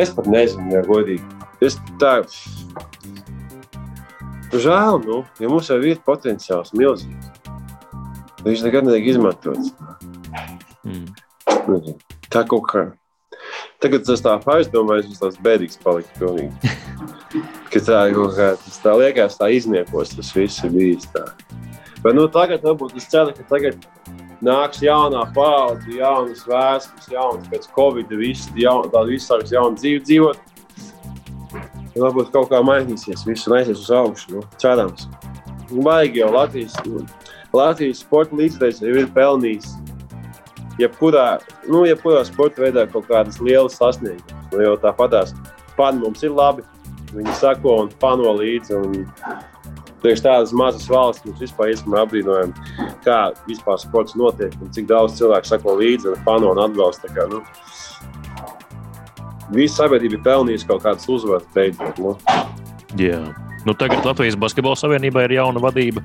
es 0.00 0.12
pat 0.14 0.30
nezinu, 0.30 0.70
ja 0.74 0.84
godīgi. 0.86 1.24
Es 1.60 1.76
tā, 2.00 2.20
Žēl, 4.50 4.96
nu, 5.04 5.20
jo 5.38 5.48
mums 5.52 5.68
jau 5.70 5.76
ir 5.86 6.00
potenciāls 6.02 6.72
milzīgs. 6.74 7.28
Viņš 8.44 8.64
nekad 8.64 8.86
netiek 8.88 9.10
izmantots. 9.12 9.72
Mm. 10.86 11.94
Tā 12.32 12.44
kaut 12.48 12.66
kā. 12.70 12.84
Tagad 13.80 14.04
tas 14.04 14.22
tā 14.24 14.36
aizdomājas, 14.54 15.08
tas 15.12 15.22
tāds 15.22 15.40
bēdīgs 15.44 15.80
palika 15.82 16.12
pilnīgi. 16.18 16.74
Ka 17.72 17.82
tā 17.86 18.00
kaut 18.14 18.36
kā, 18.36 18.50
tas 18.60 18.80
tā 18.82 18.96
liekas, 18.98 19.38
tā 19.40 19.50
izniekos, 19.54 20.16
tas 20.16 20.32
viss 20.36 20.64
ir 20.66 20.74
bijis 20.74 21.08
tā. 21.14 21.28
Bet 22.04 22.16
nu 22.16 22.26
tagad 22.32 22.64
varbūt 22.64 22.96
es 22.98 23.06
ceru, 23.12 23.34
ka 23.36 23.44
tagad 23.46 23.84
nāks 24.42 24.80
jaunā 24.82 25.26
paudze, 25.36 25.92
jaunas 25.98 26.46
vēstures, 26.48 27.10
jaunas 27.12 27.50
pēc 27.52 27.68
Covid, 27.76 28.14
viss, 28.18 28.48
jaun, 28.56 28.88
tā 28.90 29.04
viss 29.06 29.28
sāks 29.28 29.52
jaunu 29.52 29.78
dzīvi 29.78 30.00
dzīvot 30.08 30.50
varbūt 31.98 32.30
kaut 32.34 32.50
kā 32.52 32.60
mainīsies, 32.64 33.24
viss 33.26 33.48
aizies 33.50 33.82
uz 33.82 33.90
augšu. 33.94 34.36
Nu, 34.36 34.44
cerams. 34.60 35.08
Baigi 35.70 36.22
jau 36.22 36.30
Latvijas, 36.34 36.76
Latvijas 37.56 38.02
sporta 38.04 38.36
līdzekļus 38.38 38.82
jau 38.84 38.96
ir 39.02 39.08
pelnījis. 39.14 39.70
Jebkurā, 40.80 41.40
nu, 41.68 41.82
jebkurā 41.88 42.22
sporta 42.24 42.62
veidā 42.64 42.86
kaut 42.88 43.08
kādas 43.10 43.40
lielas 43.42 43.76
sasniegumus. 43.80 44.36
Nu, 44.52 44.62
jo 44.64 44.76
tāpatās 44.80 45.34
fani 45.76 46.02
mums 46.02 46.22
ir 46.26 46.34
labi. 46.34 46.64
Viņi 47.10 47.34
sako 47.40 47.76
un 47.84 47.90
pano 48.02 48.32
līdzi. 48.38 48.78
Un 48.78 49.04
priekš 50.00 50.22
tādas 50.24 50.54
mazas 50.56 50.86
valsts 50.88 51.26
mums 51.26 51.42
vispār 51.42 51.74
ir 51.74 51.98
apbrīnojami, 52.02 52.54
kā 53.04 53.18
vispār 53.48 53.80
sports 53.82 54.16
notiek 54.16 54.54
un 54.62 54.72
cik 54.72 54.88
daudz 54.88 55.18
cilvēku 55.18 55.50
sako 55.50 55.76
līdzi 55.80 56.14
un 56.14 56.24
pano 56.24 56.54
un 56.54 56.62
atbalsta. 56.62 57.10
Kā, 57.12 57.26
nu, 57.28 57.42
visa 59.54 59.82
sabiedrība 59.82 60.18
ir 60.18 60.24
pelnījusi 60.24 60.70
kaut 60.70 60.84
kādas 60.86 61.08
uzvaras 61.10 61.46
beidzot. 61.54 62.00
Nu. 62.00 62.16
Jā. 62.98 63.20
Nu, 63.66 63.74
tagad 63.76 64.06
Latvijas 64.08 64.38
Basketbola 64.40 64.78
Savienībā 64.78 65.26
ir 65.26 65.36
jauna 65.36 65.60
vadība. 65.60 66.00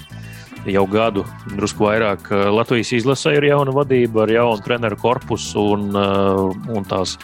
Jau 0.66 0.86
gadu, 0.90 1.22
drusku 1.54 1.86
vairāk. 1.86 2.32
Latvijas 2.50 2.90
izlasē 2.98 3.36
ir 3.38 3.46
jauna 3.52 3.74
vadība 3.76 4.24
ar 4.24 4.32
jaunu 4.34 4.64
treneru 4.66 4.98
korpusu 4.98 5.62
un, 5.76 5.92
uh, 5.94 6.72
un 6.74 6.88
tās 6.90 7.20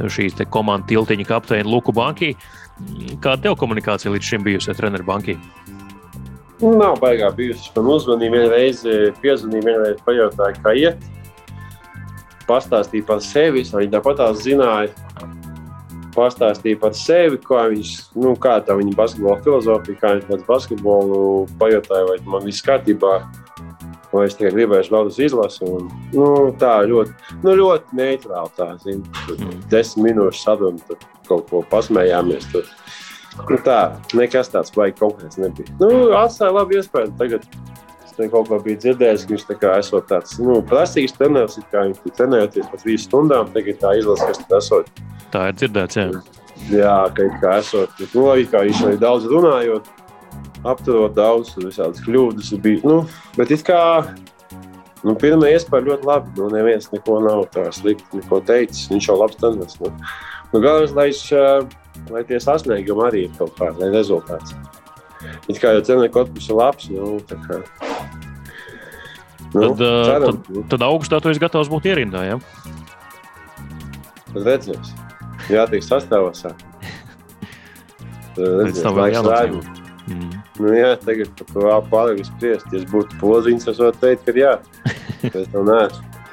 šīs 0.00 0.38
komandas 0.48 0.88
tiltiņa 0.88 1.26
kapteini 1.28 1.68
Luku 1.68 1.92
Banki. 1.92 2.32
Kāda 3.20 3.48
tev 3.48 3.58
komunikācija 3.60 4.12
līdz 4.14 4.30
šim 4.30 4.46
bijusi 4.46 4.72
ar 4.72 4.80
treneru 4.80 5.04
Banki? 5.08 5.36
Nav 6.64 6.96
baigā 7.02 7.28
bijusi. 7.36 7.68
Man 7.76 7.90
uzvanīja 7.92 8.32
vienreiz, 8.32 8.80
piezvanīja 9.20 9.66
vienreiz, 9.68 10.00
pajautāja, 10.06 10.56
kā 10.64 10.72
iet. 10.80 11.04
Pastāstīja 12.48 13.04
par 13.04 13.20
sevi, 13.20 13.64
viņa 13.66 13.92
tāpat 13.98 14.22
zināja, 14.40 14.88
pastāstīja 16.16 16.80
par 16.82 16.94
sevi, 16.96 17.38
kā 17.44 17.66
viņš, 17.72 17.92
nu, 18.22 18.34
kā 18.40 18.56
tā 18.64 18.76
viņa 18.78 18.94
basketbola 18.98 19.40
filozofija, 19.44 20.00
kā 20.00 20.14
viņš 20.16 20.30
pēc 20.30 20.46
basketbolu 20.48 21.20
pajautāja, 21.60 22.08
vai 22.10 22.16
man 22.26 22.46
viss 22.48 22.64
kārtībā, 22.66 23.12
vai 24.12 24.24
es 24.28 24.36
tikai 24.38 24.54
gribēju 24.54 24.92
vēl 24.94 25.10
uz 25.10 25.20
izlasi. 25.22 25.62
Un, 25.68 25.90
nu, 26.14 26.28
tā 26.60 26.78
ļoti, 26.88 27.36
nu, 27.44 27.54
ļoti 27.60 28.00
neitrāli 28.00 28.54
tā, 28.58 28.70
zin, 28.84 29.04
mm. 29.36 29.54
desmit 29.72 30.10
minūšu 30.10 30.42
sadun, 30.42 30.80
tad 30.88 31.04
kaut 31.28 31.48
ko 31.50 31.62
pasmējāmies. 31.70 32.48
Tad, 32.54 32.70
nu, 33.42 33.60
tā, 33.66 33.80
nekas 34.16 34.52
tāds 34.52 34.74
baigi 34.76 34.98
konkrēts 35.02 35.40
nebija. 35.42 35.78
Nu, 35.82 35.92
atstāja 36.18 36.56
labi 36.56 36.80
iespēju 36.80 37.16
tagad. 37.20 37.48
Es 38.16 38.30
kaut 38.32 38.48
ko 38.48 38.58
biju 38.64 38.78
dzirdējis, 38.80 39.26
ka 39.26 39.34
viņš 39.34 39.44
tā 39.50 39.58
kā 39.60 39.74
esot 39.80 40.06
tāds, 40.08 40.38
nu, 40.40 40.62
prasīgs 40.64 41.12
treneris, 41.18 41.58
kā 41.68 41.82
viņš 41.84 42.16
trenējoties 42.16 42.70
pa 42.72 42.80
trīs 42.80 43.04
stundām, 43.04 43.50
tagad 43.52 43.76
tā 43.82 43.92
izlasa, 44.00 44.30
kas 44.30 44.40
tad 44.40 44.56
esot. 44.56 45.02
Tā 45.34 45.42
ir 45.50 45.58
dzirdēts. 45.60 45.98
Jā, 46.00 46.06
jā 46.72 46.96
ka 47.18 47.28
kā 47.42 47.58
esot, 47.60 48.00
nu, 48.14 48.24
kā 48.48 48.64
viņš 48.64 48.80
arī 48.88 49.00
daudz 49.02 49.28
runājot, 49.28 49.90
apturot 50.64 51.12
daudz 51.16 51.52
visādas 51.60 52.00
kļūdas. 52.06 52.54
Bija, 52.62 52.80
nu, 52.88 53.02
bet 53.36 53.52
it 53.52 53.66
kā 53.66 53.82
nu, 55.06 55.14
pirmā 55.20 55.52
iespēja 55.52 55.90
ļoti 55.90 56.08
labi. 56.08 56.32
Nu, 56.40 56.48
neviens 56.54 56.88
neko 56.92 57.20
nav 57.24 57.44
tā 57.54 57.68
slikti 57.74 58.20
neko 58.20 58.40
teicis. 58.46 58.88
Viņš 58.92 59.10
jau 59.10 59.18
labs 59.20 59.38
tenis. 59.42 59.78
Nu. 59.82 59.92
Nu, 60.52 60.62
galvenais, 60.62 60.96
lai, 60.96 61.08
viņš, 61.12 62.08
lai 62.14 62.24
tie 62.28 62.40
sasniegumi 62.42 63.06
arī 63.06 63.26
ir 63.26 63.38
kaut 63.38 63.56
kādi 63.58 63.92
rezultāti. 63.92 64.58
It 65.46 65.60
kā 65.62 65.74
jau 65.76 65.82
cenas 65.86 66.12
korpus 66.14 66.48
ir 66.50 66.58
labs. 66.58 66.88
Nu, 66.92 67.16
kā, 67.30 67.60
nu, 69.54 69.70
tad, 69.78 69.80
ceram, 69.80 70.40
tad, 70.46 70.62
tad 70.74 70.86
augstā 70.86 71.20
tu 71.22 71.32
esi 71.32 71.42
gatavs 71.42 71.70
būt 71.72 71.88
ierindā. 71.92 72.24
Ja? 72.26 72.38
Tad 74.32 74.42
redzēsim. 74.42 75.04
jātiek 75.52 75.84
sastāvos. 75.86 76.44
Pēc 78.36 78.82
tam 78.82 78.98
vēl 78.98 79.14
jānodzīvo. 79.14 79.62
Mm. 80.06 80.34
Nu, 80.62 80.72
jā, 80.76 80.92
tagad 81.02 81.30
par 81.38 81.48
to 81.52 81.78
pārāk 81.90 82.20
spriest. 82.26 82.68
Ja 82.72 82.80
es 82.80 82.86
būtu 82.90 83.18
poziņš, 83.22 83.70
es 83.72 83.80
varētu 83.82 84.02
teikt, 84.04 84.28
ka 84.28 84.36
jā. 84.38 84.52
Pēc 85.32 85.48
tam 85.54 85.66
nē. 85.70 85.80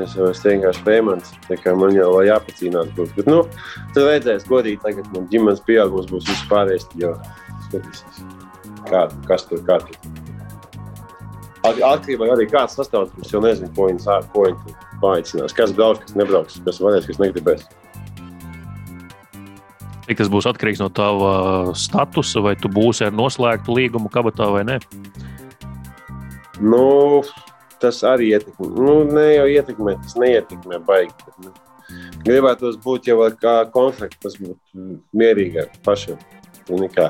Es 0.01 0.15
jau 0.17 0.29
esmu 0.31 0.49
vienkārši 0.49 0.83
Freemans. 0.85 1.33
Man 1.77 1.93
jau 1.93 2.09
vēl 2.15 2.29
jāpacīnās. 2.31 2.93
Būs. 2.97 3.11
Bet, 3.17 3.29
nu, 3.29 3.43
tur 3.93 4.09
redzēs, 4.09 4.47
godīgi, 4.49 4.81
tagad 4.85 5.09
man 5.13 5.29
ģimenes 5.33 5.61
pieaugums 5.67 6.09
būs 6.09 6.29
vispārējais. 6.31 6.89
Kā, 8.89 9.07
kas 9.27 9.45
tur 9.49 9.63
tur. 9.67 9.97
Atkarībā 11.63 12.27
arī 12.33 12.49
kāds. 12.51 12.75
Es 12.79 13.31
jau 13.31 13.39
nezinu, 13.43 13.69
ko 13.75 13.87
viņi 13.87 14.03
sāk, 14.03 14.27
ko 14.33 14.49
viņi 14.49 14.75
paaicinās. 15.03 15.55
Kas 15.55 15.71
brauks, 15.75 16.03
kas 16.03 16.17
nebrauks, 16.19 16.59
kas 16.65 16.81
varēs, 16.83 17.07
kas 17.07 17.21
negribēs. 17.23 17.63
Cik 20.03 20.19
tas 20.19 20.29
būs 20.31 20.47
atkarīgs 20.49 20.81
no 20.83 20.89
tava 20.91 21.33
statusa, 21.79 22.41
vai 22.43 22.57
tu 22.59 22.67
būsi 22.71 23.05
ar 23.07 23.15
noslēgtu 23.15 23.77
līgumu 23.77 24.11
kabatā 24.11 24.49
vai 24.51 24.65
nē? 24.67 24.81
Nu, 26.59 27.23
tas 27.79 28.01
arī 28.07 28.33
ietekmē. 28.35 28.67
Nu, 28.75 28.97
ne 29.07 29.29
jau 29.31 29.47
ietekmē, 29.55 29.95
tas 30.03 30.17
neietekmē 30.19 30.81
baigi. 30.83 31.15
Bet, 31.23 31.39
nu, 31.47 31.53
gribētos 32.27 32.75
būt 32.83 33.07
jau 33.09 33.23
kā 33.39 33.55
konflikts, 33.71 34.19
tas 34.23 34.35
būtu 34.39 34.89
mierīgāk 35.15 35.79
pašam. 35.87 36.19
Nekā. 36.67 37.09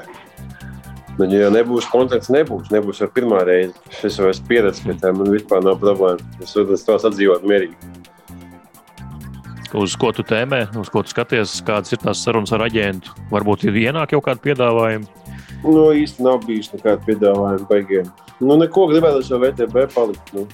Nu, 1.19 1.27
ja 1.29 1.49
nebūs 1.53 1.85
kontakts, 1.93 2.31
nebūs. 2.33 2.71
Nebūs 2.73 3.03
jau 3.03 3.09
pirmā 3.13 3.43
reize. 3.45 3.75
Es 4.01 4.17
jau 4.17 4.31
esmu 4.31 4.49
pieredzējis, 4.49 4.87
ka 4.87 4.97
tā 5.07 5.13
man 5.13 5.29
vispār 5.33 5.61
nav 5.65 5.77
problēma. 5.83 6.23
Es 6.41 6.55
varu 6.57 6.79
tos 6.79 7.05
atdzīvot 7.11 7.45
mierīgi 7.45 7.93
uz 9.73 9.95
ko 9.97 10.11
tu 10.13 10.23
tēmē, 10.25 10.67
uz 10.77 10.89
ko 10.93 11.01
tu 11.03 11.11
skaties, 11.13 11.57
kādas 11.65 11.93
ir 11.93 12.01
tās 12.03 12.21
sarunas 12.23 12.53
ar 12.55 12.63
aģentu. 12.67 13.13
Varbūt 13.33 13.65
ir 13.67 13.79
ienāk 13.87 14.13
jau 14.13 14.21
kādi 14.23 14.43
piedāvājumi. 14.49 15.09
Nu, 15.63 15.87
īsti 15.95 16.25
nav 16.25 16.43
bijis 16.45 16.71
nekāda 16.73 17.01
piedāvājuma 17.07 17.67
baigiem. 17.69 18.09
Nu, 18.43 18.57
neko 18.59 18.87
gribētu 18.91 19.23
ar 19.23 19.43
VTB 19.45 19.85
palikt. 19.93 20.33
Nu. 20.35 20.45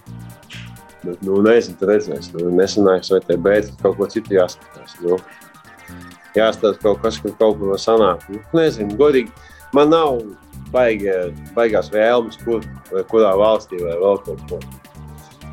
Bet, 1.04 1.22
nu, 1.26 1.40
nezinu, 1.44 1.80
redzēs. 1.90 2.32
Nu, 2.36 2.50
nesanāks 2.56 3.12
VTB, 3.14 3.56
tad 3.68 3.84
kaut 3.84 3.98
ko 4.00 4.10
citu 4.12 4.38
jāskatās. 4.38 4.96
Nu. 5.04 5.18
Jāstāsta 6.38 6.78
kaut 6.84 7.02
kas, 7.04 7.18
kur 7.24 7.34
kaut 7.40 7.58
ko 7.60 7.80
sanāk. 7.82 8.28
Nu, 8.30 8.44
nezinu, 8.56 8.96
godīgi. 9.00 9.34
Man 9.76 9.92
nav 9.94 10.22
baigi, 10.74 11.12
baigās 11.56 11.92
vēlmes, 11.94 12.40
kur, 12.46 12.66
kurā 13.12 13.34
valstī 13.40 13.82
vai 13.82 13.98
vēl 14.02 14.22
kaut 14.26 14.46
ko. 14.50 14.62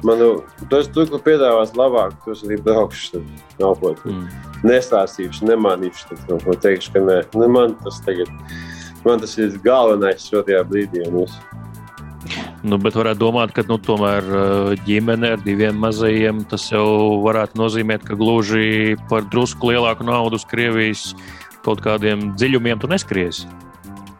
Man 0.04 0.20
nu, 0.20 0.30
tas 0.70 0.90
tur, 0.92 1.08
kur 1.08 1.22
piedāvās 1.24 1.72
labāk, 1.76 2.14
tos 2.26 2.44
arī 2.44 2.58
braukšu. 2.62 3.22
Nav 3.58 3.78
ko 3.80 3.94
mm. 3.96 4.26
nestāstīšu, 4.68 5.48
nemanīšu. 5.48 6.10
Tad, 6.10 6.24
nu, 6.28 6.40
no, 6.44 6.56
teikšu, 6.62 6.92
ka 6.94 7.04
nē, 7.04 7.20
nu, 7.34 7.48
man 7.52 7.74
tas 7.80 8.02
tagad, 8.04 8.30
man 9.06 9.22
tas 9.22 9.36
ir 9.40 9.56
galvenais 9.64 10.28
šajā 10.28 10.60
brīdī. 10.68 11.06
Nu, 12.66 12.78
bet 12.82 12.96
varētu 12.98 13.22
domāt, 13.22 13.54
ka 13.56 13.64
nu, 13.68 13.78
tomēr 13.80 14.28
uh, 14.28 14.70
ģimene 14.86 15.36
ar 15.36 15.42
diviem 15.44 15.78
mazajiem 15.80 16.44
tas 16.50 16.68
jau 16.72 17.22
varētu 17.24 17.58
nozīmēt, 17.60 18.04
ka 18.06 18.18
gluži 18.18 18.96
par 19.10 19.24
drusku 19.32 19.70
lielāku 19.72 20.06
naudu 20.06 20.40
uz 20.40 20.44
Krievijas 20.48 21.12
kaut 21.66 21.80
kādiem 21.82 22.32
dziļumiem 22.36 22.82
tu 22.82 22.90
neskriesi. 22.90 23.48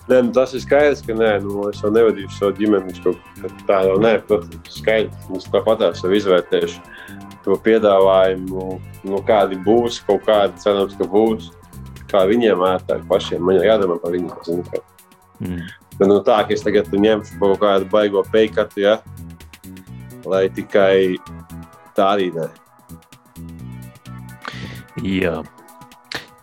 Nē, 0.07 0.21
nu, 0.23 0.31
tas 0.35 0.53
ir 0.55 0.63
skaidrs, 0.63 1.03
ka 1.03 1.17
nē, 1.19 1.33
nu, 1.43 1.65
es 1.71 1.81
jau 1.83 1.91
nevadīšu 1.91 2.37
savu 2.37 2.55
ģimeni. 2.61 2.95
Tā 3.67 3.81
jau 3.89 3.97
nē, 4.03 4.13
protams, 4.29 4.77
skaidrs. 4.79 5.31
Es 5.35 5.49
tāpat 5.51 5.83
esmu 5.89 6.13
izvērtējuši 6.15 7.17
to 7.47 7.57
piedāvājumu, 7.63 8.67
nu, 9.07 9.23
kādi 9.27 9.59
būs, 9.67 9.99
kaut 10.07 10.23
kādi 10.29 10.63
cerams, 10.63 10.95
ka 10.99 11.09
būs. 11.11 11.51
Kā 12.07 12.23
viņiem 12.31 12.63
ērtāk 12.63 13.03
pašiem. 13.11 13.43
Man 13.43 13.59
jau 13.59 13.67
jādomā 13.67 13.97
par 13.99 14.15
viņiem. 14.15 14.35
Zinu, 14.47 14.63
ka. 14.71 14.83
mm. 15.43 15.67
Bet 15.97 16.11
nu, 16.11 16.21
tā, 16.23 16.39
ka 16.47 16.55
es 16.55 16.63
tagad 16.63 16.93
ņemšu 16.93 17.41
kaut 17.41 17.59
kādu 17.63 17.89
baigo 17.91 18.23
peikatu, 18.31 18.85
ja? 18.85 19.01
lai 20.27 20.47
tikai 20.51 21.17
tā 21.97 22.13
arī 22.15 22.31
nē. 22.35 22.47
Jā. 25.07 25.41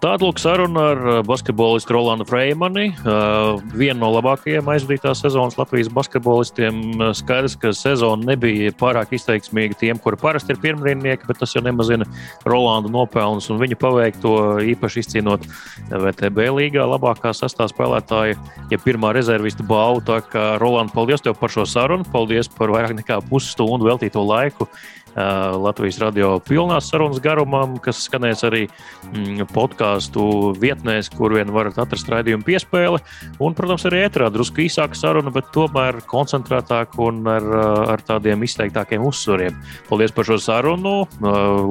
Tāda 0.04 0.26
lūk 0.28 0.40
saruna 0.42 0.82
ar 0.92 1.00
uh, 1.00 1.18
basketbolistu 1.24 1.94
Rolandu 1.96 2.26
Freimani. 2.28 2.90
Uh, 3.08 3.62
viena 3.72 4.02
no 4.02 4.10
labākajiem 4.12 4.68
aizvadītās 4.74 5.22
sezonas 5.24 5.56
Latvijas 5.56 5.88
basketbolistiem. 5.96 6.82
Uh, 6.98 7.14
skaidrs, 7.16 7.54
ka 7.56 7.72
sezona 7.72 8.34
nebija 8.34 8.74
pārāk 8.76 9.14
izteiksmīga 9.16 9.78
tiem, 9.80 10.02
kuri 10.04 10.20
parasti 10.20 10.52
ir 10.52 10.60
pirmrīnieki, 10.60 11.24
bet 11.30 11.40
tas 11.40 11.56
jau 11.56 11.64
nemazina 11.64 12.04
Rolanda 12.44 12.92
nopelnus 12.92 13.48
un 13.54 13.62
viņa 13.62 13.78
paveikto 13.80 14.34
īpaši 14.74 15.06
izcīnot 15.06 15.48
VTB 15.94 16.50
līgā 16.58 16.84
labākā 16.84 17.32
sastāvā 17.32 17.72
spēlētāja, 17.72 18.36
ja 18.74 18.82
pirmā 18.84 19.14
rezervista 19.16 19.64
balvu. 19.64 20.04
Tā 20.10 20.20
kā 20.28 20.50
Rolanda, 20.60 20.92
paldies 20.98 21.24
tev 21.24 21.40
par 21.40 21.56
šo 21.56 21.64
sarunu, 21.64 22.04
paldies 22.12 22.52
par 22.52 22.76
vairāk 22.76 22.98
nekā 23.00 23.22
pusstundu 23.32 23.88
veltīto 23.88 24.28
laiku. 24.28 24.68
Latvijas 25.16 26.00
radio 26.02 26.38
pilnās 26.44 26.88
sarunas 26.90 27.22
garumam, 27.24 27.76
kas 27.84 28.02
skanēs 28.08 28.44
arī 28.48 28.64
mm, 28.66 29.46
podkāstu 29.54 30.26
vietnēs, 30.60 31.12
kur 31.14 31.36
vien 31.38 31.52
varat 31.54 31.78
atrast 31.84 32.10
raidījumu 32.10 32.46
piespēli. 32.48 33.02
Un, 33.44 33.56
protams, 33.58 33.86
arī 33.90 34.04
ētrā 34.08 34.32
drusku 34.34 34.66
īsāka 34.66 34.98
saruna, 34.98 35.34
bet 35.34 35.52
tomēr 35.56 36.02
koncentrētāka 36.10 37.02
un 37.06 37.22
ar, 37.30 37.48
ar 37.96 38.06
tādiem 38.08 38.46
izteiktākiem 38.48 39.06
uzsvariem. 39.06 39.58
Paldies 39.90 40.16
par 40.16 40.30
šo 40.30 40.40
sarunu, 40.42 40.98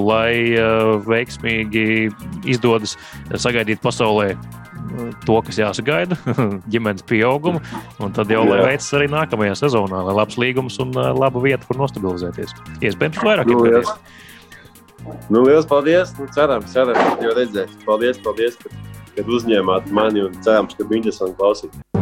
lai 0.06 0.54
veiksmīgi 1.06 1.86
izdodas 2.54 2.96
sagaidīt 3.42 3.82
pasaulē 3.82 4.34
to, 5.26 5.38
kas 5.46 5.58
jāsagaida, 5.60 6.16
ģimenes 6.72 7.04
pieaugumu, 7.08 7.62
un 8.02 8.14
tad 8.16 8.30
jau 8.32 8.42
lai 8.46 8.60
veicas 8.66 8.90
arī 8.98 9.08
nākamajā 9.12 9.56
sezonā, 9.62 10.02
lai 10.08 10.16
labs 10.16 10.38
līgums 10.40 10.78
un 10.82 10.92
laba 10.92 11.42
vieta, 11.42 11.66
kur 11.68 11.80
nostabilizēties. 11.80 12.54
Iespējams, 12.82 13.20
vairāk 13.32 13.50
nu, 13.50 13.60
gadījumos. 13.64 13.94
Nu, 15.32 15.42
liels 15.48 15.66
paldies! 15.68 16.14
Nu, 16.18 16.28
cerams, 16.34 16.74
ka 16.76 17.26
jau 17.26 17.34
redzēs. 17.38 17.74
Paldies, 17.86 18.20
paldies, 18.22 18.58
ka, 18.60 18.70
kad 19.16 19.32
uzņēmāt 19.38 19.90
mani 19.94 20.28
un 20.28 20.38
cerams, 20.44 20.78
ka 20.78 20.86
bija 20.86 21.02
interesanti 21.02 21.38
klausīties. 21.40 22.01